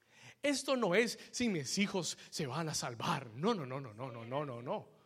Esto 0.43 0.77
no 0.77 0.95
es 0.95 1.19
si 1.31 1.49
mis 1.49 1.77
hijos 1.79 2.17
se 2.31 2.47
van 2.47 2.69
a 2.69 2.75
salvar. 2.75 3.31
No, 3.35 3.53
no, 3.53 3.67
no, 3.67 3.81
no, 3.81 3.93
no, 3.93 4.11
no, 4.11 4.25
no, 4.25 4.45
no, 4.45 4.63
no. 4.63 5.00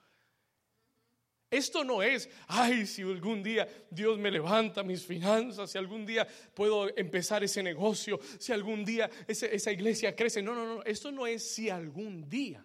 Esto 1.54 1.84
no 1.84 2.02
es, 2.02 2.28
ay, 2.48 2.84
si 2.84 3.02
algún 3.02 3.40
día 3.40 3.68
Dios 3.88 4.18
me 4.18 4.28
levanta 4.28 4.82
mis 4.82 5.04
finanzas, 5.04 5.70
si 5.70 5.78
algún 5.78 6.04
día 6.04 6.26
puedo 6.52 6.88
empezar 6.96 7.44
ese 7.44 7.62
negocio, 7.62 8.18
si 8.40 8.52
algún 8.52 8.84
día 8.84 9.08
esa 9.28 9.70
iglesia 9.70 10.16
crece. 10.16 10.42
No, 10.42 10.52
no, 10.52 10.66
no, 10.66 10.82
esto 10.82 11.12
no 11.12 11.28
es 11.28 11.48
si 11.48 11.70
algún 11.70 12.28
día. 12.28 12.64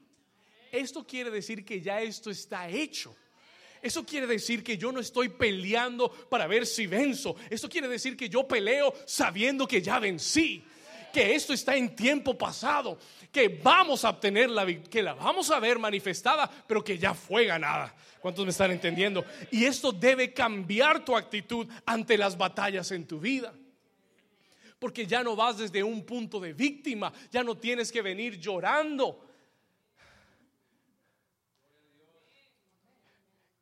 Esto 0.71 1.05
quiere 1.05 1.29
decir 1.29 1.63
que 1.63 1.79
ya 1.79 2.01
esto 2.01 2.31
está 2.31 2.67
hecho. 2.67 3.15
Eso 3.79 4.03
quiere 4.03 4.25
decir 4.25 4.63
que 4.63 4.75
yo 4.75 4.91
no 4.91 5.01
estoy 5.01 5.29
peleando 5.29 6.11
para 6.27 6.47
ver 6.47 6.65
si 6.65 6.87
venzo. 6.87 7.35
Eso 7.47 7.69
quiere 7.69 7.87
decir 7.87 8.17
que 8.17 8.27
yo 8.27 8.47
peleo 8.47 8.91
sabiendo 9.05 9.67
que 9.67 9.83
ya 9.83 9.99
vencí. 9.99 10.63
Que 11.11 11.35
esto 11.35 11.53
está 11.53 11.75
en 11.75 11.95
tiempo 11.95 12.37
pasado. 12.37 12.97
Que 13.31 13.47
vamos 13.47 14.03
a 14.05 14.09
obtener 14.09 14.49
la 14.49 14.65
que 14.65 15.03
la 15.03 15.13
vamos 15.13 15.49
a 15.51 15.59
ver 15.59 15.79
manifestada, 15.79 16.49
pero 16.67 16.83
que 16.83 16.97
ya 16.97 17.13
fue 17.13 17.45
ganada. 17.45 17.93
¿Cuántos 18.19 18.43
me 18.45 18.51
están 18.51 18.71
entendiendo? 18.71 19.23
Y 19.51 19.65
esto 19.65 19.91
debe 19.91 20.33
cambiar 20.33 21.05
tu 21.05 21.15
actitud 21.15 21.67
ante 21.85 22.17
las 22.17 22.37
batallas 22.37 22.91
en 22.91 23.07
tu 23.07 23.19
vida. 23.19 23.53
Porque 24.77 25.05
ya 25.05 25.23
no 25.23 25.35
vas 25.35 25.57
desde 25.57 25.83
un 25.83 26.05
punto 26.05 26.39
de 26.39 26.53
víctima, 26.53 27.11
ya 27.31 27.43
no 27.43 27.57
tienes 27.57 27.91
que 27.91 28.01
venir 28.01 28.39
llorando. 28.39 29.25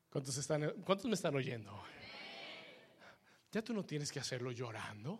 ¿Cuántos, 0.10 0.38
están, 0.38 0.74
¿Cuántos 0.84 1.06
me 1.06 1.14
están 1.14 1.36
oyendo? 1.36 1.84
Ya 3.52 3.62
tú 3.62 3.74
no 3.74 3.86
tienes 3.86 4.12
que 4.12 4.20
hacerlo 4.20 4.52
llorando, 4.52 5.20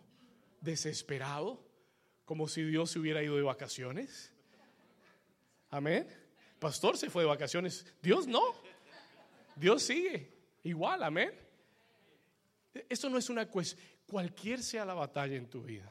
desesperado, 0.60 1.67
como 2.28 2.46
si 2.46 2.62
Dios 2.62 2.90
se 2.90 2.98
hubiera 2.98 3.22
ido 3.22 3.36
de 3.36 3.42
vacaciones. 3.42 4.30
Amén. 5.70 6.06
Pastor 6.58 6.98
se 6.98 7.08
fue 7.08 7.22
de 7.22 7.28
vacaciones. 7.28 7.86
Dios 8.02 8.26
no. 8.26 8.54
Dios 9.56 9.82
sigue 9.82 10.30
igual, 10.64 11.04
amén. 11.04 11.32
Esto 12.86 13.08
no 13.08 13.16
es 13.16 13.30
una 13.30 13.46
cuestión, 13.46 13.82
cualquier 14.06 14.62
sea 14.62 14.84
la 14.84 14.92
batalla 14.92 15.36
en 15.36 15.48
tu 15.48 15.62
vida, 15.62 15.90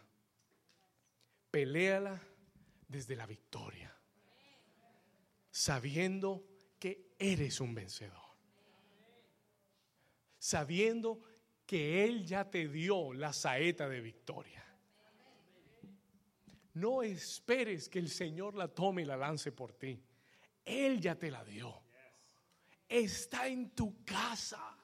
peleala 1.50 2.22
desde 2.88 3.16
la 3.16 3.26
victoria, 3.26 3.92
sabiendo 5.50 6.46
que 6.78 7.16
eres 7.18 7.60
un 7.60 7.74
vencedor, 7.74 8.30
sabiendo 10.38 11.20
que 11.66 12.06
Él 12.06 12.28
ya 12.28 12.48
te 12.48 12.68
dio 12.68 13.12
la 13.12 13.34
saeta 13.34 13.90
de 13.90 14.02
victoria. 14.02 14.67
No 16.80 17.04
esperes 17.04 17.90
que 17.90 18.00
el 18.00 18.10
Señor 18.10 18.56
la 18.56 18.68
tome 18.68 19.02
y 19.02 19.06
la 19.06 19.18
lance 19.18 19.52
por 19.52 19.74
ti. 19.74 20.02
Él 20.66 21.00
ya 21.00 21.16
te 21.16 21.32
la 21.32 21.44
dio 21.44 21.88
está 22.88 23.48
en 23.48 23.72
tu 23.72 24.04
casa. 24.04 24.77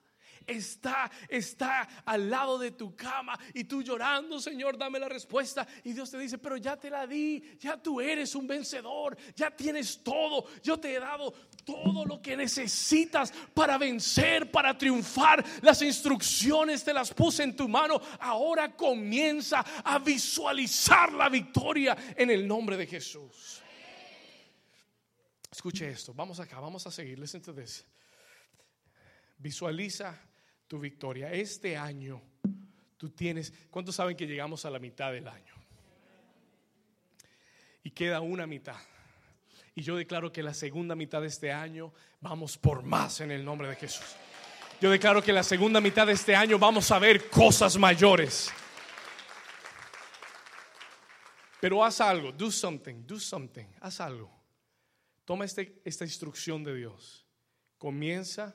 Está, 0.45 1.09
está 1.27 1.81
al 2.05 2.29
lado 2.29 2.57
de 2.57 2.71
tu 2.71 2.95
cama 2.95 3.39
y 3.53 3.63
tú 3.63 3.81
llorando, 3.81 4.39
Señor, 4.39 4.77
dame 4.77 4.99
la 4.99 5.09
respuesta. 5.09 5.67
Y 5.83 5.93
Dios 5.93 6.11
te 6.11 6.17
dice, 6.17 6.37
pero 6.37 6.57
ya 6.57 6.77
te 6.77 6.89
la 6.89 7.07
di, 7.07 7.57
ya 7.59 7.77
tú 7.77 8.01
eres 8.01 8.35
un 8.35 8.47
vencedor, 8.47 9.17
ya 9.35 9.51
tienes 9.51 10.03
todo, 10.03 10.45
yo 10.61 10.79
te 10.79 10.93
he 10.93 10.99
dado 10.99 11.31
todo 11.63 12.05
lo 12.05 12.21
que 12.21 12.35
necesitas 12.35 13.31
para 13.53 13.77
vencer, 13.77 14.51
para 14.51 14.77
triunfar. 14.77 15.43
Las 15.61 15.81
instrucciones 15.81 16.83
te 16.83 16.93
las 16.93 17.13
puse 17.13 17.43
en 17.43 17.55
tu 17.55 17.67
mano. 17.67 18.01
Ahora 18.19 18.75
comienza 18.75 19.61
a 19.83 19.99
visualizar 19.99 21.13
la 21.13 21.29
victoria 21.29 21.95
en 22.15 22.29
el 22.29 22.47
nombre 22.47 22.77
de 22.77 22.87
Jesús. 22.87 23.61
Escuche 25.51 25.87
esto, 25.87 26.13
vamos 26.13 26.39
acá, 26.39 26.59
vamos 26.59 26.85
a 26.87 26.91
seguir. 26.91 27.19
Listen 27.19 27.41
to 27.41 27.53
this. 27.53 27.85
Visualiza 29.37 30.19
tu 30.67 30.79
victoria. 30.79 31.31
Este 31.31 31.77
año 31.77 32.21
tú 32.97 33.09
tienes, 33.09 33.53
¿cuántos 33.69 33.95
saben 33.95 34.15
que 34.15 34.27
llegamos 34.27 34.65
a 34.65 34.69
la 34.69 34.79
mitad 34.79 35.11
del 35.11 35.27
año? 35.27 35.53
Y 37.83 37.91
queda 37.91 38.21
una 38.21 38.47
mitad. 38.47 38.77
Y 39.75 39.81
yo 39.81 39.95
declaro 39.95 40.31
que 40.31 40.43
la 40.43 40.53
segunda 40.53 40.95
mitad 40.95 41.21
de 41.21 41.27
este 41.27 41.51
año 41.51 41.93
vamos 42.21 42.57
por 42.57 42.83
más 42.83 43.21
en 43.21 43.31
el 43.31 43.43
nombre 43.43 43.67
de 43.67 43.75
Jesús. 43.75 44.15
Yo 44.79 44.91
declaro 44.91 45.23
que 45.23 45.33
la 45.33 45.43
segunda 45.43 45.79
mitad 45.81 46.05
de 46.05 46.13
este 46.13 46.35
año 46.35 46.59
vamos 46.59 46.91
a 46.91 46.99
ver 46.99 47.29
cosas 47.29 47.77
mayores. 47.77 48.51
Pero 51.59 51.83
haz 51.83 52.01
algo, 52.01 52.31
do 52.31 52.51
something, 52.51 53.05
do 53.07 53.19
something, 53.19 53.65
haz 53.79 54.01
algo. 54.01 54.29
Toma 55.23 55.45
este, 55.45 55.81
esta 55.85 56.03
instrucción 56.03 56.63
de 56.63 56.75
Dios. 56.75 57.25
Comienza 57.77 58.53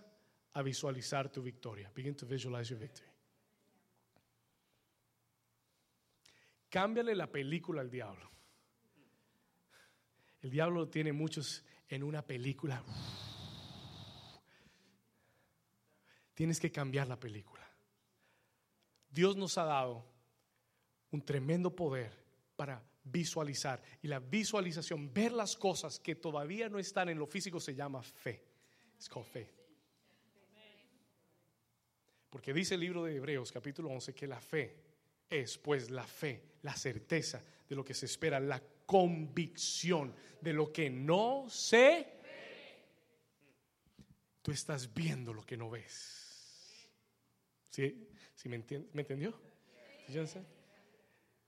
a 0.59 0.63
visualizar 0.63 1.31
tu 1.31 1.41
victoria. 1.41 1.89
Begin 1.95 2.17
to 2.17 2.27
visualize 2.27 2.69
your 2.69 2.81
victory. 2.81 3.09
Cámbiale 6.69 7.15
la 7.15 7.29
película 7.29 7.81
al 7.81 7.89
diablo. 7.89 8.29
El 10.41 10.51
diablo 10.51 10.89
tiene 10.89 11.13
muchos 11.13 11.65
en 11.89 12.03
una 12.03 12.23
película. 12.23 12.83
Tienes 16.35 16.59
que 16.59 16.73
cambiar 16.73 17.07
la 17.07 17.21
película. 17.21 17.65
Dios 19.09 19.37
nos 19.37 19.57
ha 19.59 19.65
dado 19.65 20.05
un 21.13 21.25
tremendo 21.25 21.75
poder 21.75 22.13
para 22.57 22.83
visualizar. 23.05 23.81
Y 24.03 24.09
la 24.09 24.19
visualización, 24.19 25.15
ver 25.15 25.31
las 25.31 25.57
cosas 25.57 26.01
que 26.01 26.17
todavía 26.17 26.69
no 26.69 26.81
están 26.81 27.09
en 27.09 27.19
lo 27.19 27.29
físico, 27.29 27.61
se 27.61 27.77
llama 27.77 28.03
fe. 28.03 28.45
Es 28.99 29.09
called 29.09 29.29
faith. 29.29 29.58
Porque 32.31 32.53
dice 32.53 32.75
el 32.75 32.81
libro 32.81 33.05
de 33.05 33.17
Hebreos 33.17 33.53
capítulo 33.53 33.91
11 33.91 34.15
que 34.15 34.27
la 34.27 34.41
fe 34.41 34.77
es 35.31 35.59
pues 35.59 35.91
la 35.91 36.07
fe, 36.07 36.43
la 36.63 36.75
certeza 36.75 37.43
de 37.69 37.77
lo 37.77 37.85
que 37.85 37.95
se 37.95 38.07
espera, 38.07 38.41
la 38.41 38.63
convicción 38.87 40.15
de 40.41 40.53
lo 40.53 40.73
que 40.73 40.91
no 40.91 41.47
se 41.49 42.19
Tú 44.49 44.53
estás 44.53 44.95
viendo 44.95 45.35
lo 45.35 45.45
que 45.45 45.59
no 45.59 45.69
ves. 45.69 46.89
¿Sí? 47.69 48.09
¿Sí 48.35 48.49
me, 48.49 48.57
entendió? 48.57 49.39
¿Sí, 50.07 50.19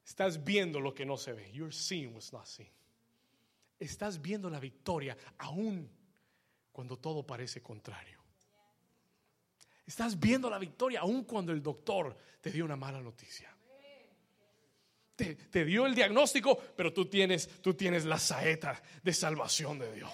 Estás 0.04 0.44
viendo 0.44 0.80
lo 0.80 0.92
que 0.94 1.06
no 1.06 1.16
se 1.16 1.32
ve. 1.32 1.50
You're 1.50 1.72
seeing 1.72 2.12
what's 2.12 2.30
not 2.30 2.44
seen. 2.44 2.68
Estás 3.78 4.20
viendo 4.20 4.50
la 4.50 4.60
victoria 4.60 5.16
aún 5.38 5.90
cuando 6.72 6.98
todo 6.98 7.26
parece 7.26 7.62
contrario. 7.62 8.19
Estás 9.90 10.20
viendo 10.20 10.48
la 10.48 10.56
victoria 10.60 11.00
aún 11.00 11.24
cuando 11.24 11.50
el 11.50 11.60
doctor 11.60 12.16
te 12.40 12.52
dio 12.52 12.64
una 12.64 12.76
mala 12.76 13.00
noticia. 13.00 13.52
Te, 15.16 15.34
te, 15.34 15.64
dio 15.64 15.84
el 15.84 15.96
diagnóstico, 15.96 16.56
pero 16.76 16.92
tú 16.92 17.06
tienes, 17.06 17.60
tú 17.60 17.74
tienes 17.74 18.04
la 18.04 18.16
saeta 18.16 18.80
de 19.02 19.12
salvación 19.12 19.80
de 19.80 19.92
Dios. 19.92 20.12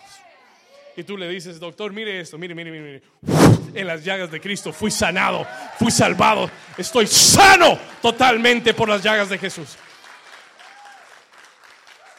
Y 0.96 1.04
tú 1.04 1.18
le 1.18 1.28
dices, 1.28 1.60
doctor, 1.60 1.92
mire 1.92 2.18
esto, 2.18 2.38
mire, 2.38 2.54
mire, 2.54 2.70
mire, 2.70 2.84
mire. 2.84 3.78
En 3.78 3.86
las 3.86 4.02
llagas 4.02 4.30
de 4.30 4.40
Cristo 4.40 4.72
fui 4.72 4.90
sanado, 4.90 5.46
fui 5.78 5.90
salvado, 5.90 6.50
estoy 6.78 7.06
sano 7.06 7.78
totalmente 8.00 8.72
por 8.72 8.88
las 8.88 9.02
llagas 9.02 9.28
de 9.28 9.36
Jesús 9.36 9.76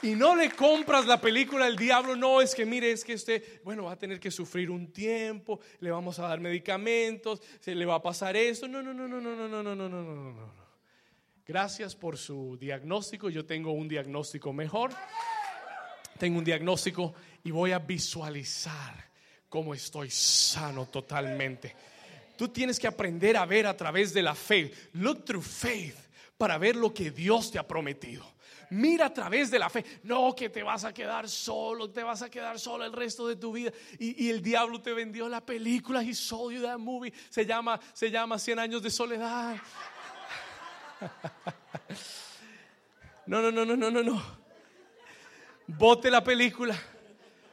y 0.08 0.16
no 0.16 0.38
le 0.38 0.51
compras 0.51 1.05
la 1.05 1.20
película 1.20 1.66
al 1.66 1.76
diablo, 1.76 2.16
no, 2.16 2.39
es 2.39 2.55
que 2.55 2.66
mire, 2.66 2.91
es 2.91 3.03
que 3.03 3.16
usted, 3.16 3.62
bueno, 3.64 3.86
va 3.86 3.91
a 3.91 3.97
tener 3.97 4.22
que 4.22 4.32
sufrir 4.32 4.72
un 4.72 4.93
tiempo, 4.93 5.60
le 5.82 5.91
vamos 5.91 6.18
a 6.20 6.28
dar 6.28 6.39
medicamentos, 6.39 7.41
se 7.60 7.76
le 7.76 7.86
va 7.86 7.95
a 7.95 8.01
pasar 8.01 8.38
esto. 8.38 8.70
No, 8.70 8.82
no, 8.82 8.93
no, 8.93 9.05
no, 9.05 9.20
no, 9.20 9.36
no, 9.36 9.47
no, 9.47 9.64
no, 9.64 9.76
no, 9.76 9.89
no, 9.89 10.03
no, 10.03 10.34
no. 10.34 10.53
Gracias 11.45 11.93
por 11.93 12.18
su 12.18 12.58
diagnóstico, 12.58 13.30
yo 13.30 13.45
tengo 13.45 13.72
un 13.72 13.89
diagnóstico 13.89 14.53
mejor. 14.53 14.91
Tengo 16.18 16.39
un 16.39 16.45
diagnóstico 16.45 17.14
y 17.43 17.51
voy 17.51 17.74
a 17.74 17.80
visualizar 17.80 19.10
cómo 19.49 19.74
estoy 19.74 20.10
sano 20.10 20.86
totalmente. 20.86 21.76
Tú 22.38 22.47
tienes 22.47 22.80
que 22.80 22.88
aprender 22.88 23.36
a 23.36 23.45
ver 23.45 23.68
a 23.68 23.76
través 23.76 24.14
de 24.14 24.22
la 24.22 24.36
fe. 24.36 24.72
Look 24.93 25.26
through 25.26 25.43
faith 25.43 25.97
para 26.38 26.58
ver 26.58 26.78
lo 26.78 26.93
que 26.93 27.12
Dios 27.12 27.51
te 27.51 27.60
ha 27.60 27.68
prometido. 27.68 28.36
Mira 28.70 29.05
a 29.05 29.13
través 29.13 29.49
de 29.49 29.59
la 29.59 29.70
fe. 29.70 29.86
No, 30.03 30.36
que 30.36 30.49
te 30.49 30.61
vas 30.61 30.84
a 30.84 30.93
quedar 30.93 31.30
solo, 31.30 31.89
te 31.89 32.03
vas 32.03 32.22
a 32.22 32.30
quedar 32.30 32.59
solo 32.59 32.84
el 32.84 32.91
resto 32.91 33.28
de 33.28 33.36
tu 33.36 33.51
vida. 33.51 33.72
Y, 33.99 34.30
el 34.30 34.41
diablo 34.41 34.82
te 34.82 34.93
vendió 34.93 35.30
la 35.30 35.45
película 35.45 36.03
y 36.03 36.13
sold 36.13 36.55
you 36.55 36.61
that 36.63 36.78
movie. 36.78 37.13
Se 37.30 37.45
llama, 37.45 37.80
se 37.93 38.11
llama 38.11 38.38
100 38.38 38.59
años 38.59 38.84
de 38.84 38.89
soledad. 38.89 39.57
No, 43.26 43.41
no, 43.41 43.51
no, 43.51 43.65
no, 43.65 43.76
no, 43.76 43.91
no, 43.91 44.03
no. 44.03 44.24
Bote 45.68 46.09
la 46.09 46.24
película. 46.24 46.82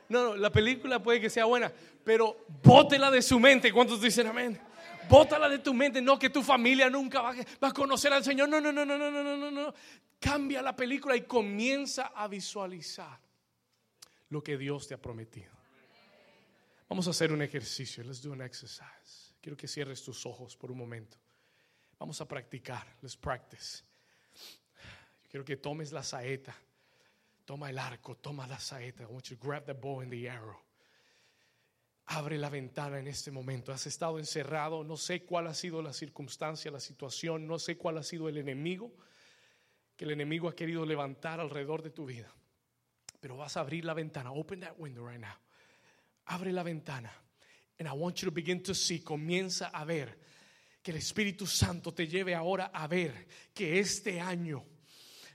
No, 0.09 0.23
no, 0.23 0.37
la 0.37 0.51
película 0.51 1.03
puede 1.03 1.21
que 1.21 1.29
sea 1.29 1.47
buena, 1.47 1.73
pero 2.05 2.47
bótela 2.63 3.11
de 3.11 3.21
su 3.21 3.41
mente. 3.41 3.73
¿Cuántos 3.73 4.01
dicen 4.01 4.29
amén? 4.29 4.61
Bótala 5.09 5.49
de 5.49 5.59
tu 5.59 5.75
mente, 5.75 6.01
no 6.01 6.19
que 6.19 6.31
tu 6.31 6.43
familia 6.43 6.89
nunca 6.89 7.21
va, 7.21 7.35
a 7.61 7.73
conocer 7.73 8.13
al 8.13 8.25
Señor. 8.25 8.49
No, 8.49 8.61
no, 8.61 8.73
no, 8.73 8.85
no, 8.85 8.97
no, 8.97 9.11
no, 9.11 9.37
no, 9.37 9.51
no. 9.51 9.75
Cambia 10.21 10.63
la 10.63 10.75
película 10.75 11.17
y 11.17 11.23
comienza 11.23 12.13
a 12.15 12.29
visualizar 12.29 13.21
lo 14.31 14.43
que 14.43 14.57
Dios 14.57 14.89
te 14.89 14.95
ha 14.95 15.01
prometido. 15.01 15.53
Vamos 16.89 17.07
a 17.07 17.11
hacer 17.11 17.33
un 17.33 17.43
ejercicio. 17.43 18.03
Let's 18.05 18.23
do 18.23 18.33
an 18.33 18.41
exercise. 18.41 19.35
Quiero 19.41 19.57
que 19.57 19.69
cierres 19.69 20.03
tus 20.03 20.25
ojos 20.27 20.57
por 20.57 20.71
un 20.71 20.79
momento. 20.79 21.17
Vamos 21.99 22.21
a 22.21 22.29
practicar. 22.29 22.87
Let's 23.03 23.17
practice. 23.17 23.83
Quiero 25.31 25.45
que 25.45 25.57
tomes 25.57 25.93
la 25.93 26.03
saeta. 26.03 26.55
Toma 27.45 27.69
el 27.69 27.79
arco, 27.79 28.17
toma 28.17 28.47
la 28.47 28.59
saeta. 28.59 29.03
I 29.03 29.07
want 29.07 29.29
you 29.29 29.37
to 29.37 29.47
grab 29.47 29.67
the 29.67 29.75
bow 29.75 30.01
and 30.01 30.11
the 30.11 30.29
arrow. 30.29 30.61
Abre 32.07 32.39
la 32.39 32.49
ventana 32.49 32.99
en 32.99 33.09
este 33.09 33.31
momento. 33.31 33.73
Has 33.73 33.87
estado 33.87 34.19
encerrado. 34.19 34.85
No 34.85 34.97
sé 34.97 35.25
cuál 35.25 35.47
ha 35.47 35.55
sido 35.55 35.83
la 35.83 35.93
circunstancia, 35.93 36.71
la 36.71 36.81
situación. 36.81 37.47
No 37.47 37.59
sé 37.59 37.77
cuál 37.77 37.99
ha 37.99 38.03
sido 38.03 38.29
el 38.29 38.39
enemigo 38.39 38.95
que 39.97 40.05
el 40.05 40.11
enemigo 40.11 40.49
ha 40.49 40.57
querido 40.57 40.85
levantar 40.85 41.41
alrededor 41.41 41.83
de 41.83 41.91
tu 41.91 42.07
vida. 42.07 42.33
Pero 43.21 43.37
vas 43.37 43.57
a 43.57 43.61
abrir 43.61 43.85
la 43.85 43.95
ventana. 43.95 44.33
Open 44.33 44.61
that 44.61 44.75
window 44.79 45.07
right 45.07 45.21
now. 45.21 45.37
Abre 46.27 46.53
la 46.53 46.63
ventana. 46.63 47.13
And 47.79 47.89
I 47.89 47.93
want 47.93 48.17
you 48.21 48.29
to 48.29 48.35
begin 48.35 48.63
to 48.65 48.75
see. 48.75 49.01
Comienza 49.01 49.69
a 49.69 49.85
ver. 49.85 50.19
Que 50.83 50.91
el 50.91 50.99
Espíritu 50.99 51.47
Santo 51.47 51.95
te 51.95 52.07
lleve 52.07 52.35
ahora 52.35 52.67
a 52.67 52.87
ver 52.87 53.27
que 53.55 53.79
este 53.79 54.21
año 54.21 54.63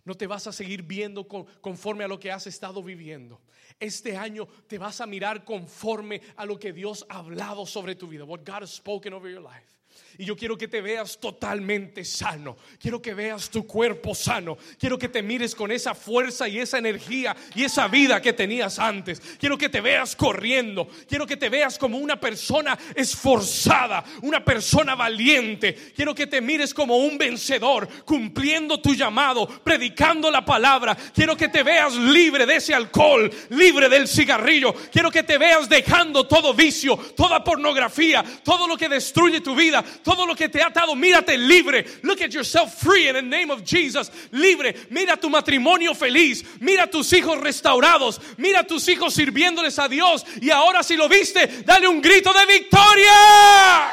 no 0.06 0.14
te 0.14 0.28
vas 0.28 0.46
a 0.46 0.52
seguir 0.52 0.84
viendo 0.84 1.28
conforme 1.28 2.04
a 2.04 2.08
lo 2.08 2.20
que 2.20 2.32
has 2.32 2.46
estado 2.46 2.84
viviendo. 2.84 3.42
Este 3.80 4.16
año 4.16 4.48
te 4.68 4.78
vas 4.78 5.02
a 5.02 5.08
mirar 5.08 5.44
conforme 5.44 6.22
a 6.36 6.46
lo 6.46 6.60
que 6.60 6.72
Dios 6.72 7.06
ha 7.10 7.18
hablado 7.18 7.66
sobre 7.66 7.96
tu 7.96 8.08
vida. 8.08 8.26
What 8.26 8.42
God 8.46 8.62
has 8.62 8.76
spoken 8.76 9.14
over 9.14 9.32
your 9.32 9.42
life. 9.42 9.80
Y 10.20 10.26
yo 10.26 10.36
quiero 10.36 10.58
que 10.58 10.68
te 10.68 10.82
veas 10.82 11.18
totalmente 11.18 12.04
sano. 12.04 12.58
Quiero 12.78 13.02
que 13.02 13.14
veas 13.14 13.50
tu 13.50 13.66
cuerpo 13.66 14.14
sano. 14.14 14.58
Quiero 14.78 15.00
que 15.00 15.08
te 15.08 15.24
mires 15.24 15.56
con 15.56 15.72
esa 15.72 15.96
fuerza 15.96 16.46
y 16.50 16.60
esa 16.60 16.78
energía 16.78 17.34
y 17.56 17.64
esa 17.64 17.88
vida 17.88 18.22
que 18.22 18.34
tenías 18.34 18.80
antes. 18.80 19.22
Quiero 19.40 19.58
que 19.58 19.70
te 19.70 19.80
veas 19.80 20.18
corriendo. 20.18 20.90
Quiero 21.08 21.26
que 21.26 21.38
te 21.38 21.48
veas 21.48 21.78
como 21.78 21.98
una 21.98 22.20
persona 22.20 22.78
esforzada, 22.96 24.04
una 24.22 24.44
persona 24.44 24.94
valiente. 24.94 25.94
Quiero 25.96 26.14
que 26.14 26.28
te 26.28 26.42
mires 26.42 26.74
como 26.74 26.98
un 26.98 27.18
vencedor, 27.18 27.88
cumpliendo 28.04 28.82
tu 28.82 28.94
llamado, 28.94 29.48
predicando 29.48 30.30
la 30.30 30.44
palabra. 30.44 30.98
Quiero 31.16 31.38
que 31.38 31.48
te 31.48 31.64
veas 31.64 31.96
libre 31.96 32.46
de 32.46 32.58
ese 32.58 32.76
alcohol, 32.76 33.32
libre 33.52 33.88
del 33.88 34.06
cigarrillo. 34.06 34.74
Quiero 34.92 35.12
que 35.12 35.24
te 35.24 35.38
veas 35.38 35.70
dejando 35.70 36.28
todo 36.28 36.54
vicio, 36.54 36.98
toda 37.16 37.42
pornografía, 37.42 38.22
todo 38.44 38.68
lo 38.68 38.76
que 38.76 38.90
destruye 38.90 39.40
tu 39.40 39.56
vida 39.56 39.82
todo 40.10 40.26
lo 40.26 40.36
que 40.36 40.50
te 40.50 40.60
ha 40.60 40.68
atado, 40.68 40.96
mírate 40.96 41.38
libre. 41.38 41.86
Look 42.02 42.24
at 42.24 42.32
yourself 42.32 42.74
free 42.82 43.08
in 43.10 43.14
the 43.14 43.22
name 43.22 43.52
of 43.52 43.64
Jesus. 43.64 44.10
Libre. 44.32 44.74
Mira 44.90 45.16
tu 45.18 45.30
matrimonio 45.30 45.94
feliz. 45.94 46.44
Mira 46.60 46.88
tus 46.88 47.14
hijos 47.14 47.40
restaurados. 47.40 48.20
Mira 48.38 48.64
tus 48.64 48.88
hijos 48.88 49.14
sirviéndoles 49.14 49.78
a 49.78 49.88
Dios. 49.88 50.26
Y 50.42 50.50
ahora 50.50 50.82
si 50.82 50.96
lo 50.96 51.08
viste, 51.08 51.64
dale 51.64 51.88
un 51.88 52.02
grito 52.02 52.34
de 52.34 52.46
victoria. 52.48 53.92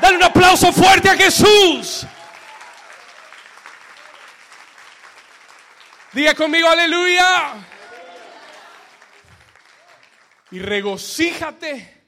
Dale 0.00 0.16
un 0.16 0.22
aplauso 0.22 0.72
fuerte 0.72 1.10
a 1.10 1.16
Jesús. 1.16 2.06
Diga 6.12 6.34
conmigo, 6.34 6.68
aleluya. 6.68 7.54
Y 10.52 10.60
regocíjate 10.60 12.04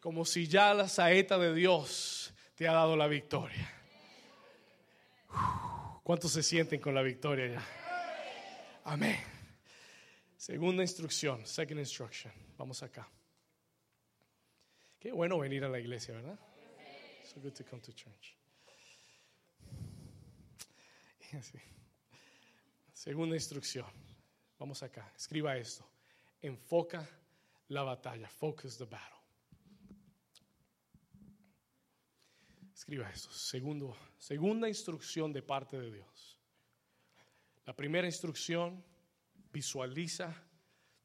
como 0.00 0.24
si 0.24 0.48
ya 0.48 0.74
la 0.74 0.88
saeta 0.88 1.38
de 1.38 1.54
Dios 1.54 2.17
te 2.58 2.66
ha 2.66 2.72
dado 2.72 2.96
la 2.96 3.06
victoria. 3.06 3.72
¿Cuántos 6.02 6.32
se 6.32 6.42
sienten 6.42 6.80
con 6.80 6.92
la 6.92 7.02
victoria 7.02 7.46
ya? 7.46 7.64
Amén. 8.82 9.16
Segunda 10.36 10.82
instrucción, 10.82 11.46
second 11.46 11.78
instruction. 11.78 12.32
Vamos 12.56 12.82
acá. 12.82 13.08
Qué 14.98 15.12
bueno 15.12 15.38
venir 15.38 15.62
a 15.62 15.68
la 15.68 15.78
iglesia, 15.78 16.14
¿verdad? 16.14 16.36
So 17.32 17.40
good 17.40 17.52
to 17.52 17.64
come 17.64 17.80
to 17.80 17.92
church. 17.92 18.36
Segunda 22.92 23.36
instrucción. 23.36 23.86
Vamos 24.58 24.82
acá. 24.82 25.12
Escriba 25.16 25.56
esto. 25.56 25.84
Enfoca 26.42 27.08
la 27.68 27.84
batalla. 27.84 28.28
Focus 28.28 28.76
the 28.78 28.84
battle. 28.84 29.17
Escriba 32.78 33.10
esto. 33.10 33.32
Segundo, 33.32 33.96
segunda 34.18 34.68
instrucción 34.68 35.32
de 35.32 35.42
parte 35.42 35.76
de 35.76 35.90
Dios. 35.90 36.38
La 37.66 37.74
primera 37.74 38.06
instrucción, 38.06 38.84
visualiza 39.52 40.32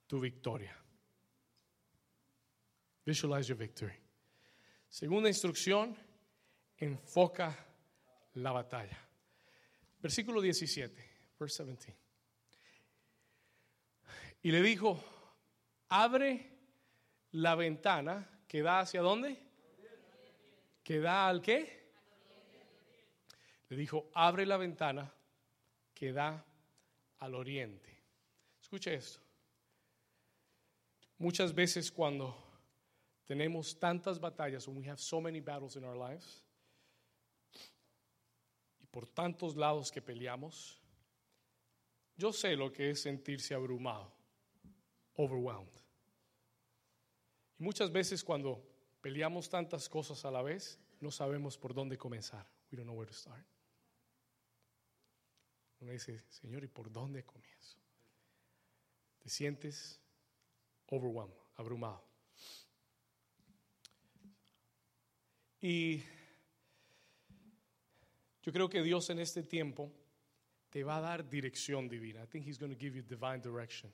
tu 0.05 0.19
victoria. 0.19 0.77
Visualize 3.03 3.49
your 3.49 3.57
victory. 3.57 3.95
Segunda 4.87 5.27
instrucción, 5.27 5.97
enfoca 6.77 7.65
la 8.35 8.51
batalla. 8.51 8.99
Versículo 9.99 10.41
17, 10.41 11.09
verse 11.39 11.65
17. 11.65 11.97
Y 14.43 14.51
le 14.51 14.61
dijo, 14.61 15.03
abre 15.89 16.51
la 17.31 17.55
ventana 17.55 18.29
que 18.47 18.61
da 18.61 18.81
hacia 18.81 19.01
dónde? 19.01 19.42
Que 20.83 20.99
da 20.99 21.27
al 21.27 21.41
qué? 21.41 21.81
Le 23.69 23.77
dijo, 23.77 24.09
abre 24.13 24.45
la 24.45 24.57
ventana 24.57 25.11
que 25.93 26.11
da 26.11 26.45
al 27.19 27.35
oriente. 27.35 27.89
Escuche 28.61 28.93
esto. 28.93 29.19
Muchas 31.17 31.53
veces 31.53 31.91
cuando 31.91 32.35
tenemos 33.25 33.79
tantas 33.79 34.19
batallas, 34.19 34.67
when 34.67 34.77
we 34.77 34.85
have 34.89 34.99
so 34.99 35.21
many 35.21 35.39
battles 35.39 35.75
in 35.75 35.85
our 35.85 35.95
lives, 35.95 36.43
y 38.81 38.85
por 38.87 39.07
tantos 39.07 39.55
lados 39.55 39.91
que 39.91 40.01
peleamos, 40.01 40.77
yo 42.17 42.31
sé 42.33 42.55
lo 42.55 42.71
que 42.71 42.91
es 42.91 43.01
sentirse 43.01 43.55
abrumado, 43.55 44.11
overwhelmed. 45.15 45.81
Y 47.57 47.63
muchas 47.63 47.91
veces 47.91 48.23
cuando 48.23 48.72
Peleamos 49.03 49.49
tantas 49.49 49.89
cosas 49.89 50.23
a 50.23 50.31
la 50.31 50.41
vez, 50.41 50.79
no 51.01 51.11
sabemos 51.11 51.57
por 51.57 51.73
dónde 51.73 51.97
comenzar. 51.97 52.47
We 52.71 52.77
don't 52.77 52.87
know 52.87 52.97
where 52.97 53.05
to 53.05 53.13
start. 53.13 53.45
Uno 55.81 55.91
dice, 55.91 56.23
Señor, 56.29 56.63
¿y 56.63 56.69
por 56.69 56.89
dónde 56.89 57.25
comienzo? 57.25 57.77
Te 59.19 59.27
sientes 59.27 59.99
overwhelmed, 60.87 61.35
abrumado. 61.57 62.01
Y 65.59 66.01
yo 68.41 68.53
creo 68.53 68.69
que 68.69 68.81
Dios 68.83 69.09
en 69.09 69.19
este 69.19 69.43
tiempo 69.43 69.91
te 70.69 70.85
va 70.85 70.99
a 70.99 71.01
dar 71.01 71.29
dirección 71.29 71.89
divina. 71.89 72.23
I 72.23 72.27
think 72.27 72.47
He's 72.47 72.57
going 72.57 72.73
to 72.73 72.79
give 72.79 72.95
you 72.95 73.03
divine 73.03 73.41
direction. 73.41 73.93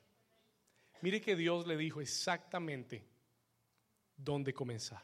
Mire 1.01 1.20
que 1.20 1.36
Dios 1.36 1.66
le 1.66 1.78
dijo 1.78 1.99
exactamente 1.99 3.09
dónde 4.24 4.53
comenzar. 4.53 5.01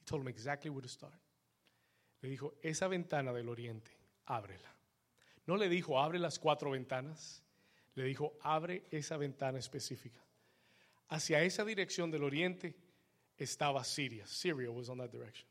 He 0.00 0.04
told 0.04 0.22
him 0.22 0.28
exactly 0.28 0.70
where 0.70 0.82
to 0.82 0.88
start. 0.88 1.14
Le 2.22 2.28
dijo, 2.28 2.54
esa 2.62 2.88
ventana 2.88 3.32
del 3.32 3.48
oriente, 3.48 3.90
ábrela. 4.26 4.72
No 5.46 5.56
le 5.56 5.68
dijo, 5.68 6.00
abre 6.00 6.18
las 6.18 6.38
cuatro 6.38 6.70
ventanas. 6.70 7.42
Le 7.94 8.04
dijo, 8.04 8.38
abre 8.40 8.84
esa 8.90 9.16
ventana 9.16 9.58
específica. 9.58 10.24
Hacia 11.08 11.42
esa 11.42 11.64
dirección 11.64 12.10
del 12.10 12.24
oriente 12.24 12.74
estaba 13.36 13.84
Siria. 13.84 14.26
Syria 14.26 14.70
was 14.70 14.88
on 14.88 14.98
that 14.98 15.10
direction. 15.10 15.46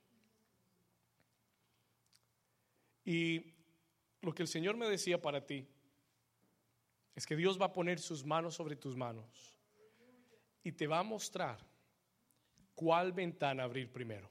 Y 3.05 3.53
lo 4.22 4.34
que 4.34 4.41
el 4.41 4.47
Señor 4.47 4.78
me 4.78 4.88
decía 4.89 5.22
para 5.22 5.45
ti 5.45 5.68
es 7.16 7.28
que 7.28 7.36
Dios 7.36 7.61
va 7.61 7.68
a 7.68 7.74
poner 7.74 7.99
sus 7.99 8.26
manos 8.26 8.55
sobre 8.55 8.76
tus 8.76 8.95
manos 8.95 9.59
y 10.64 10.72
te 10.72 10.88
va 10.88 10.99
a 10.99 11.03
mostrar 11.03 11.59
¿Cuál 12.76 13.11
ventana 13.11 13.63
abrir 13.63 13.91
primero? 13.91 14.30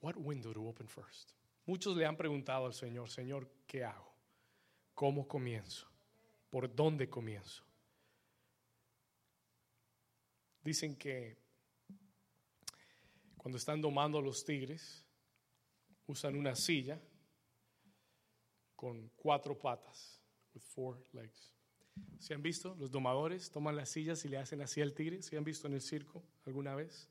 What 0.00 0.16
window 0.16 0.52
to 0.52 0.66
open 0.66 0.88
first? 0.88 1.32
Muchos 1.66 1.96
le 1.96 2.06
han 2.06 2.16
preguntado 2.16 2.66
al 2.66 2.74
Señor, 2.74 3.10
Señor, 3.10 3.48
¿qué 3.66 3.84
hago? 3.84 4.12
¿Cómo 4.94 5.26
comienzo? 5.26 5.86
¿Por 6.50 6.74
dónde 6.74 7.08
comienzo? 7.08 7.64
Dicen 10.62 10.96
que 10.96 11.38
cuando 13.36 13.56
están 13.56 13.80
domando 13.80 14.18
a 14.18 14.22
los 14.22 14.44
tigres, 14.44 15.06
usan 16.06 16.36
una 16.36 16.54
silla 16.54 17.00
con 18.76 19.08
cuatro 19.16 19.58
patas, 19.58 20.20
with 20.54 20.62
four 20.62 21.02
legs. 21.12 21.54
¿Se 22.18 22.34
han 22.34 22.42
visto? 22.42 22.74
Los 22.78 22.90
domadores 22.90 23.50
toman 23.50 23.76
las 23.76 23.88
sillas 23.88 24.24
y 24.24 24.28
le 24.28 24.38
hacen 24.38 24.60
así 24.60 24.80
al 24.80 24.92
tigre. 24.92 25.22
¿Se 25.22 25.36
han 25.36 25.44
visto 25.44 25.66
en 25.66 25.74
el 25.74 25.80
circo 25.80 26.22
alguna 26.44 26.74
vez? 26.74 27.08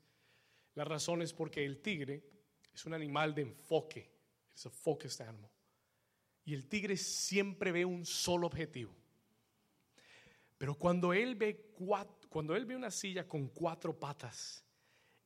La 0.74 0.84
razón 0.84 1.22
es 1.22 1.32
porque 1.32 1.64
el 1.64 1.80
tigre 1.80 2.24
es 2.72 2.86
un 2.86 2.94
animal 2.94 3.34
de 3.34 3.42
enfoque. 3.42 4.10
Es 4.54 4.66
a 4.66 4.70
focused 4.70 5.26
animal. 5.26 5.50
Y 6.44 6.54
el 6.54 6.66
tigre 6.66 6.96
siempre 6.96 7.72
ve 7.72 7.84
un 7.84 8.06
solo 8.06 8.46
objetivo. 8.46 8.94
Pero 10.58 10.74
cuando 10.74 11.12
él 11.12 11.34
ve 11.34 11.74
cuando 12.28 12.54
él 12.54 12.64
ve 12.64 12.76
una 12.76 12.90
silla 12.90 13.26
con 13.26 13.48
cuatro 13.48 13.98
patas 13.98 14.64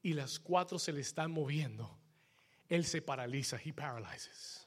y 0.01 0.15
las 0.15 0.39
cuatro 0.39 0.79
se 0.79 0.93
le 0.93 1.01
están 1.01 1.31
moviendo, 1.31 1.99
él 2.69 2.85
se 2.85 3.03
paraliza, 3.03 3.61
he 3.63 3.73
paralyzes. 3.73 4.67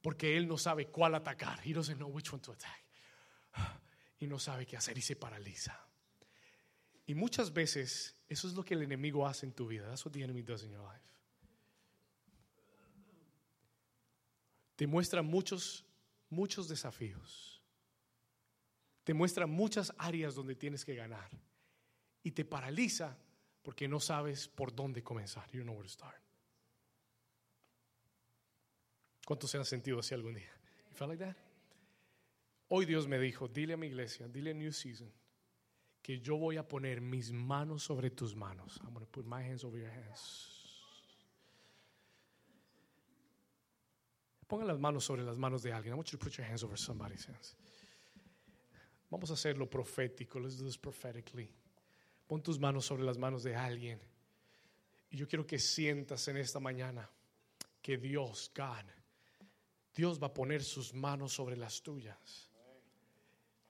Porque 0.00 0.36
él 0.36 0.48
no 0.48 0.58
sabe 0.58 0.88
cuál 0.88 1.14
atacar. 1.14 1.60
He 1.64 1.72
doesn't 1.72 1.96
know 1.96 2.08
which 2.08 2.32
one 2.32 2.42
to 2.42 2.52
attack. 2.52 2.84
Y 4.22 4.28
no 4.28 4.38
sabe 4.38 4.66
qué 4.66 4.76
hacer 4.76 4.96
y 4.96 5.02
se 5.02 5.16
paraliza. 5.16 5.76
Y 7.06 7.14
muchas 7.16 7.52
veces 7.52 8.14
eso 8.28 8.46
es 8.46 8.54
lo 8.54 8.64
que 8.64 8.74
el 8.74 8.82
enemigo 8.82 9.26
hace 9.26 9.46
en 9.46 9.52
tu 9.52 9.66
vida. 9.66 9.88
That's 9.88 10.06
what 10.06 10.12
the 10.12 10.22
enemy 10.22 10.42
does 10.42 10.62
in 10.62 10.70
your 10.70 10.80
life. 10.80 11.04
Te 14.76 14.86
muestra 14.86 15.22
muchos, 15.22 15.84
muchos 16.30 16.68
desafíos. 16.68 17.60
Te 19.02 19.12
muestra 19.12 19.48
muchas 19.48 19.92
áreas 19.98 20.36
donde 20.36 20.54
tienes 20.54 20.84
que 20.84 20.94
ganar. 20.94 21.28
Y 22.22 22.30
te 22.30 22.44
paraliza 22.44 23.18
porque 23.60 23.88
no 23.88 23.98
sabes 23.98 24.46
por 24.46 24.72
dónde 24.72 25.02
comenzar. 25.02 25.50
You 25.50 25.64
know 25.64 25.74
where 25.74 25.88
to 25.88 25.92
start. 25.92 26.22
¿Cuántos 29.26 29.50
se 29.50 29.58
han 29.58 29.64
sentido 29.64 29.98
así 29.98 30.14
algún 30.14 30.34
día? 30.34 30.52
You 30.90 30.94
felt 30.94 31.10
like 31.10 31.24
that? 31.24 31.51
Hoy 32.74 32.86
Dios 32.86 33.06
me 33.06 33.18
dijo, 33.18 33.48
dile 33.48 33.74
a 33.74 33.76
mi 33.76 33.88
iglesia, 33.88 34.26
dile 34.28 34.52
a 34.52 34.54
New 34.54 34.72
Season, 34.72 35.12
que 36.00 36.20
yo 36.20 36.38
voy 36.38 36.56
a 36.56 36.66
poner 36.66 37.02
mis 37.02 37.30
manos 37.30 37.82
sobre 37.82 38.08
tus 38.08 38.34
manos. 38.34 38.80
I'm 38.82 38.94
going 38.94 39.04
to 39.04 39.12
put 39.12 39.26
my 39.26 39.42
hands 39.42 39.62
over 39.62 39.78
your 39.78 39.90
hands. 39.90 40.48
Pongan 44.48 44.66
las 44.66 44.78
manos 44.78 45.04
sobre 45.04 45.22
las 45.22 45.36
manos 45.36 45.62
de 45.62 45.70
alguien. 45.70 45.92
I 45.92 45.96
want 45.96 46.10
you 46.12 46.18
to 46.18 46.24
put 46.24 46.38
your 46.38 46.46
hands 46.46 46.64
over 46.64 46.78
somebody's 46.78 47.26
hands. 47.26 47.56
Vamos 49.10 49.28
a 49.28 49.34
hacerlo 49.34 49.68
profético. 49.68 50.40
Let's 50.40 50.56
do 50.56 50.64
this 50.64 50.78
prophetically. 50.78 51.52
Pon 52.26 52.40
tus 52.40 52.58
manos 52.58 52.86
sobre 52.86 53.04
las 53.04 53.18
manos 53.18 53.42
de 53.42 53.54
alguien. 53.54 54.00
Y 55.10 55.18
yo 55.18 55.26
quiero 55.28 55.46
que 55.46 55.58
sientas 55.58 56.26
en 56.28 56.38
esta 56.38 56.58
mañana 56.58 57.06
que 57.82 57.98
Dios, 57.98 58.50
God, 58.56 58.86
Dios 59.94 60.18
va 60.18 60.28
a 60.28 60.32
poner 60.32 60.62
sus 60.62 60.94
manos 60.94 61.34
sobre 61.34 61.58
las 61.58 61.82
tuyas. 61.82 62.48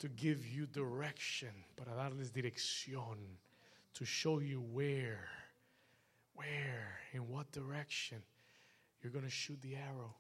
To 0.03 0.09
give 0.09 0.45
you 0.45 0.67
direction, 0.67 1.53
para 1.77 1.95
darles 1.95 2.33
dirección. 2.33 3.19
To 3.95 4.05
show 4.05 4.41
you 4.41 4.61
where, 4.61 5.29
where, 6.35 6.99
in 7.13 7.29
what 7.29 7.53
direction 7.53 8.21
you're 9.01 9.13
going 9.13 9.25
to 9.25 9.31
shoot 9.31 9.63
the 9.63 9.77
arrow. 9.77 10.13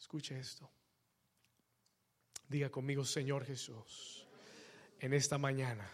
Escuche 0.00 0.32
esto. 0.40 0.66
Diga 2.50 2.70
conmigo, 2.70 3.04
Señor 3.04 3.44
Jesús, 3.44 4.24
en 4.98 5.12
esta 5.12 5.36
mañana 5.36 5.86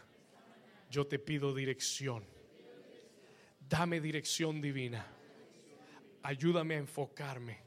yo 0.89 1.09
te 1.09 1.19
pido 1.19 1.53
dirección. 1.53 2.23
Dame 3.69 4.01
dirección 4.01 4.61
divina. 4.61 5.05
Ayúdame 6.23 6.77
a 6.77 6.79
enfocarme 6.79 7.59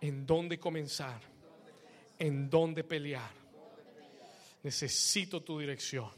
en 0.00 0.26
dónde 0.26 0.58
comenzar, 0.58 1.20
en 2.18 2.50
dónde 2.50 2.82
pelear. 2.82 3.38
Necesito 4.62 5.42
tu 5.42 5.58
dirección 5.58 6.10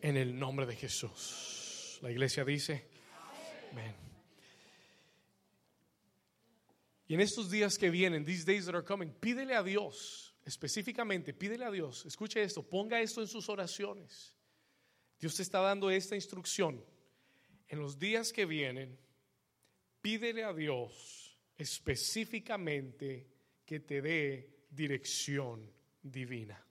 en 0.00 0.16
el 0.16 0.38
nombre 0.38 0.66
de 0.66 0.76
Jesús. 0.76 1.98
La 2.02 2.10
iglesia 2.10 2.44
dice, 2.44 2.88
amén. 3.72 3.94
Y 7.08 7.14
en 7.14 7.20
estos 7.20 7.50
días 7.50 7.78
que 7.78 7.88
vienen, 7.88 8.24
these 8.24 8.44
days 8.44 8.66
that 8.66 8.74
are 8.74 8.84
coming, 8.84 9.10
pídele 9.10 9.54
a 9.54 9.62
Dios, 9.62 10.34
específicamente, 10.44 11.32
pídele 11.32 11.64
a 11.64 11.70
Dios, 11.70 12.04
escuche 12.04 12.42
esto, 12.42 12.62
ponga 12.62 13.00
esto 13.00 13.20
en 13.20 13.28
sus 13.28 13.48
oraciones. 13.48 14.34
Dios 15.18 15.36
te 15.36 15.42
está 15.42 15.60
dando 15.60 15.88
esta 15.88 16.16
instrucción. 16.16 16.84
En 17.68 17.78
los 17.78 17.98
días 17.98 18.32
que 18.32 18.44
vienen, 18.44 18.98
pídele 20.00 20.44
a 20.44 20.52
Dios 20.52 21.38
específicamente 21.56 23.28
que 23.64 23.80
te 23.80 24.02
dé 24.02 24.66
dirección 24.70 25.72
divina. 26.02 26.65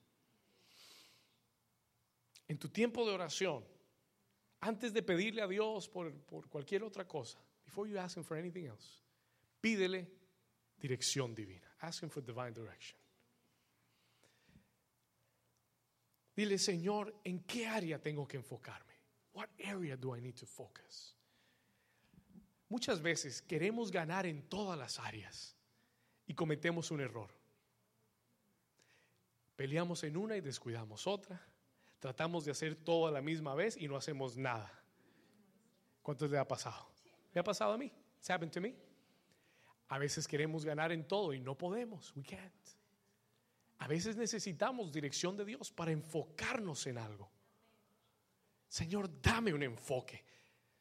En 2.48 2.58
tu 2.58 2.68
tiempo 2.68 3.04
de 3.04 3.12
oración, 3.12 3.64
antes 4.60 4.92
de 4.92 5.02
pedirle 5.02 5.42
a 5.42 5.48
Dios 5.48 5.88
por, 5.88 6.12
por 6.12 6.48
cualquier 6.48 6.82
otra 6.82 7.06
cosa, 7.06 7.38
before 7.64 7.90
you 7.90 7.98
ask 7.98 8.16
him 8.16 8.24
for 8.24 8.36
anything 8.36 8.66
else, 8.66 9.02
pídele 9.60 10.06
dirección 10.80 11.34
divina. 11.34 11.66
Ask 11.80 12.02
him 12.02 12.10
for 12.10 12.22
divine 12.22 12.52
direction. 12.52 12.98
Dile, 16.36 16.58
Señor, 16.58 17.14
¿en 17.24 17.40
qué 17.44 17.66
área 17.66 17.98
tengo 17.98 18.26
que 18.28 18.36
enfocarme? 18.36 18.92
What 19.32 19.48
area 19.64 19.96
do 19.96 20.14
I 20.14 20.20
need 20.20 20.36
to 20.36 20.46
focus? 20.46 21.16
Muchas 22.68 23.00
veces 23.00 23.40
queremos 23.40 23.90
ganar 23.90 24.26
en 24.26 24.42
todas 24.48 24.78
las 24.78 24.98
áreas 24.98 25.56
y 26.26 26.34
cometemos 26.34 26.90
un 26.90 27.00
error. 27.00 27.30
Peleamos 29.54 30.04
en 30.04 30.16
una 30.16 30.36
y 30.36 30.40
descuidamos 30.40 31.06
otra. 31.06 31.40
Tratamos 32.06 32.44
de 32.44 32.52
hacer 32.52 32.76
todo 32.76 33.08
a 33.08 33.10
la 33.10 33.20
misma 33.20 33.56
vez 33.56 33.76
y 33.76 33.88
no 33.88 33.96
hacemos 33.96 34.36
nada. 34.36 34.72
¿Cuántos 36.02 36.30
le 36.30 36.38
ha 36.38 36.46
pasado? 36.46 36.88
¿Me 37.34 37.40
ha 37.40 37.42
pasado 37.42 37.72
a 37.72 37.76
mí? 37.76 37.92
It's 38.18 38.30
happened 38.30 38.52
to 38.52 38.60
me. 38.60 38.76
A 39.88 39.98
veces 39.98 40.28
queremos 40.28 40.64
ganar 40.64 40.92
en 40.92 41.08
todo 41.08 41.32
y 41.32 41.40
no 41.40 41.58
podemos. 41.58 42.14
We 42.14 42.22
can't. 42.22 42.54
A 43.78 43.88
veces 43.88 44.16
necesitamos 44.16 44.92
dirección 44.92 45.36
de 45.36 45.46
Dios 45.46 45.72
para 45.72 45.90
enfocarnos 45.90 46.86
en 46.86 46.98
algo. 46.98 47.28
Señor, 48.68 49.10
dame 49.20 49.52
un 49.52 49.64
enfoque. 49.64 50.24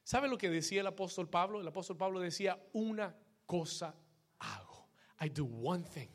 ¿Sabe 0.04 0.28
lo 0.28 0.38
que 0.38 0.52
decía 0.52 0.82
el 0.82 0.88
apóstol 0.88 1.28
Pablo? 1.28 1.60
El 1.60 1.68
apóstol 1.68 1.98
Pablo 1.98 2.20
decía, 2.20 2.64
una 2.74 3.18
cosa 3.48 3.96
hago. 4.38 4.90
I 5.22 5.30
do 5.30 5.46
one 5.46 5.86
thing. 5.86 6.10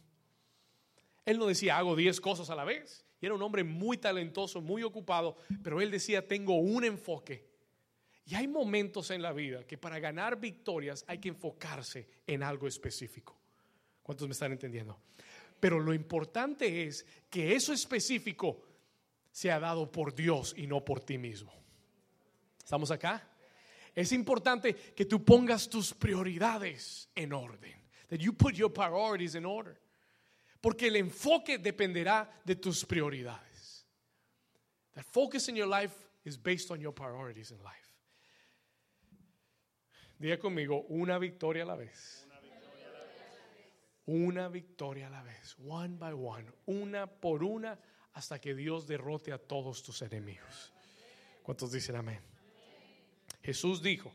Él 1.25 1.37
no 1.37 1.47
decía, 1.47 1.79
hago 1.79 1.97
diez 1.97 2.21
cosas 2.21 2.49
a 2.49 2.55
la 2.55 2.63
vez. 2.63 3.05
Y 3.21 3.27
era 3.27 3.35
un 3.35 3.43
hombre 3.43 3.65
muy 3.65 3.99
talentoso, 3.99 4.61
muy 4.61 4.83
ocupado, 4.83 5.37
pero 5.63 5.81
él 5.81 5.91
decía, 5.91 6.27
tengo 6.27 6.57
un 6.57 6.85
enfoque. 6.85 7.49
Y 8.25 8.35
hay 8.35 8.49
momentos 8.49 9.11
en 9.11 9.23
la 9.23 9.33
vida 9.33 9.67
que 9.67 9.77
para 9.77 9.99
ganar 9.99 10.39
victorias 10.39 11.05
hay 11.07 11.19
que 11.19 11.29
enfocarse 11.29 12.09
en 12.27 12.43
algo 12.43 12.67
específico. 12.67 13.39
¿Cuántos 14.03 14.27
me 14.27 14.33
están 14.33 14.53
entendiendo? 14.53 14.99
Pero 15.59 15.79
lo 15.79 15.93
importante 15.93 16.85
es 16.85 17.05
que 17.29 17.55
eso 17.55 17.73
específico 17.73 18.63
sea 19.31 19.61
dado 19.61 19.91
por 19.91 20.15
Dios 20.15 20.55
y 20.57 20.67
no 20.67 20.85
por 20.85 21.01
ti 21.01 21.19
mismo. 21.19 21.53
¿Estamos 22.59 22.91
acá? 22.91 23.29
Es 23.95 24.13
importante 24.13 24.75
que 24.75 25.05
tú 25.05 25.25
pongas 25.25 25.69
tus 25.69 25.93
prioridades 25.93 27.09
en 27.15 27.33
orden. 27.33 27.75
That 28.09 28.19
you 28.19 28.33
put 28.33 28.55
your 28.55 28.73
priorities 28.73 29.35
in 29.35 29.45
order. 29.45 29.81
Porque 30.61 30.89
el 30.89 30.97
enfoque 30.97 31.59
dependerá 31.59 32.29
de 32.45 32.57
tus 32.57 32.85
prioridades. 32.85 33.87
That 34.95 35.05
focus 35.05 35.49
in 35.49 35.57
your 35.57 35.69
life 35.69 35.95
is 36.25 36.37
based 36.37 36.71
on 36.71 36.81
your 36.81 36.93
priorities 36.93 37.51
in 37.51 37.59
life. 37.63 37.77
Diga 40.19 40.39
conmigo, 40.39 40.85
una 40.91 41.19
victoria 41.19 41.63
a 41.63 41.67
la 41.67 41.77
vez. 41.77 42.27
Una 44.07 44.49
victoria 44.49 45.07
a 45.07 45.11
la 45.11 45.23
vez. 45.23 45.57
One 45.67 45.97
by 45.97 46.13
one. 46.13 46.47
Una 46.67 47.07
por 47.07 47.43
una 47.43 47.79
hasta 48.13 48.39
que 48.39 48.55
Dios 48.55 48.87
derrote 48.87 49.33
a 49.33 49.39
todos 49.39 49.83
tus 49.83 50.03
enemigos. 50.03 50.73
¿Cuántos 51.43 51.73
dicen 51.73 51.97
amén? 51.97 52.21
Jesús 53.43 53.81
dijo 53.81 54.13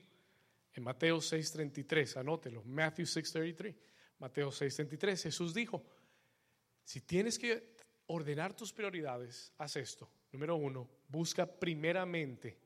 en 0.73 0.83
Mateo 0.83 1.17
6:33, 1.17 2.17
anótelo, 2.17 2.63
Matthew 2.65 3.05
6:33, 3.05 3.75
Mateo 4.19 4.51
6:33, 4.51 5.23
Jesús 5.23 5.53
dijo, 5.53 5.83
si 6.85 7.01
tienes 7.01 7.37
que 7.37 7.75
ordenar 8.07 8.53
tus 8.53 8.71
prioridades, 8.71 9.51
haz 9.57 9.75
esto. 9.75 10.09
Número 10.31 10.55
uno, 10.55 10.87
busca 11.09 11.45
primeramente 11.45 12.57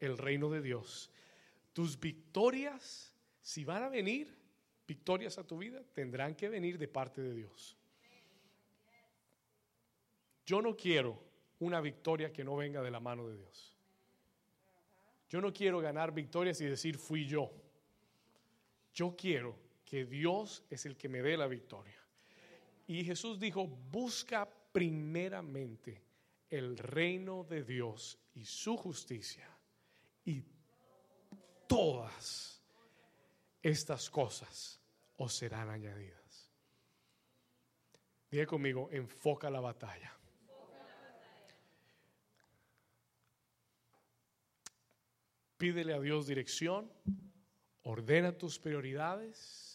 el 0.00 0.16
reino 0.16 0.48
de 0.50 0.62
Dios 0.62 1.10
tus 1.78 2.00
victorias, 2.00 3.14
si 3.40 3.64
van 3.64 3.84
a 3.84 3.88
venir 3.88 4.36
victorias 4.84 5.38
a 5.38 5.46
tu 5.46 5.58
vida, 5.58 5.80
tendrán 5.94 6.34
que 6.34 6.48
venir 6.48 6.76
de 6.76 6.88
parte 6.88 7.20
de 7.20 7.32
Dios. 7.32 7.76
Yo 10.44 10.60
no 10.60 10.76
quiero 10.76 11.22
una 11.60 11.80
victoria 11.80 12.32
que 12.32 12.42
no 12.42 12.56
venga 12.56 12.82
de 12.82 12.90
la 12.90 12.98
mano 12.98 13.28
de 13.28 13.36
Dios. 13.36 13.76
Yo 15.28 15.40
no 15.40 15.52
quiero 15.52 15.78
ganar 15.78 16.12
victorias 16.12 16.60
y 16.62 16.64
decir 16.64 16.98
fui 16.98 17.26
yo. 17.26 17.52
Yo 18.92 19.14
quiero 19.16 19.54
que 19.84 20.04
Dios 20.04 20.64
es 20.70 20.84
el 20.84 20.96
que 20.96 21.08
me 21.08 21.22
dé 21.22 21.36
la 21.36 21.46
victoria. 21.46 22.02
Y 22.88 23.04
Jesús 23.04 23.38
dijo, 23.38 23.66
busca 23.66 24.48
primeramente 24.72 26.02
el 26.48 26.78
reino 26.78 27.44
de 27.44 27.62
Dios 27.62 28.18
y 28.32 28.46
su 28.46 28.78
justicia 28.78 29.46
y 30.24 30.42
todas 31.66 32.62
estas 33.62 34.08
cosas 34.08 34.80
os 35.18 35.34
serán 35.34 35.68
añadidas. 35.68 36.50
Diga 38.30 38.46
conmigo, 38.46 38.88
enfoca 38.90 39.50
la 39.50 39.60
batalla. 39.60 40.14
Pídele 45.58 45.92
a 45.92 46.00
Dios 46.00 46.26
dirección, 46.26 46.90
ordena 47.82 48.32
tus 48.32 48.58
prioridades 48.58 49.67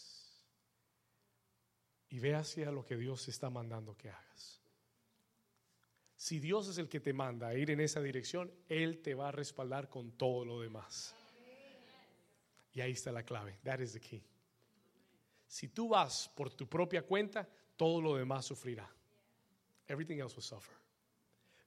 y 2.13 2.19
ve 2.19 2.35
hacia 2.35 2.71
lo 2.71 2.85
que 2.85 2.95
Dios 2.95 3.27
está 3.27 3.49
mandando 3.49 3.97
que 3.97 4.11
hagas. 4.11 4.61
Si 6.15 6.39
Dios 6.39 6.67
es 6.67 6.77
el 6.77 6.87
que 6.87 6.99
te 6.99 7.11
manda 7.11 7.47
a 7.47 7.55
ir 7.55 7.71
en 7.71 7.79
esa 7.79 8.01
dirección, 8.01 8.53
Él 8.69 9.01
te 9.01 9.15
va 9.15 9.29
a 9.29 9.31
respaldar 9.31 9.89
con 9.89 10.11
todo 10.11 10.45
lo 10.45 10.61
demás. 10.61 11.15
Y 12.71 12.81
ahí 12.81 12.91
está 12.91 13.11
la 13.11 13.23
clave. 13.23 13.57
That 13.63 13.79
is 13.79 13.93
the 13.93 13.99
key. 13.99 14.23
Si 15.47 15.69
tú 15.69 15.89
vas 15.89 16.29
por 16.35 16.53
tu 16.53 16.69
propia 16.69 17.01
cuenta, 17.01 17.49
todo 17.75 17.99
lo 17.99 18.15
demás 18.15 18.45
sufrirá. 18.45 18.87
Everything 19.87 20.19
else 20.19 20.35
will 20.35 20.43
suffer. 20.43 20.75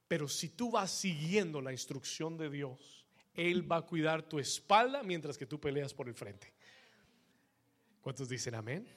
Pero 0.07 0.29
si 0.29 0.47
tú 0.47 0.71
vas 0.71 0.91
siguiendo 0.91 1.59
la 1.59 1.73
instrucción 1.73 2.37
de 2.37 2.49
Dios, 2.49 3.05
Él 3.33 3.69
va 3.69 3.79
a 3.79 3.85
cuidar 3.85 4.23
tu 4.23 4.39
espalda 4.39 5.03
mientras 5.03 5.37
que 5.37 5.45
tú 5.45 5.59
peleas 5.59 5.93
por 5.93 6.07
el 6.07 6.15
frente. 6.15 6.53
¿Cuántos 7.99 8.29
dicen 8.29 8.55
amén? 8.55 8.87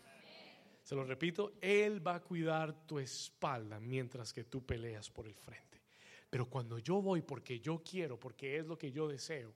Se 0.90 0.96
lo 0.96 1.04
repito, 1.04 1.52
Él 1.60 2.04
va 2.04 2.16
a 2.16 2.20
cuidar 2.20 2.84
tu 2.84 2.98
espalda 2.98 3.78
mientras 3.78 4.32
que 4.32 4.42
tú 4.42 4.66
peleas 4.66 5.08
por 5.08 5.24
el 5.24 5.36
frente. 5.36 5.80
Pero 6.28 6.46
cuando 6.46 6.80
yo 6.80 7.00
voy 7.00 7.22
porque 7.22 7.60
yo 7.60 7.80
quiero, 7.88 8.18
porque 8.18 8.56
es 8.56 8.66
lo 8.66 8.76
que 8.76 8.90
yo 8.90 9.06
deseo, 9.06 9.54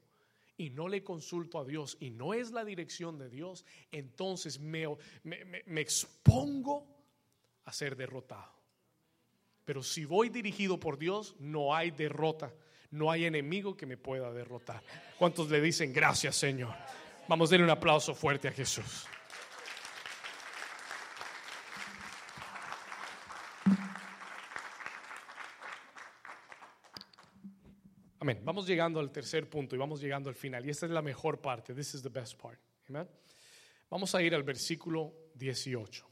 y 0.57 0.70
no 0.70 0.87
le 0.87 1.03
consulto 1.03 1.59
a 1.59 1.64
Dios 1.64 1.97
y 1.99 2.11
no 2.11 2.35
es 2.35 2.53
la 2.53 2.64
dirección 2.64 3.18
de 3.18 3.30
Dios, 3.30 3.64
entonces 3.91 4.61
me, 4.61 4.87
me, 5.24 5.80
expongo 5.80 6.87
a 7.64 7.72
ser 7.72 7.97
derrotado. 7.97 8.53
Pero 9.64 9.82
si 9.82 10.05
voy 10.05 10.28
dirigido 10.28 10.78
por 10.78 10.99
Dios, 10.99 11.35
no 11.41 11.74
hay 11.74 11.91
derrota, 11.91 12.55
no 12.93 13.11
hay 13.11 13.24
enemigo 13.24 13.76
que 13.76 13.87
me 13.87 13.97
pueda 13.97 14.32
derrotar. 14.32 14.85
¿Cuántos 15.18 15.51
le 15.51 15.61
dicen 15.61 15.93
gracias, 15.93 16.37
Señor? 16.37 16.76
Vamos 17.26 17.51
a 17.51 17.55
darle 17.55 17.64
un 17.64 17.70
aplauso 17.70 18.14
fuerte 18.14 18.47
a 18.47 18.53
Jesús. 18.53 19.09
Vamos 28.43 28.66
llegando 28.66 29.01
al 29.01 29.11
tercer 29.11 29.51
punto 29.51 29.75
y 29.75 29.79
vamos 29.79 30.01
llegando 30.01 30.31
al 30.31 30.35
final. 30.35 30.64
Y 30.64 30.70
esta 30.70 30.87
es 30.87 30.93
la 30.93 31.03
mejor 31.03 31.41
parte. 31.41 31.75
This 31.75 31.95
is 31.95 32.03
the 32.03 32.09
best 32.09 32.41
part. 32.41 32.59
Vamos 33.91 34.14
a 34.14 34.22
ir 34.22 34.35
al 34.35 34.43
versículo 34.43 35.12
18. 35.35 36.07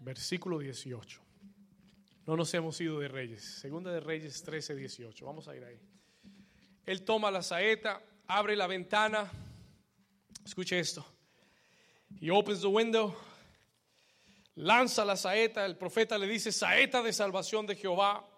Versículo 0.00 0.58
18. 0.58 1.20
No 2.26 2.36
nos 2.36 2.52
hemos 2.54 2.80
ido 2.80 2.98
de 2.98 3.08
Reyes. 3.08 3.42
Segunda 3.42 3.92
de 3.92 4.00
Reyes 4.00 4.42
13, 4.42 4.74
18. 4.74 5.24
Vamos 5.24 5.46
a 5.46 5.56
ir 5.56 5.64
ahí. 5.64 5.80
Él 6.84 7.04
toma 7.04 7.30
la 7.30 7.42
saeta, 7.42 8.02
abre 8.26 8.56
la 8.56 8.66
ventana. 8.66 9.30
Escuche 10.44 10.78
esto. 10.78 11.06
He 12.20 12.30
opens 12.30 12.60
the 12.60 12.66
window. 12.66 13.14
Lanza 14.56 15.04
la 15.04 15.16
saeta. 15.16 15.64
El 15.64 15.76
profeta 15.76 16.18
le 16.18 16.26
dice, 16.26 16.50
saeta 16.50 17.00
de 17.00 17.12
salvación 17.12 17.64
de 17.64 17.76
Jehová 17.76 18.28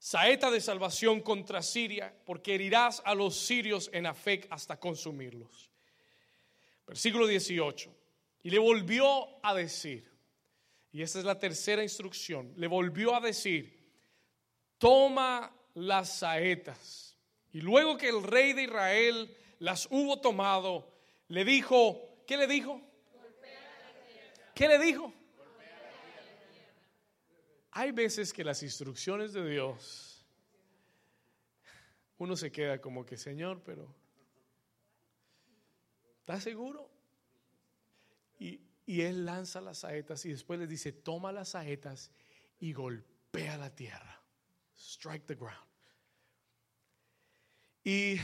saeta 0.00 0.50
de 0.50 0.62
salvación 0.62 1.20
contra 1.20 1.62
Siria, 1.62 2.12
porque 2.24 2.54
herirás 2.54 3.02
a 3.04 3.14
los 3.14 3.36
sirios 3.36 3.90
en 3.92 4.06
Afec 4.06 4.46
hasta 4.50 4.80
consumirlos. 4.80 5.70
Versículo 6.86 7.26
18. 7.26 7.94
Y 8.42 8.50
le 8.50 8.58
volvió 8.58 9.28
a 9.44 9.54
decir, 9.54 10.10
y 10.90 11.02
esta 11.02 11.18
es 11.18 11.24
la 11.26 11.38
tercera 11.38 11.82
instrucción, 11.82 12.54
le 12.56 12.66
volvió 12.66 13.14
a 13.14 13.20
decir, 13.20 13.78
toma 14.78 15.54
las 15.74 16.18
saetas. 16.18 17.18
Y 17.52 17.60
luego 17.60 17.98
que 17.98 18.08
el 18.08 18.22
rey 18.22 18.54
de 18.54 18.62
Israel 18.62 19.36
las 19.58 19.86
hubo 19.90 20.18
tomado, 20.18 20.90
le 21.28 21.44
dijo, 21.44 22.24
¿qué 22.26 22.38
le 22.38 22.46
dijo? 22.46 22.80
¿Qué 24.54 24.66
le 24.66 24.78
dijo? 24.78 25.12
Hay 27.72 27.92
veces 27.92 28.32
que 28.32 28.42
las 28.42 28.62
instrucciones 28.62 29.32
de 29.32 29.48
Dios, 29.48 30.26
uno 32.18 32.36
se 32.36 32.50
queda 32.50 32.80
como 32.80 33.06
que, 33.06 33.16
Señor, 33.16 33.62
pero 33.64 33.94
¿estás 36.20 36.42
seguro? 36.42 36.90
Y, 38.38 38.60
Él 38.86 39.24
lanza 39.24 39.60
las 39.60 39.78
saetas 39.78 40.24
y 40.24 40.30
después 40.30 40.58
les 40.58 40.68
dice, 40.68 40.92
toma 40.92 41.30
las 41.30 41.50
saetas 41.50 42.10
y 42.58 42.72
golpea 42.72 43.56
la 43.56 43.72
tierra. 43.72 44.20
Strike 44.76 45.26
the 45.26 45.36
ground. 45.36 45.68
Y 47.84 48.16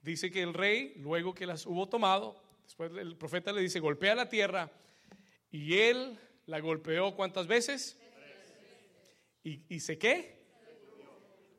dice 0.00 0.30
que 0.30 0.42
el 0.42 0.54
rey, 0.54 0.94
luego 0.96 1.34
que 1.34 1.44
las 1.44 1.66
hubo 1.66 1.86
tomado, 1.88 2.42
después 2.64 2.90
el 2.92 3.16
profeta 3.16 3.52
le 3.52 3.60
dice, 3.60 3.78
golpea 3.78 4.14
la 4.14 4.28
tierra. 4.30 4.70
Y 5.50 5.74
él 5.74 6.18
la 6.46 6.60
golpeó 6.60 7.14
cuántas 7.14 7.46
veces? 7.46 7.98
¿Y, 9.46 9.62
y 9.68 9.78
se 9.78 9.96
qué? 9.96 10.44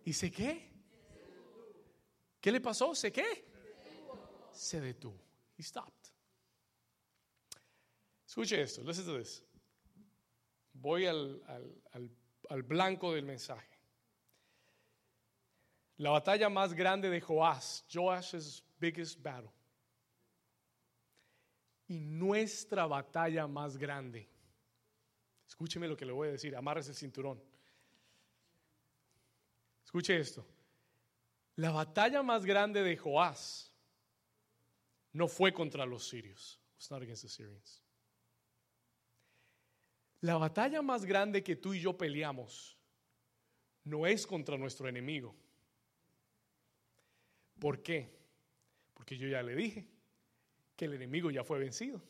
¿Y 0.03 0.11
se 0.11 0.29
qué? 0.29 0.69
¿Qué 2.41 2.51
le 2.51 2.59
pasó? 2.59 2.93
¿Se 2.93 3.13
qué? 3.13 3.45
Se 4.51 4.81
detuvo. 4.81 5.17
He 5.57 5.63
stopped. 5.63 5.93
Escuche 8.27 8.61
esto, 8.61 8.83
listen 8.83 9.05
to 9.05 9.17
this. 9.17 9.41
Voy 10.73 11.05
al, 11.05 11.41
al, 11.93 12.11
al, 12.49 12.63
blanco 12.63 13.13
del 13.13 13.23
mensaje. 13.23 13.79
La 15.95 16.09
batalla 16.09 16.49
más 16.49 16.73
grande 16.73 17.09
de 17.09 17.21
Joás, 17.21 17.85
Joash's 17.89 18.65
biggest 18.77 19.21
battle. 19.21 19.49
Y 21.87 21.99
nuestra 22.01 22.85
batalla 22.85 23.47
más 23.47 23.77
grande. 23.77 24.29
Escúcheme 25.47 25.87
lo 25.87 25.95
que 25.95 26.05
le 26.05 26.11
voy 26.11 26.27
a 26.27 26.31
decir, 26.31 26.53
amarres 26.53 26.89
el 26.89 26.95
cinturón. 26.95 27.41
Escuche 29.87 30.19
esto. 30.19 30.45
La 31.55 31.71
batalla 31.71 32.21
más 32.21 32.45
grande 32.45 32.83
de 32.83 32.97
Joás 32.97 33.71
no 35.13 35.29
fue 35.29 35.53
contra 35.53 35.85
los 35.85 36.09
sirios. 36.09 36.59
La 40.19 40.35
batalla 40.35 40.81
más 40.81 41.05
grande 41.05 41.41
que 41.41 41.55
tú 41.55 41.73
y 41.73 41.79
yo 41.79 41.97
peleamos 41.97 42.77
no 43.85 44.05
es 44.05 44.27
contra 44.27 44.57
nuestro 44.57 44.89
enemigo. 44.89 45.33
¿Por 47.57 47.81
qué? 47.81 48.13
Porque 48.93 49.17
yo 49.17 49.29
ya 49.29 49.41
le 49.41 49.55
dije 49.55 49.87
que 50.75 50.83
el 50.83 50.95
enemigo 50.95 51.31
ya 51.31 51.45
fue 51.45 51.59
vencido. 51.59 52.01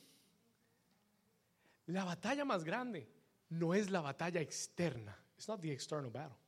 La 1.86 2.06
batalla 2.06 2.44
más 2.44 2.64
grande 2.64 3.08
no 3.50 3.76
es 3.76 3.92
la 3.92 4.02
batalla 4.02 4.42
externa. 4.42 5.16
It's 5.36 5.48
not 5.48 5.62
the 5.62 5.72
external 5.72 6.10
battle. 6.10 6.47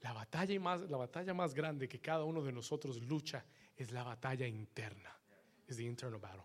La 0.00 0.12
batalla, 0.12 0.58
más, 0.58 0.82
la 0.82 0.96
batalla 0.96 1.34
más 1.34 1.54
grande 1.54 1.88
que 1.88 2.00
cada 2.00 2.24
uno 2.24 2.42
de 2.42 2.52
nosotros 2.52 3.02
lucha 3.02 3.44
es 3.76 3.90
la 3.92 4.02
batalla 4.02 4.46
interna. 4.46 5.14
Es 5.66 5.76
the 5.76 5.82
internal 5.82 6.18
battle. 6.18 6.42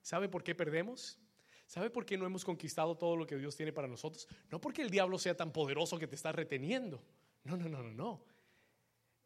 ¿Sabe 0.00 0.28
por 0.28 0.42
qué 0.42 0.54
perdemos? 0.54 1.18
¿Sabe 1.66 1.90
por 1.90 2.06
qué 2.06 2.16
no 2.16 2.24
hemos 2.24 2.44
conquistado 2.44 2.96
todo 2.96 3.16
lo 3.16 3.26
que 3.26 3.36
Dios 3.36 3.56
tiene 3.56 3.72
para 3.72 3.88
nosotros? 3.88 4.26
No 4.50 4.60
porque 4.60 4.80
el 4.82 4.90
diablo 4.90 5.18
sea 5.18 5.36
tan 5.36 5.52
poderoso 5.52 5.98
que 5.98 6.06
te 6.06 6.14
está 6.14 6.32
reteniendo. 6.32 7.02
No, 7.44 7.56
no, 7.56 7.68
no, 7.68 7.82
no, 7.82 7.90
no. 7.90 8.24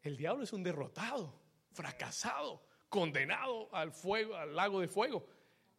El 0.01 0.17
diablo 0.17 0.43
es 0.43 0.51
un 0.51 0.63
derrotado, 0.63 1.39
fracasado, 1.71 2.65
condenado 2.89 3.73
al 3.73 3.91
fuego, 3.91 4.35
al 4.35 4.55
lago 4.55 4.81
de 4.81 4.87
fuego. 4.87 5.25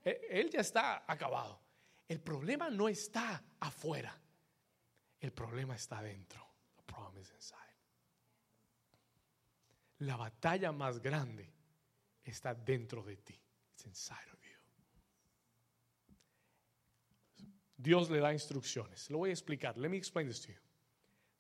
E, 0.02 0.26
él 0.30 0.48
ya 0.48 0.60
está 0.60 1.04
acabado. 1.06 1.60
El 2.08 2.20
problema 2.20 2.70
no 2.70 2.88
está 2.88 3.42
afuera. 3.60 4.18
El 5.20 5.32
problema 5.32 5.74
está 5.74 5.98
adentro. 5.98 6.46
The 6.76 6.82
problem 6.84 7.24
inside 7.34 7.63
la 10.04 10.16
batalla 10.16 10.72
más 10.72 11.00
grande 11.00 11.52
está 12.24 12.54
dentro 12.54 13.02
de 13.02 13.16
ti. 13.16 13.40
inside 13.86 14.28
of 14.32 14.40
you. 14.42 14.56
Dios 17.76 18.10
le 18.10 18.20
da 18.20 18.32
instrucciones. 18.32 19.10
Lo 19.10 19.18
voy 19.18 19.30
a 19.30 19.32
explicar. 19.32 19.76
Let 19.76 19.90
me 19.90 19.96
explain 19.96 20.26
this 20.26 20.40
to 20.42 20.48
you. 20.48 20.58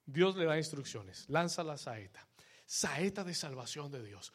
Dios 0.06 0.36
le 0.36 0.44
da 0.44 0.56
instrucciones. 0.58 1.26
Lanza 1.28 1.64
la 1.64 1.76
saeta. 1.76 2.26
Saeta 2.66 3.24
de 3.24 3.34
salvación 3.34 3.90
de 3.90 4.02
Dios. 4.02 4.32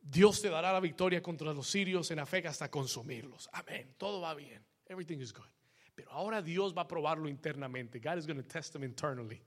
Dios 0.00 0.42
te 0.42 0.50
dará 0.50 0.72
la 0.72 0.80
victoria 0.80 1.22
contra 1.22 1.52
los 1.52 1.68
sirios 1.68 2.10
en 2.10 2.18
Afec 2.18 2.46
hasta 2.46 2.70
consumirlos. 2.70 3.48
Amén. 3.52 3.94
Todo 3.96 4.20
va 4.20 4.34
bien. 4.34 4.64
Everything 4.86 5.20
is 5.20 5.32
good. 5.32 5.48
Pero 5.94 6.10
ahora 6.10 6.42
Dios 6.42 6.74
va 6.76 6.82
a 6.82 6.88
probarlo 6.88 7.28
internamente. 7.28 8.00
God 8.00 8.18
is 8.18 8.26
going 8.26 8.36
to 8.36 8.46
test 8.46 8.74
him 8.74 8.82
internally. 8.82 9.40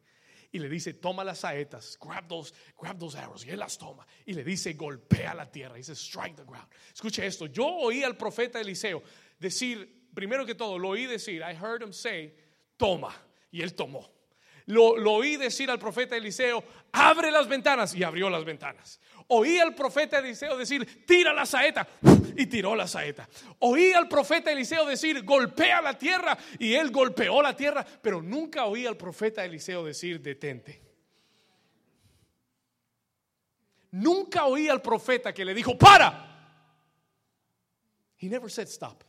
Y 0.53 0.59
le 0.59 0.69
dice, 0.69 0.93
toma 0.93 1.23
las 1.23 1.39
saetas, 1.39 1.97
grab 1.99 2.27
those, 2.27 2.53
grab 2.79 2.99
those 2.99 3.17
arrows. 3.17 3.43
Y 3.43 3.49
él 3.49 3.57
las 3.57 3.75
toma. 3.75 4.05
Y 4.23 4.33
le 4.33 4.43
dice, 4.43 4.73
golpea 4.73 5.33
la 5.33 5.51
tierra. 5.51 5.73
Dice, 5.75 5.93
strike 5.93 6.35
the 6.35 6.43
ground. 6.43 6.67
Escuche 6.93 7.25
esto. 7.25 7.47
Yo 7.47 7.65
oí 7.65 8.03
al 8.03 8.15
profeta 8.15 8.61
Eliseo 8.61 9.01
decir, 9.39 10.09
primero 10.13 10.45
que 10.45 10.53
todo, 10.53 10.77
lo 10.77 10.89
oí 10.89 11.07
decir, 11.07 11.41
I 11.41 11.55
heard 11.55 11.81
him 11.81 11.91
say, 11.91 12.35
toma. 12.77 13.11
Y 13.51 13.63
él 13.63 13.73
tomó. 13.73 14.13
Lo, 14.67 14.95
lo, 14.95 15.13
oí 15.13 15.37
decir 15.37 15.71
al 15.71 15.79
profeta 15.79 16.15
Eliseo, 16.15 16.63
abre 16.91 17.31
las 17.31 17.47
ventanas 17.47 17.95
y 17.95 18.03
abrió 18.03 18.29
las 18.29 18.45
ventanas. 18.45 18.99
Oí 19.27 19.57
al 19.57 19.73
profeta 19.73 20.19
Eliseo 20.19 20.57
decir, 20.57 21.05
tira 21.05 21.33
la 21.33 21.45
saeta 21.45 21.87
y 22.35 22.45
tiró 22.45 22.75
la 22.75 22.87
saeta. 22.87 23.27
Oí 23.59 23.91
al 23.93 24.07
profeta 24.07 24.51
Eliseo 24.51 24.85
decir, 24.85 25.23
golpea 25.23 25.81
la 25.81 25.97
tierra 25.97 26.37
y 26.59 26.73
él 26.73 26.91
golpeó 26.91 27.41
la 27.41 27.55
tierra, 27.55 27.85
pero 28.01 28.21
nunca 28.21 28.65
oí 28.65 28.85
al 28.85 28.97
profeta 28.97 29.43
Eliseo 29.43 29.83
decir, 29.83 30.21
detente. 30.21 30.81
Nunca 33.91 34.45
oí 34.45 34.69
al 34.69 34.81
profeta 34.81 35.33
que 35.33 35.45
le 35.45 35.53
dijo, 35.53 35.77
para. 35.77 36.29
He 38.17 38.27
never 38.27 38.49
said 38.49 38.67
stop. 38.67 39.03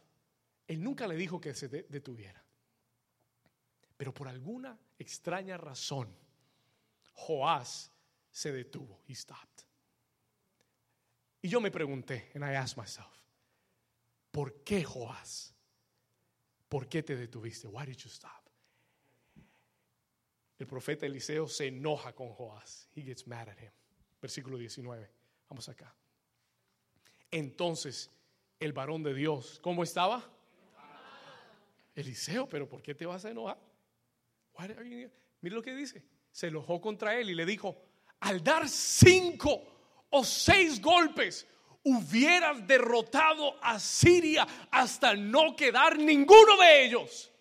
Él 0.67 0.83
nunca 0.83 1.07
le 1.07 1.17
dijo 1.17 1.41
que 1.41 1.55
se 1.55 1.69
detuviera. 1.69 2.43
Pero 3.97 4.13
por 4.13 4.29
alguna 4.29 4.79
extraña 4.99 5.57
razón, 5.57 6.15
Joás 7.13 7.93
se 8.31 8.53
detuvo. 8.53 9.03
He 9.07 9.15
stopped. 9.15 9.64
Y 11.45 11.49
yo 11.51 11.61
me 11.61 11.71
pregunté, 11.71 12.31
and 12.35 12.43
I 12.43 12.55
asked 12.55 12.79
myself, 12.79 13.21
¿por 14.31 14.65
qué 14.65 14.83
Joás? 14.83 15.53
¿Por 16.71 16.89
qué 16.89 17.03
te 17.03 17.15
detuviste? 17.15 17.69
Why 17.69 17.85
did 17.85 17.99
you 17.99 18.09
stop? 18.09 18.49
El 20.59 20.67
profeta 20.67 21.05
Eliseo 21.05 21.47
se 21.47 21.67
enoja 21.67 22.15
con 22.15 22.31
Joás. 22.31 22.89
He 22.97 23.03
gets 23.03 23.27
mad 23.27 23.51
at 23.51 23.59
him. 23.59 23.71
Versículo 24.23 24.57
19. 24.57 25.11
Vamos 25.51 25.69
acá. 25.69 25.95
Entonces, 27.31 28.11
el 28.59 28.73
varón 28.73 29.03
de 29.03 29.13
Dios, 29.13 29.61
¿cómo 29.61 29.83
estaba? 29.83 30.25
Eliseo, 31.95 32.49
pero 32.49 32.67
¿por 32.67 32.81
qué 32.81 32.95
te 32.95 33.05
vas 33.05 33.23
a 33.27 33.31
enojar? 33.31 33.61
Mire 35.43 35.55
lo 35.55 35.61
que 35.61 35.75
dice. 35.75 36.03
Se 36.33 36.47
enojó 36.47 36.81
contra 36.81 37.21
él 37.21 37.29
y 37.29 37.35
le 37.35 37.45
dijo, 37.45 37.77
al 38.21 38.43
dar 38.43 38.67
cinco 38.67 39.74
o 40.15 40.23
seis 40.23 40.81
golpes, 40.81 41.45
hubieras 41.83 42.65
derrotado 42.67 43.57
a 43.61 43.81
Siria 43.81 44.47
hasta 44.71 45.15
no 45.15 45.57
quedar 45.57 45.99
ninguno 45.99 46.57
de 46.57 46.85
ellos. 46.85 47.33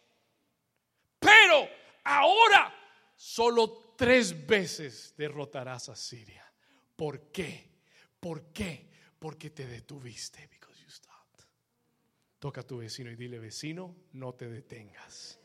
Pero 1.19 1.69
ahora 2.03 2.73
solo 3.15 3.93
tres 3.95 4.45
veces 4.47 5.13
derrotarás 5.15 5.89
a 5.89 5.95
Siria. 5.95 6.51
¿Por 6.95 7.31
qué? 7.31 7.69
¿Por 8.19 8.51
qué? 8.51 8.89
Porque 9.19 9.51
te 9.51 9.67
detuviste. 9.67 10.47
Because 10.47 10.81
you 10.81 10.89
stopped. 10.89 11.45
Toca 12.39 12.61
a 12.61 12.67
tu 12.67 12.77
vecino 12.77 13.11
y 13.11 13.15
dile, 13.15 13.37
vecino, 13.37 13.95
no 14.13 14.33
te 14.33 14.49
detengas. 14.49 15.39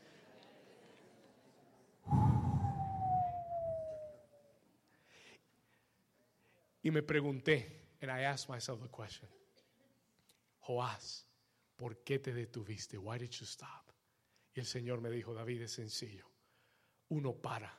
Y 6.81 6.91
me 6.91 7.01
pregunté, 7.03 7.97
and 8.01 8.11
I 8.11 8.23
asked 8.23 8.49
myself 8.49 8.81
the 8.81 8.89
question, 8.89 9.29
Joás, 10.61 11.25
¿por 11.75 12.03
qué 12.03 12.19
te 12.19 12.33
detuviste? 12.33 12.97
Why 12.97 13.17
did 13.17 13.31
you 13.31 13.45
stop? 13.45 13.91
Y 14.53 14.59
el 14.59 14.65
Señor 14.65 15.01
me 15.01 15.09
dijo, 15.09 15.33
David, 15.33 15.63
es 15.63 15.73
sencillo. 15.73 16.25
Uno 17.09 17.33
para 17.33 17.77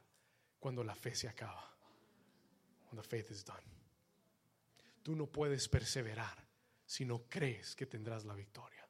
cuando 0.59 0.85
la 0.85 0.95
fe 0.95 1.15
se 1.15 1.29
acaba. 1.29 1.67
When 2.91 3.01
the 3.01 3.09
faith 3.09 3.31
is 3.31 3.45
done. 3.45 3.63
Tú 5.03 5.15
no 5.17 5.27
puedes 5.27 5.69
perseverar 5.69 6.47
si 6.85 7.05
no 7.05 7.23
crees 7.29 7.75
que 7.75 7.87
tendrás 7.87 8.25
la 8.25 8.35
victoria. 8.35 8.87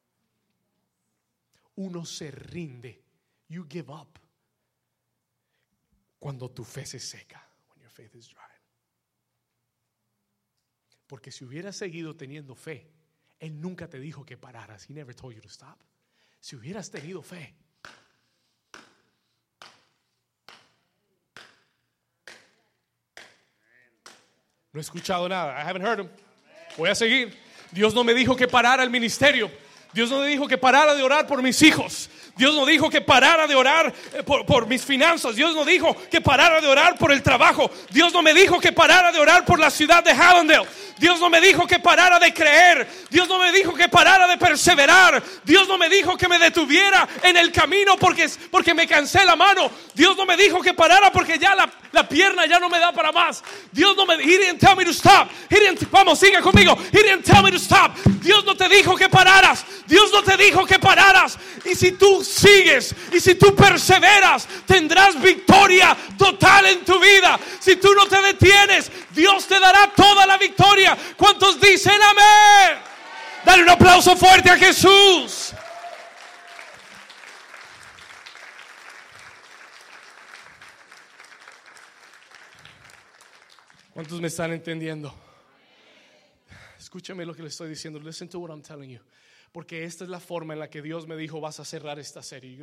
Uno 1.75 2.05
se 2.05 2.31
rinde. 2.31 3.03
You 3.47 3.65
give 3.69 3.91
up. 3.91 4.19
Cuando 6.19 6.49
tu 6.49 6.63
fe 6.63 6.85
se 6.85 6.99
seca. 6.99 7.47
When 7.69 7.81
your 7.81 7.91
faith 7.91 8.15
is 8.15 8.27
dry. 8.27 8.50
Porque 11.11 11.29
si 11.29 11.43
hubieras 11.43 11.75
seguido 11.75 12.15
teniendo 12.15 12.55
fe, 12.55 12.87
Él 13.37 13.59
nunca 13.59 13.89
te 13.89 13.99
dijo 13.99 14.25
que 14.25 14.37
pararas. 14.37 14.89
He 14.89 14.93
never 14.93 15.13
told 15.13 15.35
you 15.35 15.41
to 15.41 15.49
stop. 15.49 15.77
Si 16.39 16.55
hubieras 16.55 16.89
tenido 16.89 17.21
fe. 17.21 17.53
No 24.71 24.79
he 24.79 24.79
escuchado 24.79 25.27
nada. 25.27 25.61
I 25.61 25.69
haven't 25.69 25.85
heard 25.85 25.99
him. 25.99 26.09
Voy 26.77 26.89
a 26.89 26.95
seguir. 26.95 27.37
Dios 27.73 27.93
no 27.93 28.05
me 28.05 28.13
dijo 28.13 28.37
que 28.37 28.47
parara 28.47 28.81
el 28.81 28.89
ministerio. 28.89 29.51
Dios 29.91 30.09
no 30.09 30.21
me 30.21 30.27
dijo 30.27 30.47
que 30.47 30.57
parara 30.57 30.95
de 30.95 31.03
orar 31.03 31.27
por 31.27 31.43
mis 31.43 31.61
hijos. 31.61 32.09
Dios 32.37 32.55
no 32.55 32.65
dijo 32.65 32.89
que 32.89 33.01
parara 33.01 33.47
de 33.47 33.55
orar 33.55 33.93
eh, 34.13 34.23
por, 34.23 34.45
por, 34.45 34.65
mis 34.65 34.85
finanzas. 34.85 35.35
Dios 35.35 35.53
no 35.53 35.65
dijo 35.65 35.93
que 36.09 36.21
parara 36.21 36.61
de 36.61 36.67
orar 36.67 36.97
por 36.97 37.11
el 37.11 37.21
trabajo. 37.21 37.69
Dios 37.89 38.13
no 38.13 38.21
me 38.21 38.33
dijo 38.33 38.61
que 38.61 38.71
parara 38.71 39.11
de 39.11 39.19
orar 39.19 39.43
por 39.43 39.59
la 39.59 39.69
ciudad 39.69 40.01
de 40.01 40.11
Hallandale. 40.11 40.65
Dios 41.01 41.19
no 41.19 41.31
me 41.31 41.41
dijo 41.41 41.65
que 41.65 41.79
parara 41.79 42.19
de 42.19 42.31
creer. 42.31 42.87
Dios 43.09 43.27
no 43.27 43.39
me 43.39 43.51
dijo 43.51 43.73
que 43.73 43.89
parara 43.89 44.27
de 44.27 44.37
perseverar. 44.37 45.21
Dios 45.43 45.67
no 45.67 45.75
me 45.79 45.89
dijo 45.89 46.15
que 46.15 46.27
me 46.27 46.37
detuviera 46.37 47.09
en 47.23 47.37
el 47.37 47.51
camino 47.51 47.97
porque, 47.97 48.29
porque 48.51 48.75
me 48.75 48.85
cansé 48.85 49.25
la 49.25 49.35
mano. 49.35 49.71
Dios 49.95 50.15
no 50.15 50.27
me 50.27 50.37
dijo 50.37 50.61
que 50.61 50.75
parara 50.75 51.11
porque 51.11 51.39
ya 51.39 51.55
la, 51.55 51.67
la 51.91 52.07
pierna 52.07 52.45
ya 52.45 52.59
no 52.59 52.69
me 52.69 52.77
da 52.77 52.91
para 52.91 53.11
más. 53.11 53.43
Dios 53.71 53.97
no 53.97 54.05
me 54.05 54.13
He 54.21 54.37
didn't 54.37 54.59
tell 54.59 54.75
me 54.75 54.85
to 54.85 54.93
stop. 54.93 55.31
He 55.49 55.59
didn't, 55.59 55.89
vamos, 55.89 56.19
sigue 56.19 56.39
conmigo. 56.39 56.77
He 56.91 57.01
didn't 57.01 57.25
tell 57.25 57.41
me 57.41 57.49
to 57.49 57.57
stop. 57.57 57.97
Dios 58.21 58.45
no 58.45 58.55
te 58.55 58.69
dijo 58.69 58.95
que 58.95 59.09
pararas. 59.09 59.65
Dios 59.87 60.11
no 60.13 60.21
te 60.21 60.37
dijo 60.37 60.67
que 60.67 60.77
pararas. 60.77 61.35
Y 61.65 61.73
si 61.73 61.93
tú 61.93 62.23
sigues 62.23 62.93
y 63.11 63.19
si 63.19 63.33
tú 63.33 63.55
perseveras, 63.55 64.47
tendrás 64.67 65.19
victoria 65.19 65.97
total 66.15 66.67
en 66.67 66.85
tu 66.85 66.99
vida. 66.99 67.39
Si 67.59 67.77
tú 67.77 67.95
no 67.95 68.05
te 68.05 68.21
detienes, 68.21 68.91
Dios 69.13 69.47
te 69.47 69.59
dará 69.59 69.91
toda 69.95 70.25
la 70.25 70.37
victoria. 70.37 70.97
¿Cuántos 71.17 71.59
dicen 71.59 71.99
amén? 72.01 72.79
Dale 73.45 73.63
un 73.63 73.69
aplauso 73.69 74.15
fuerte 74.15 74.49
a 74.49 74.57
Jesús. 74.57 75.53
¿Cuántos 83.93 84.21
me 84.21 84.27
están 84.27 84.53
entendiendo? 84.53 85.13
Escúchame 86.79 87.25
lo 87.25 87.35
que 87.35 87.41
le 87.41 87.49
estoy 87.49 87.69
diciendo. 87.69 87.99
Listen 87.99 88.29
to 88.29 88.39
what 88.39 88.49
I'm 88.49 88.61
telling 88.61 88.89
you. 88.89 89.01
Porque 89.51 89.83
esta 89.83 90.05
es 90.05 90.09
la 90.09 90.19
forma 90.19 90.53
en 90.53 90.59
la 90.59 90.69
que 90.69 90.81
Dios 90.81 91.07
me 91.07 91.17
dijo, 91.17 91.41
vas 91.41 91.59
a 91.59 91.65
cerrar 91.65 91.99
esta 91.99 92.23
serie. 92.23 92.57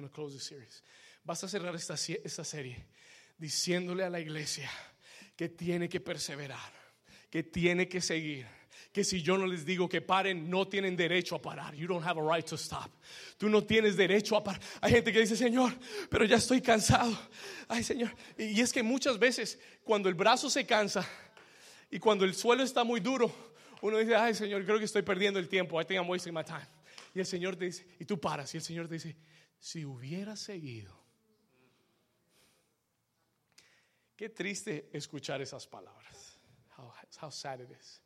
Vas 1.24 1.44
a 1.44 1.48
cerrar 1.48 1.74
esta, 1.74 1.94
esta 1.94 2.44
serie 2.44 2.86
diciéndole 3.36 4.04
a 4.04 4.10
la 4.10 4.20
iglesia 4.20 4.70
que 5.38 5.48
tiene 5.48 5.88
que 5.88 6.00
perseverar, 6.00 6.72
que 7.30 7.44
tiene 7.44 7.88
que 7.88 8.00
seguir, 8.00 8.44
que 8.92 9.04
si 9.04 9.22
yo 9.22 9.38
no 9.38 9.46
les 9.46 9.64
digo 9.64 9.88
que 9.88 10.00
paren, 10.00 10.50
no 10.50 10.66
tienen 10.66 10.96
derecho 10.96 11.36
a 11.36 11.40
parar. 11.40 11.76
You 11.76 11.86
don't 11.86 12.04
have 12.04 12.18
a 12.18 12.36
right 12.36 12.44
to 12.46 12.56
stop. 12.56 12.90
Tú 13.36 13.48
no 13.48 13.62
tienes 13.62 13.96
derecho 13.96 14.36
a 14.36 14.42
parar. 14.42 14.60
Hay 14.80 14.90
gente 14.90 15.12
que 15.12 15.20
dice, 15.20 15.36
Señor, 15.36 15.72
pero 16.10 16.24
ya 16.24 16.38
estoy 16.38 16.60
cansado. 16.60 17.16
Ay, 17.68 17.84
Señor. 17.84 18.10
Y 18.36 18.60
es 18.60 18.72
que 18.72 18.82
muchas 18.82 19.16
veces 19.16 19.60
cuando 19.84 20.08
el 20.08 20.16
brazo 20.16 20.50
se 20.50 20.66
cansa 20.66 21.08
y 21.88 22.00
cuando 22.00 22.24
el 22.24 22.34
suelo 22.34 22.64
está 22.64 22.82
muy 22.82 22.98
duro, 22.98 23.32
uno 23.80 23.98
dice, 23.98 24.16
ay, 24.16 24.34
Señor, 24.34 24.64
creo 24.64 24.80
que 24.80 24.86
estoy 24.86 25.02
perdiendo 25.02 25.38
el 25.38 25.48
tiempo. 25.48 25.80
I 25.80 25.84
think 25.84 26.00
I'm 26.00 26.10
wasting 26.10 26.34
my 26.34 26.42
time. 26.42 26.66
Y 27.14 27.20
el 27.20 27.26
Señor 27.26 27.56
dice, 27.56 27.86
y 28.00 28.04
tú 28.04 28.18
paras, 28.18 28.52
y 28.54 28.56
el 28.56 28.64
Señor 28.64 28.88
dice, 28.88 29.16
si 29.60 29.84
hubiera 29.84 30.34
seguido. 30.34 31.07
Qué 34.18 34.28
triste 34.30 34.90
escuchar 34.92 35.40
esas 35.40 35.64
palabras. 35.64 36.40
How, 36.76 37.30
sad 37.30 37.60
it 37.60 37.70
is. 37.70 38.02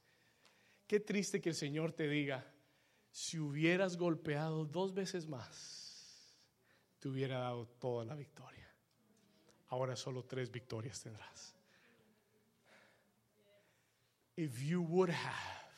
Qué 0.86 1.00
triste 1.00 1.40
que 1.40 1.48
el 1.48 1.54
Señor 1.54 1.94
te 1.94 2.06
diga, 2.06 2.44
si 3.10 3.38
hubieras 3.38 3.96
golpeado 3.96 4.66
dos 4.66 4.92
veces 4.92 5.26
más, 5.26 6.36
te 6.98 7.08
hubiera 7.08 7.38
dado 7.38 7.66
toda 7.66 8.04
la 8.04 8.14
victoria. 8.14 8.70
Ahora 9.68 9.96
solo 9.96 10.22
tres 10.26 10.50
victorias 10.50 11.00
tendrás. 11.00 11.54
If 14.36 14.60
you 14.62 14.82
would 14.82 15.08
have, 15.08 15.72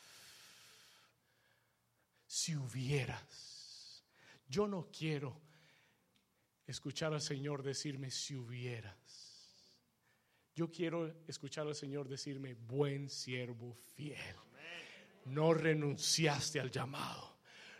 si 2.27 2.57
hubieras, 2.57 4.03
yo 4.49 4.67
no 4.67 4.89
quiero 4.91 5.39
escuchar 6.67 7.13
al 7.13 7.21
Señor 7.21 7.63
decirme 7.63 8.11
si 8.11 8.35
hubieras. 8.35 9.04
Yo 10.55 10.71
quiero 10.71 11.13
escuchar 11.27 11.67
al 11.67 11.75
Señor 11.75 12.07
decirme 12.07 12.53
buen 12.53 13.09
siervo 13.09 13.75
fiel 13.93 14.35
no 15.25 15.53
renunciaste 15.53 16.59
al 16.59 16.71
llamado, 16.71 17.37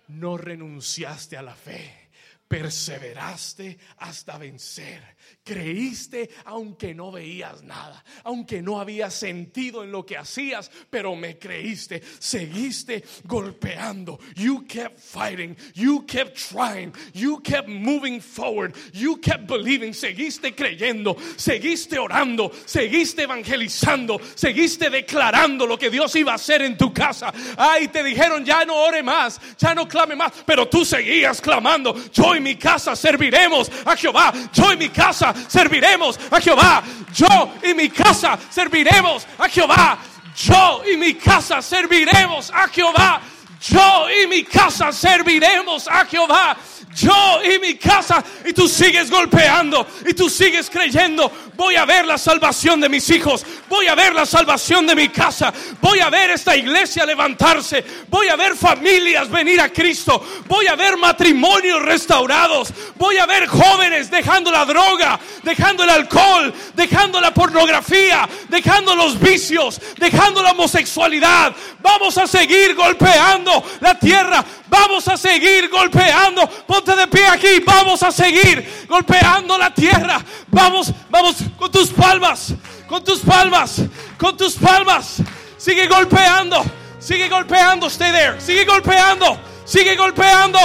no 0.07 0.37
renunciaste 0.37 1.37
a 1.37 1.41
la 1.41 1.55
fe, 1.55 2.04
perseveraste 2.47 3.77
hasta 3.97 4.37
vencer. 4.37 5.15
Creíste 5.43 6.29
aunque 6.45 6.93
no 6.93 7.11
veías 7.11 7.63
nada, 7.63 8.03
aunque 8.23 8.61
no 8.61 8.79
había 8.79 9.11
sentido 9.11 9.83
en 9.83 9.91
lo 9.91 10.05
que 10.05 10.17
hacías, 10.17 10.71
pero 10.89 11.15
me 11.15 11.37
creíste. 11.37 12.01
Seguiste 12.19 13.03
golpeando. 13.23 14.19
You 14.35 14.65
kept 14.67 14.99
fighting. 14.99 15.55
You 15.73 16.05
kept 16.05 16.37
trying. 16.37 16.93
You 17.13 17.41
kept 17.41 17.67
moving 17.67 18.21
forward. 18.21 18.75
You 18.93 19.17
kept 19.17 19.47
believing. 19.47 19.93
Seguiste 19.93 20.55
creyendo. 20.55 21.15
Seguiste 21.37 21.97
orando. 21.97 22.51
Seguiste 22.65 23.23
evangelizando. 23.23 24.19
Seguiste 24.35 24.89
declarando 24.89 25.67
lo 25.67 25.77
que 25.77 25.89
Dios 25.89 26.15
iba 26.15 26.31
a 26.31 26.35
hacer 26.35 26.61
en 26.61 26.77
tu 26.77 26.93
casa. 26.93 27.33
Ay, 27.57 27.87
te 27.87 28.03
dijeron 28.03 28.45
ya 28.45 28.65
no 28.65 28.75
ore 28.75 29.03
más, 29.03 29.39
ya 29.57 29.73
no 29.73 29.87
clame 29.87 30.15
más, 30.15 30.31
pero 30.45 30.67
tú 30.67 30.85
seguías 30.85 31.41
clamando. 31.41 31.95
Y 32.35 32.41
mi 32.41 32.55
casa 32.55 32.95
serviremos 32.95 33.71
a 33.85 33.95
Jehová. 33.95 34.33
Yo 34.53 34.73
y 34.73 34.77
mi 34.77 34.89
casa 34.89 35.33
serviremos 35.47 36.19
a 36.31 36.41
Jehová. 36.41 36.83
Yo 37.13 37.53
y 37.63 37.73
mi 37.73 37.89
casa 37.89 38.37
serviremos 38.49 39.25
a 39.37 39.49
Jehová. 39.49 39.97
Yo 40.35 40.81
y 40.91 40.97
mi 40.97 41.13
casa 41.15 41.61
serviremos 41.61 42.51
a 42.51 42.67
Jehová. 42.67 43.21
Yo 43.61 44.07
y 44.09 44.27
mi 44.27 44.43
casa 44.43 44.91
serviremos 44.91 45.87
a 45.87 46.05
Jehová. 46.05 46.57
Yo 46.95 47.41
y 47.43 47.59
mi 47.59 47.75
casa. 47.75 48.23
Y 48.45 48.53
tú 48.53 48.67
sigues 48.67 49.11
golpeando. 49.11 49.85
Y 50.07 50.13
tú 50.13 50.29
sigues 50.29 50.69
creyendo. 50.69 51.31
Voy 51.55 51.75
a 51.75 51.85
ver 51.85 52.05
la 52.05 52.17
salvación 52.17 52.79
de 52.79 52.89
mis 52.89 53.09
hijos. 53.09 53.45
Voy 53.69 53.87
a 53.87 53.95
ver 53.95 54.13
la 54.13 54.25
salvación 54.25 54.87
de 54.87 54.95
mi 54.95 55.09
casa. 55.09 55.53
Voy 55.81 55.99
a 55.99 56.09
ver 56.09 56.31
esta 56.31 56.55
iglesia 56.55 57.05
levantarse. 57.05 57.83
Voy 58.09 58.29
a 58.29 58.35
ver 58.35 58.55
familias 58.55 59.29
venir 59.29 59.59
a 59.59 59.69
Cristo. 59.69 60.23
Voy 60.47 60.67
a 60.67 60.75
ver 60.75 60.97
matrimonios 60.97 61.81
restaurados. 61.81 62.69
Voy 62.95 63.17
a 63.17 63.25
ver 63.25 63.47
jóvenes 63.47 64.09
dejando 64.09 64.51
la 64.51 64.65
droga, 64.65 65.19
dejando 65.43 65.83
el 65.83 65.89
alcohol, 65.89 66.53
dejando 66.75 67.19
la 67.19 67.33
pornografía, 67.33 68.27
dejando 68.47 68.95
los 68.95 69.19
vicios, 69.19 69.81
dejando 69.97 70.41
la 70.41 70.51
homosexualidad. 70.51 71.53
Vamos 71.81 72.17
a 72.17 72.27
seguir 72.27 72.73
golpeando 72.75 73.63
la 73.81 73.99
tierra. 73.99 74.43
Vamos 74.67 75.07
a 75.07 75.17
seguir 75.17 75.69
golpeando. 75.69 76.49
Ponte 76.85 77.01
de 77.01 77.07
pie 77.07 77.25
aquí. 77.27 77.63
Vamos 77.65 78.03
a 78.03 78.11
seguir 78.11 78.85
golpeando 78.87 79.57
la 79.57 79.73
tierra. 79.73 80.23
Vamos, 80.47 80.93
vamos 81.09 81.37
con 81.57 81.71
tus 81.71 81.89
palmas. 81.89 82.53
Con 82.87 83.03
tus 83.03 83.21
palmas. 83.21 83.81
Con 84.19 84.37
tus 84.37 84.53
palmas. 84.53 85.17
Sigue 85.57 85.87
golpeando. 85.87 86.63
Sigue 86.99 87.27
golpeando. 87.27 87.87
Stay 87.87 88.11
there. 88.11 88.39
Sigue 88.39 88.65
golpeando. 88.65 89.39
Sigue 89.65 89.95
golpeando. 89.95 90.59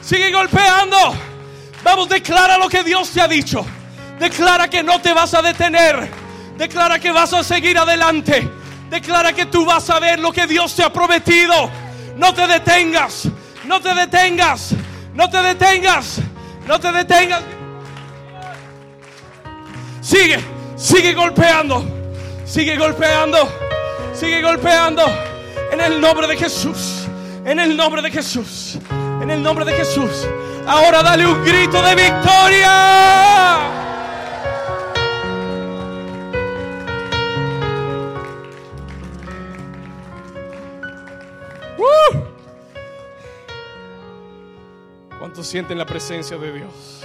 Sigue 0.00 0.32
golpeando. 0.32 0.96
Vamos, 1.84 2.08
declara 2.08 2.56
lo 2.56 2.70
que 2.70 2.82
Dios 2.82 3.10
te 3.10 3.20
ha 3.20 3.28
dicho. 3.28 3.66
Declara 4.18 4.70
que 4.70 4.82
no 4.82 5.02
te 5.02 5.12
vas 5.12 5.34
a 5.34 5.42
detener. 5.42 6.10
Declara 6.56 6.98
que 6.98 7.12
vas 7.12 7.34
a 7.34 7.44
seguir 7.44 7.76
adelante. 7.76 8.48
Declara 8.88 9.34
que 9.34 9.44
tú 9.44 9.66
vas 9.66 9.90
a 9.90 10.00
ver 10.00 10.18
lo 10.18 10.32
que 10.32 10.46
Dios 10.46 10.74
te 10.74 10.82
ha 10.82 10.90
prometido. 10.90 11.70
No 12.16 12.32
te 12.32 12.46
detengas. 12.46 13.28
No 13.64 13.82
te 13.82 13.94
detengas. 13.94 14.74
No 15.18 15.28
te 15.28 15.42
detengas. 15.42 16.20
No 16.64 16.78
te 16.78 16.92
detengas. 16.92 17.42
Sigue. 20.00 20.38
Sigue 20.76 21.12
golpeando. 21.12 21.84
Sigue 22.44 22.76
golpeando. 22.76 23.36
Sigue 24.14 24.40
golpeando. 24.40 25.02
En 25.72 25.80
el 25.80 26.00
nombre 26.00 26.28
de 26.28 26.36
Jesús. 26.36 27.08
En 27.44 27.58
el 27.58 27.76
nombre 27.76 28.00
de 28.00 28.12
Jesús. 28.12 28.78
En 29.20 29.28
el 29.28 29.42
nombre 29.42 29.64
de 29.64 29.72
Jesús. 29.72 30.24
Ahora 30.68 31.02
dale 31.02 31.26
un 31.26 31.44
grito 31.44 31.82
de 31.82 31.96
victoria. 31.96 33.58
¡Uh! 41.76 42.27
¿Cuántos 45.28 45.46
sienten 45.46 45.76
la 45.76 45.84
presencia 45.84 46.38
de 46.38 46.50
Dios? 46.50 47.02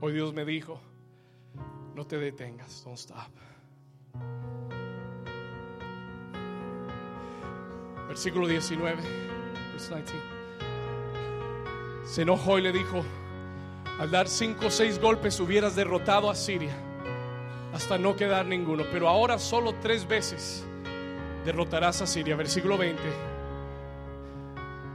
Hoy 0.00 0.12
Dios 0.12 0.34
me 0.34 0.44
dijo, 0.44 0.78
no 1.94 2.06
te 2.06 2.18
detengas, 2.18 2.84
don't 2.84 2.98
stop. 2.98 3.30
Versículo 8.06 8.46
19, 8.46 8.96
verse 9.72 9.94
19. 9.94 10.04
Se 12.04 12.20
enojó 12.20 12.58
y 12.58 12.62
le 12.64 12.72
dijo, 12.72 13.02
al 13.98 14.10
dar 14.10 14.28
cinco 14.28 14.66
o 14.66 14.70
seis 14.70 15.00
golpes 15.00 15.40
hubieras 15.40 15.74
derrotado 15.74 16.28
a 16.28 16.34
Siria 16.34 16.76
hasta 17.72 17.96
no 17.96 18.14
quedar 18.14 18.44
ninguno, 18.44 18.84
pero 18.92 19.08
ahora 19.08 19.38
solo 19.38 19.74
tres 19.80 20.06
veces 20.06 20.66
derrotarás 21.44 22.02
a 22.02 22.06
Siria. 22.06 22.36
Versículo 22.36 22.78
20. 22.78 23.02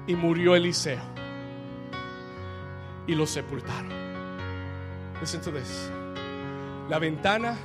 Y 0.08 0.16
murió 0.16 0.56
Eliseo 0.56 1.02
y 3.10 3.16
lo 3.16 3.26
sepultaron. 3.26 3.91
Listen 5.20 5.41
to 5.41 5.52
this. 5.52 5.91
La 6.89 7.00
ventana 7.00 7.58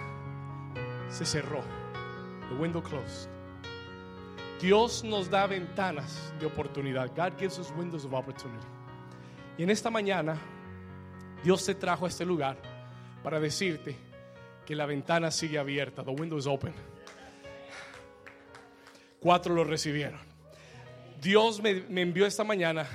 se 1.09 1.24
cerró. 1.24 1.62
The 2.49 2.55
window 2.57 2.82
closed. 2.82 3.28
Dios 4.61 5.05
nos 5.05 5.28
da 5.28 5.47
ventanas 5.47 6.32
de 6.41 6.47
oportunidad. 6.47 7.11
God 7.14 7.39
gives 7.39 7.59
us 7.59 7.70
windows 7.76 8.05
of 8.05 8.14
opportunity. 8.14 8.66
Y 9.59 9.62
en 9.62 9.70
esta 9.70 9.91
mañana, 9.91 10.37
Dios 11.43 11.64
te 11.64 11.74
trajo 11.74 12.07
a 12.07 12.09
este 12.09 12.24
lugar 12.24 12.57
para 13.22 13.39
decirte 13.39 13.97
que 14.64 14.74
la 14.74 14.87
ventana 14.87 15.30
sigue 15.30 15.59
abierta. 15.59 16.03
The 16.03 16.11
window 16.11 16.39
is 16.39 16.47
open. 16.47 16.72
Cuatro 19.25 19.55
lo 19.55 19.64
recibieron. 19.64 20.20
Dios 21.22 21.62
me, 21.62 21.81
me 21.89 22.03
envió 22.03 22.27
esta 22.27 22.45
mañana 22.45 22.87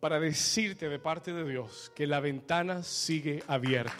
para 0.00 0.18
decirte 0.18 0.88
de 0.88 0.98
parte 0.98 1.32
de 1.32 1.48
Dios 1.48 1.92
que 1.94 2.08
la 2.08 2.18
ventana 2.18 2.82
sigue 2.82 3.40
abierta. 3.46 3.94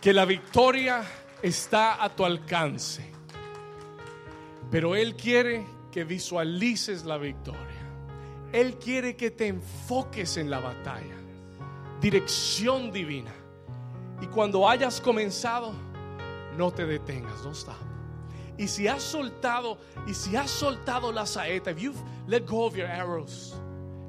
Que 0.00 0.12
la 0.12 0.24
victoria 0.24 1.02
está 1.42 2.04
a 2.04 2.14
tu 2.14 2.24
alcance. 2.24 3.10
Pero 4.70 4.94
Él 4.94 5.16
quiere 5.16 5.66
que 5.90 6.04
visualices 6.04 7.04
la 7.04 7.18
victoria. 7.18 7.60
Él 8.52 8.78
quiere 8.78 9.16
que 9.16 9.32
te 9.32 9.48
enfoques 9.48 10.36
en 10.36 10.48
la 10.48 10.60
batalla. 10.60 11.16
Dirección 12.00 12.92
divina. 12.92 13.32
Y 14.20 14.26
cuando 14.26 14.68
hayas 14.68 15.00
comenzado, 15.00 15.72
no 16.56 16.70
te 16.70 16.86
detengas, 16.86 17.42
no 17.44 17.52
stop. 17.52 17.76
Y 18.58 18.68
si 18.68 18.86
has 18.88 19.02
soltado, 19.02 19.78
y 20.06 20.12
si 20.12 20.36
has 20.36 20.50
soltado 20.50 21.10
la 21.12 21.24
saeta, 21.24 21.70
if 21.70 21.78
you've 21.78 21.98
let 22.26 22.44
go 22.46 22.66
of 22.66 22.76
your 22.76 22.86
arrows, 22.86 23.54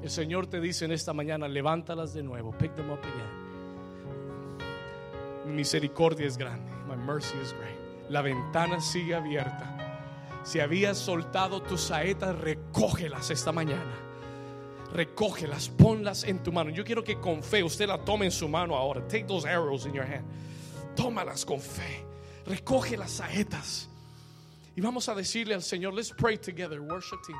el 0.02 0.10
Señor 0.10 0.46
te 0.46 0.60
dice 0.60 0.84
en 0.84 0.92
esta 0.92 1.14
mañana, 1.14 1.48
levántalas 1.48 2.12
de 2.12 2.22
nuevo, 2.22 2.52
pick 2.58 2.74
them 2.74 2.90
up 2.90 2.98
again. 2.98 3.42
Mi 5.46 5.52
misericordia 5.54 6.26
es 6.26 6.36
grande, 6.36 6.70
my 6.86 6.96
mercy 6.96 7.36
is 7.42 7.54
great. 7.54 8.10
La 8.10 8.20
ventana 8.20 8.80
sigue 8.80 9.14
abierta. 9.14 10.40
Si 10.44 10.60
habías 10.60 10.98
soltado 10.98 11.62
tus 11.62 11.80
saetas, 11.80 12.38
recógelas 12.38 13.30
esta 13.30 13.52
mañana. 13.52 14.11
Recógelas, 14.92 15.68
ponlas 15.68 16.24
en 16.24 16.42
tu 16.42 16.52
mano. 16.52 16.70
Yo 16.70 16.84
quiero 16.84 17.02
que 17.02 17.18
con 17.18 17.42
fe 17.42 17.62
usted 17.62 17.86
la 17.86 17.98
tome 17.98 18.26
en 18.26 18.32
su 18.32 18.48
mano 18.48 18.76
ahora. 18.76 19.00
Take 19.08 19.24
those 19.24 19.46
arrows 19.48 19.86
in 19.86 19.94
your 19.94 20.04
hand. 20.04 20.24
Tómalas 20.94 21.44
con 21.44 21.60
fe. 21.60 22.04
Recoge 22.46 22.96
las 22.96 23.12
saetas. 23.12 23.88
Y 24.76 24.80
vamos 24.80 25.08
a 25.08 25.14
decirle 25.14 25.54
al 25.54 25.62
Señor, 25.62 25.94
let's 25.94 26.10
pray 26.10 26.36
together, 26.36 26.80
worship 26.80 27.18
team. 27.26 27.38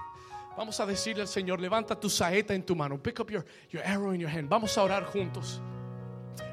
Vamos 0.57 0.81
a 0.81 0.87
decirle 0.87 1.23
al 1.23 1.29
Señor, 1.29 1.61
levanta 1.61 1.99
tu 1.99 2.09
saeta 2.09 2.55
en 2.55 2.62
tu 2.62 2.74
mano. 2.74 3.03
Pick 3.03 3.20
up 3.20 3.31
your, 3.31 3.45
your 3.70 3.83
arrow 3.85 4.12
in 4.12 4.20
your 4.20 4.31
hand. 4.31 4.49
Vamos 4.49 4.77
a 4.77 4.83
orar 4.83 5.05
juntos. 5.05 5.61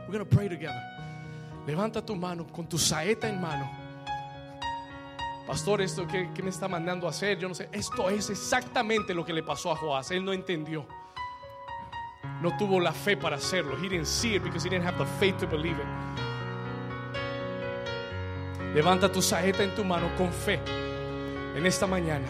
We're 0.07 0.17
going 0.17 0.25
to 0.27 0.35
pray 0.35 0.49
together. 0.49 0.81
Levanta 1.67 2.05
tu 2.05 2.15
mano 2.15 2.47
con 2.47 2.67
tu 2.67 2.77
saeta 2.77 3.27
en 3.27 3.39
mano. 3.39 3.88
Pastor, 5.49 5.81
esto 5.81 6.05
que 6.05 6.43
me 6.43 6.51
está 6.51 6.67
mandando 6.67 7.07
a 7.07 7.09
hacer, 7.09 7.39
yo 7.39 7.47
no 7.47 7.55
sé. 7.55 7.69
Esto 7.71 8.07
es 8.07 8.29
exactamente 8.29 9.15
lo 9.15 9.25
que 9.25 9.33
le 9.33 9.41
pasó 9.41 9.71
a 9.71 9.75
Joás. 9.75 10.11
Él 10.11 10.23
no 10.23 10.31
entendió. 10.31 10.85
No 12.39 12.55
tuvo 12.55 12.79
la 12.79 12.93
fe 12.93 13.17
para 13.17 13.37
hacerlo. 13.37 13.75
He 13.75 13.89
didn't 13.89 14.05
see 14.05 14.35
it 14.35 14.43
because 14.43 14.63
he 14.63 14.69
didn't 14.69 14.85
have 14.85 14.99
the 14.99 15.07
faith 15.19 15.39
to 15.39 15.47
believe 15.47 15.75
it. 15.79 15.87
Levanta 18.75 19.11
tu 19.11 19.23
saeta 19.23 19.63
en 19.63 19.73
tu 19.73 19.83
mano 19.83 20.11
con 20.19 20.31
fe 20.31 20.59
en 21.55 21.65
esta 21.65 21.87
mañana. 21.87 22.27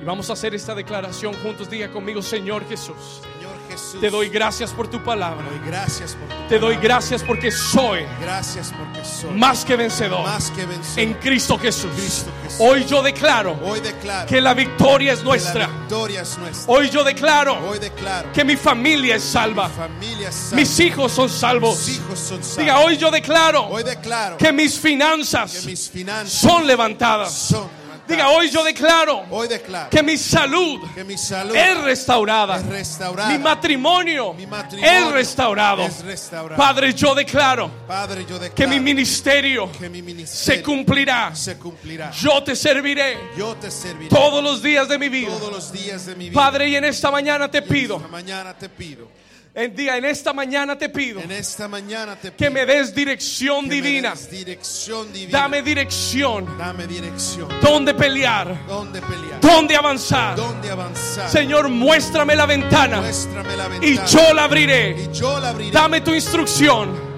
Y 0.00 0.04
vamos 0.04 0.30
a 0.30 0.34
hacer 0.34 0.54
esta 0.54 0.76
declaración 0.76 1.34
juntos. 1.42 1.68
Diga 1.68 1.90
conmigo, 1.90 2.22
Señor 2.22 2.64
Jesús. 2.68 3.20
Jesús. 3.68 4.00
Te 4.00 4.10
doy 4.10 4.28
gracias 4.28 4.70
por 4.72 4.88
tu 4.88 4.98
Te 4.98 5.04
palabra. 5.04 5.44
doy 5.48 5.60
gracias 5.66 6.12
por 6.14 6.28
tu 6.28 6.48
Te 6.48 6.58
doy 6.58 6.76
gracias 6.76 7.22
porque 7.22 7.50
soy 7.50 8.04
Gracias 8.20 8.72
porque 8.76 9.04
soy 9.04 9.30
más 9.36 9.64
que 9.64 9.76
vencedor 9.76 10.22
más 10.24 10.50
que 10.50 10.64
vencedor. 10.66 10.98
en 10.98 11.14
Cristo 11.14 11.58
Jesús. 11.58 11.90
Cristo 11.96 12.30
Jesús. 12.42 12.60
Hoy 12.60 12.84
yo 12.84 13.02
declaro 13.02 13.58
Hoy 13.64 13.80
declaro 13.80 14.26
que 14.28 14.40
la 14.40 14.54
victoria 14.54 15.12
es 15.12 15.22
nuestra. 15.22 15.66
la 15.66 15.72
victoria 15.78 16.22
es 16.22 16.38
nuestra. 16.38 16.72
Hoy 16.74 16.90
yo 16.90 17.04
declaro 17.04 17.58
Hoy 17.68 17.78
declaro 17.78 18.32
que 18.32 18.44
mi 18.44 18.56
familia 18.56 19.16
es 19.16 19.24
salva. 19.24 19.68
mi 19.68 19.74
familia 19.74 20.28
es 20.30 20.34
salva. 20.34 20.56
Mis 20.56 20.80
hijos 20.80 21.12
son 21.12 21.26
Mis 21.26 21.34
salvos. 21.38 21.88
hijos 21.88 22.18
son 22.18 22.42
salvos. 22.42 22.56
Diga, 22.56 22.78
hoy 22.80 22.96
yo 22.96 23.10
declaro 23.10 23.66
Hoy 23.68 23.82
declaro 23.82 24.36
que 24.38 24.52
mis 24.52 24.74
que 24.74 24.80
finanzas 24.80 25.64
mis 25.66 25.88
finanzas 25.90 26.32
son 26.32 26.66
levantadas. 26.66 27.32
son 27.32 27.58
levantadas. 27.60 27.77
Diga, 28.08 28.30
hoy 28.30 28.48
yo 28.50 28.64
declaro 28.64 29.24
Hoy 29.30 29.48
declaro 29.48 29.90
que 29.90 30.02
mi 30.02 30.16
salud 30.16 30.80
que 30.94 31.04
mi 31.04 31.18
salud 31.18 31.54
es 31.54 31.78
restaurada. 31.82 32.56
es 32.56 32.66
restaurada. 32.66 33.28
Mi 33.30 33.38
matrimonio 33.38 34.32
Mi 34.32 34.46
matrimonio 34.46 34.90
es 35.08 35.12
restaurado. 35.12 35.82
es 35.84 36.02
restaurado. 36.04 36.56
Padre, 36.56 36.94
yo 36.94 37.14
declaro 37.14 37.70
Padre, 37.86 38.22
yo 38.28 38.38
declaro 38.38 38.54
que 38.54 38.66
mi 38.66 38.80
ministerio 38.80 39.70
que 39.72 39.88
mi 39.90 39.98
se 39.98 40.04
ministerio 40.04 40.64
cumplirá. 40.64 41.34
se 41.36 41.58
cumplirá. 41.58 42.10
Yo 42.12 42.42
te 42.42 42.56
serviré 42.56 43.18
Yo 43.36 43.54
te 43.56 43.70
serviré 43.70 44.08
todos 44.08 44.42
los 44.42 44.62
días 44.62 44.88
de 44.88 44.98
mi 44.98 45.08
vida. 45.08 45.28
todos 45.28 45.52
los 45.52 45.70
días 45.72 46.06
de 46.06 46.14
mi 46.16 46.30
vida. 46.30 46.40
Padre, 46.40 46.68
y 46.68 46.76
en 46.76 46.84
esta 46.84 47.10
mañana 47.10 47.50
te 47.50 47.60
pido, 47.62 47.96
Esta 47.96 48.08
mañana 48.08 48.54
te 48.56 48.68
pido, 48.70 49.08
en, 49.54 49.74
día, 49.74 49.96
en 49.96 50.04
esta 50.04 50.32
mañana 50.32 50.76
te 50.78 50.88
pido 50.88 51.20
en 51.20 51.30
esta 51.32 51.66
mañana 51.68 52.14
te 52.16 52.30
que 52.30 52.36
pido 52.36 52.52
me 52.52 52.66
des 52.66 52.94
dirección 52.94 53.62
que 53.64 53.68
me 53.68 53.74
divina. 53.74 54.10
des 54.10 54.30
dirección 54.30 55.12
divina. 55.12 55.38
Dame 55.38 55.62
dirección. 55.62 56.58
Dame 56.58 56.86
dirección. 56.86 57.48
Dónde 57.60 57.94
pelear. 57.94 58.66
¿Dónde 58.66 59.00
pelear? 59.00 59.40
Dónde 59.40 59.76
avanzar. 59.76 60.36
¿Dónde 60.36 60.70
avanzar? 60.70 61.28
Señor, 61.30 61.68
muéstrame 61.68 62.36
la 62.36 62.46
ventana 62.46 63.00
Muéstrame 63.00 63.56
la 63.56 63.68
ventana. 63.68 63.86
y 64.06 64.12
yo 64.12 64.32
la 64.34 64.44
abriré. 64.44 64.96
Y 65.10 65.12
yo 65.12 65.40
la 65.40 65.48
abriré. 65.50 65.72
Dame 65.72 66.00
tu 66.02 66.14
instrucción 66.14 67.08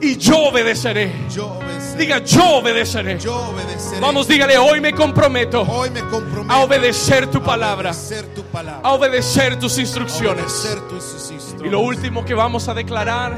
y 0.00 0.16
yo 0.16 0.38
obedeceré. 0.44 1.12
Yo 1.34 1.46
obedeceré. 1.46 1.79
Diga, 2.00 2.18
yo 2.24 2.56
obedeceré. 2.56 3.18
Yo 3.18 3.36
obedeceré. 3.36 4.00
Vamos, 4.00 4.26
dígale, 4.26 4.56
hoy 4.56 4.80
me 4.80 4.94
comprometo 4.94 5.62
Hoy 5.62 5.90
me 5.90 6.00
comprometo 6.00 6.50
a 6.52 6.60
obedecer 6.64 7.26
tu 7.26 7.42
palabra, 7.42 7.90
A 7.90 7.92
obedecer 7.92 8.26
tu 8.34 8.42
palabra. 8.44 8.80
a 8.82 8.92
obedecer 8.94 9.58
tus 9.58 9.76
instrucciones. 9.78 10.44
obedecer 10.44 10.80
tus 10.88 11.04
instrucciones. 11.30 11.62
Y 11.66 11.68
lo 11.68 11.80
último 11.80 12.24
que 12.24 12.32
vamos 12.32 12.68
a 12.68 12.74
declarar 12.74 13.36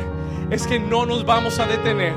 es 0.51 0.65
que 0.67 0.79
no 0.79 1.05
nos 1.07 1.25
vamos 1.27 1.59
a 1.59 1.67
detener. 1.67 2.15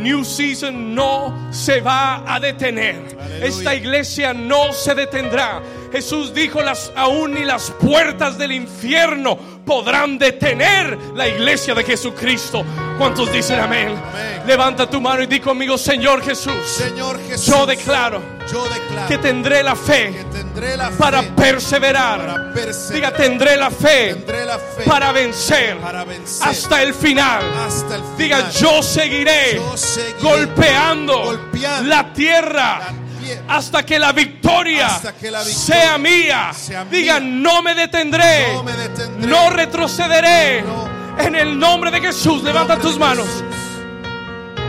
New 0.00 0.24
Season 0.24 0.94
no 0.94 1.34
se 1.50 1.80
va 1.80 2.22
a 2.24 2.38
detener. 2.38 3.18
Aleluya. 3.20 3.46
Esta 3.46 3.74
iglesia 3.74 4.32
no 4.32 4.72
se 4.72 4.94
detendrá. 4.94 5.60
Jesús 5.90 6.32
dijo, 6.32 6.62
las, 6.62 6.92
aún 6.94 7.34
ni 7.34 7.44
las 7.44 7.72
puertas 7.72 8.38
del 8.38 8.52
infierno 8.52 9.36
podrán 9.64 10.18
detener 10.18 10.98
la 11.14 11.28
iglesia 11.28 11.74
de 11.74 11.84
Jesucristo. 11.84 12.64
¿Cuántos 12.98 13.32
dicen 13.32 13.58
amén? 13.60 13.88
Amén. 13.88 14.42
Levanta 14.46 14.88
tu 14.88 15.00
mano 15.00 15.22
y 15.22 15.26
di 15.26 15.40
conmigo, 15.40 15.76
Señor 15.78 16.22
Jesús, 16.22 16.54
Señor 16.66 17.18
Jesús. 17.28 17.46
yo 17.46 17.66
declaro 17.66 18.22
Yo 18.50 18.64
declaro 18.64 19.08
que 19.08 19.18
tendré 19.18 19.62
la 19.62 19.72
que 19.72 19.78
fe 19.78 20.24
tendré 20.32 20.76
la 20.76 20.90
para 20.90 21.22
perseverar. 21.22 22.18
para 22.26 22.52
perseverar. 22.54 22.94
Diga, 22.94 23.12
tendré 23.16 23.56
la 23.56 23.70
fe 23.70 24.14
Tendré 24.14 24.44
la 24.46 24.58
fe 24.58 24.82
para 24.86 25.12
vencer 25.12 25.76
para 25.78 26.04
vencer 26.04 26.48
hasta 26.48 26.82
el 26.82 26.94
final. 26.94 27.42
hasta 27.66 27.96
el 27.96 28.02
final. 28.02 28.16
Diga, 28.18 28.50
yo 28.50 28.82
seguiré, 28.82 29.54
Yo 29.56 29.76
seguiré 29.76 30.20
golpeando, 30.22 31.18
golpeando 31.22 31.88
la 31.88 32.12
tierra 32.12 32.78
la 32.80 33.09
hasta 33.48 33.84
que 33.84 33.98
la 33.98 34.12
victoria, 34.12 34.86
hasta 34.86 35.14
que 35.14 35.30
la 35.30 35.42
victoria 35.42 35.76
sea 35.76 35.98
mía. 35.98 36.52
sea 36.54 36.84
Diga, 36.84 37.20
no 37.20 37.62
me 37.62 37.74
detendré, 37.74 38.52
No 38.54 38.62
me 38.62 38.72
detendré. 38.72 39.26
no 39.26 39.50
retrocederé. 39.50 40.62
No. 40.62 40.88
En 41.18 41.34
el 41.34 41.58
nombre 41.58 41.90
de 41.90 42.00
Jesús, 42.00 42.42
levanta 42.42 42.78
tus 42.78 42.98
manos. 42.98 43.28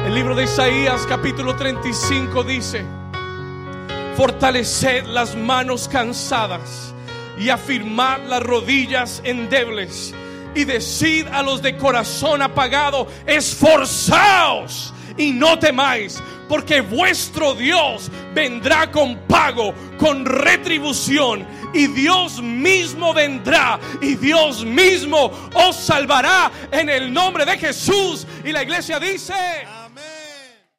El 0.06 0.16
libro 0.16 0.36
de 0.36 0.44
Isaías 0.44 1.06
capítulo 1.08 1.56
35 1.56 2.44
dice, 2.44 2.84
fortaleced 4.18 5.06
las 5.06 5.36
manos 5.36 5.88
cansadas 5.88 6.94
y 7.40 7.50
afirmad 7.50 8.20
las 8.28 8.44
rodillas 8.44 9.22
endebles 9.24 10.14
y 10.54 10.66
decid 10.66 11.28
a 11.28 11.42
los 11.44 11.62
de 11.62 11.78
corazón 11.78 12.42
apagado, 12.42 13.08
esforzaos 13.26 14.94
y 15.22 15.32
no 15.32 15.60
temáis, 15.60 16.22
porque 16.50 16.82
vuestro 16.82 17.54
Dios 17.54 18.10
vendrá 18.34 18.90
con 18.90 19.16
pago, 19.28 19.74
con 20.00 20.26
retribución, 20.26 21.46
y 21.74 21.88
Dios 21.88 22.42
mismo 22.42 23.14
vendrá, 23.14 23.80
y 24.02 24.16
Dios 24.16 24.66
mismo 24.66 25.32
os 25.54 25.76
salvará 25.76 26.52
en 26.72 26.90
el 26.90 27.14
nombre 27.14 27.46
de 27.46 27.58
Jesús. 27.58 28.26
Y 28.44 28.52
la 28.52 28.64
iglesia 28.64 29.00
dice... 29.00 29.81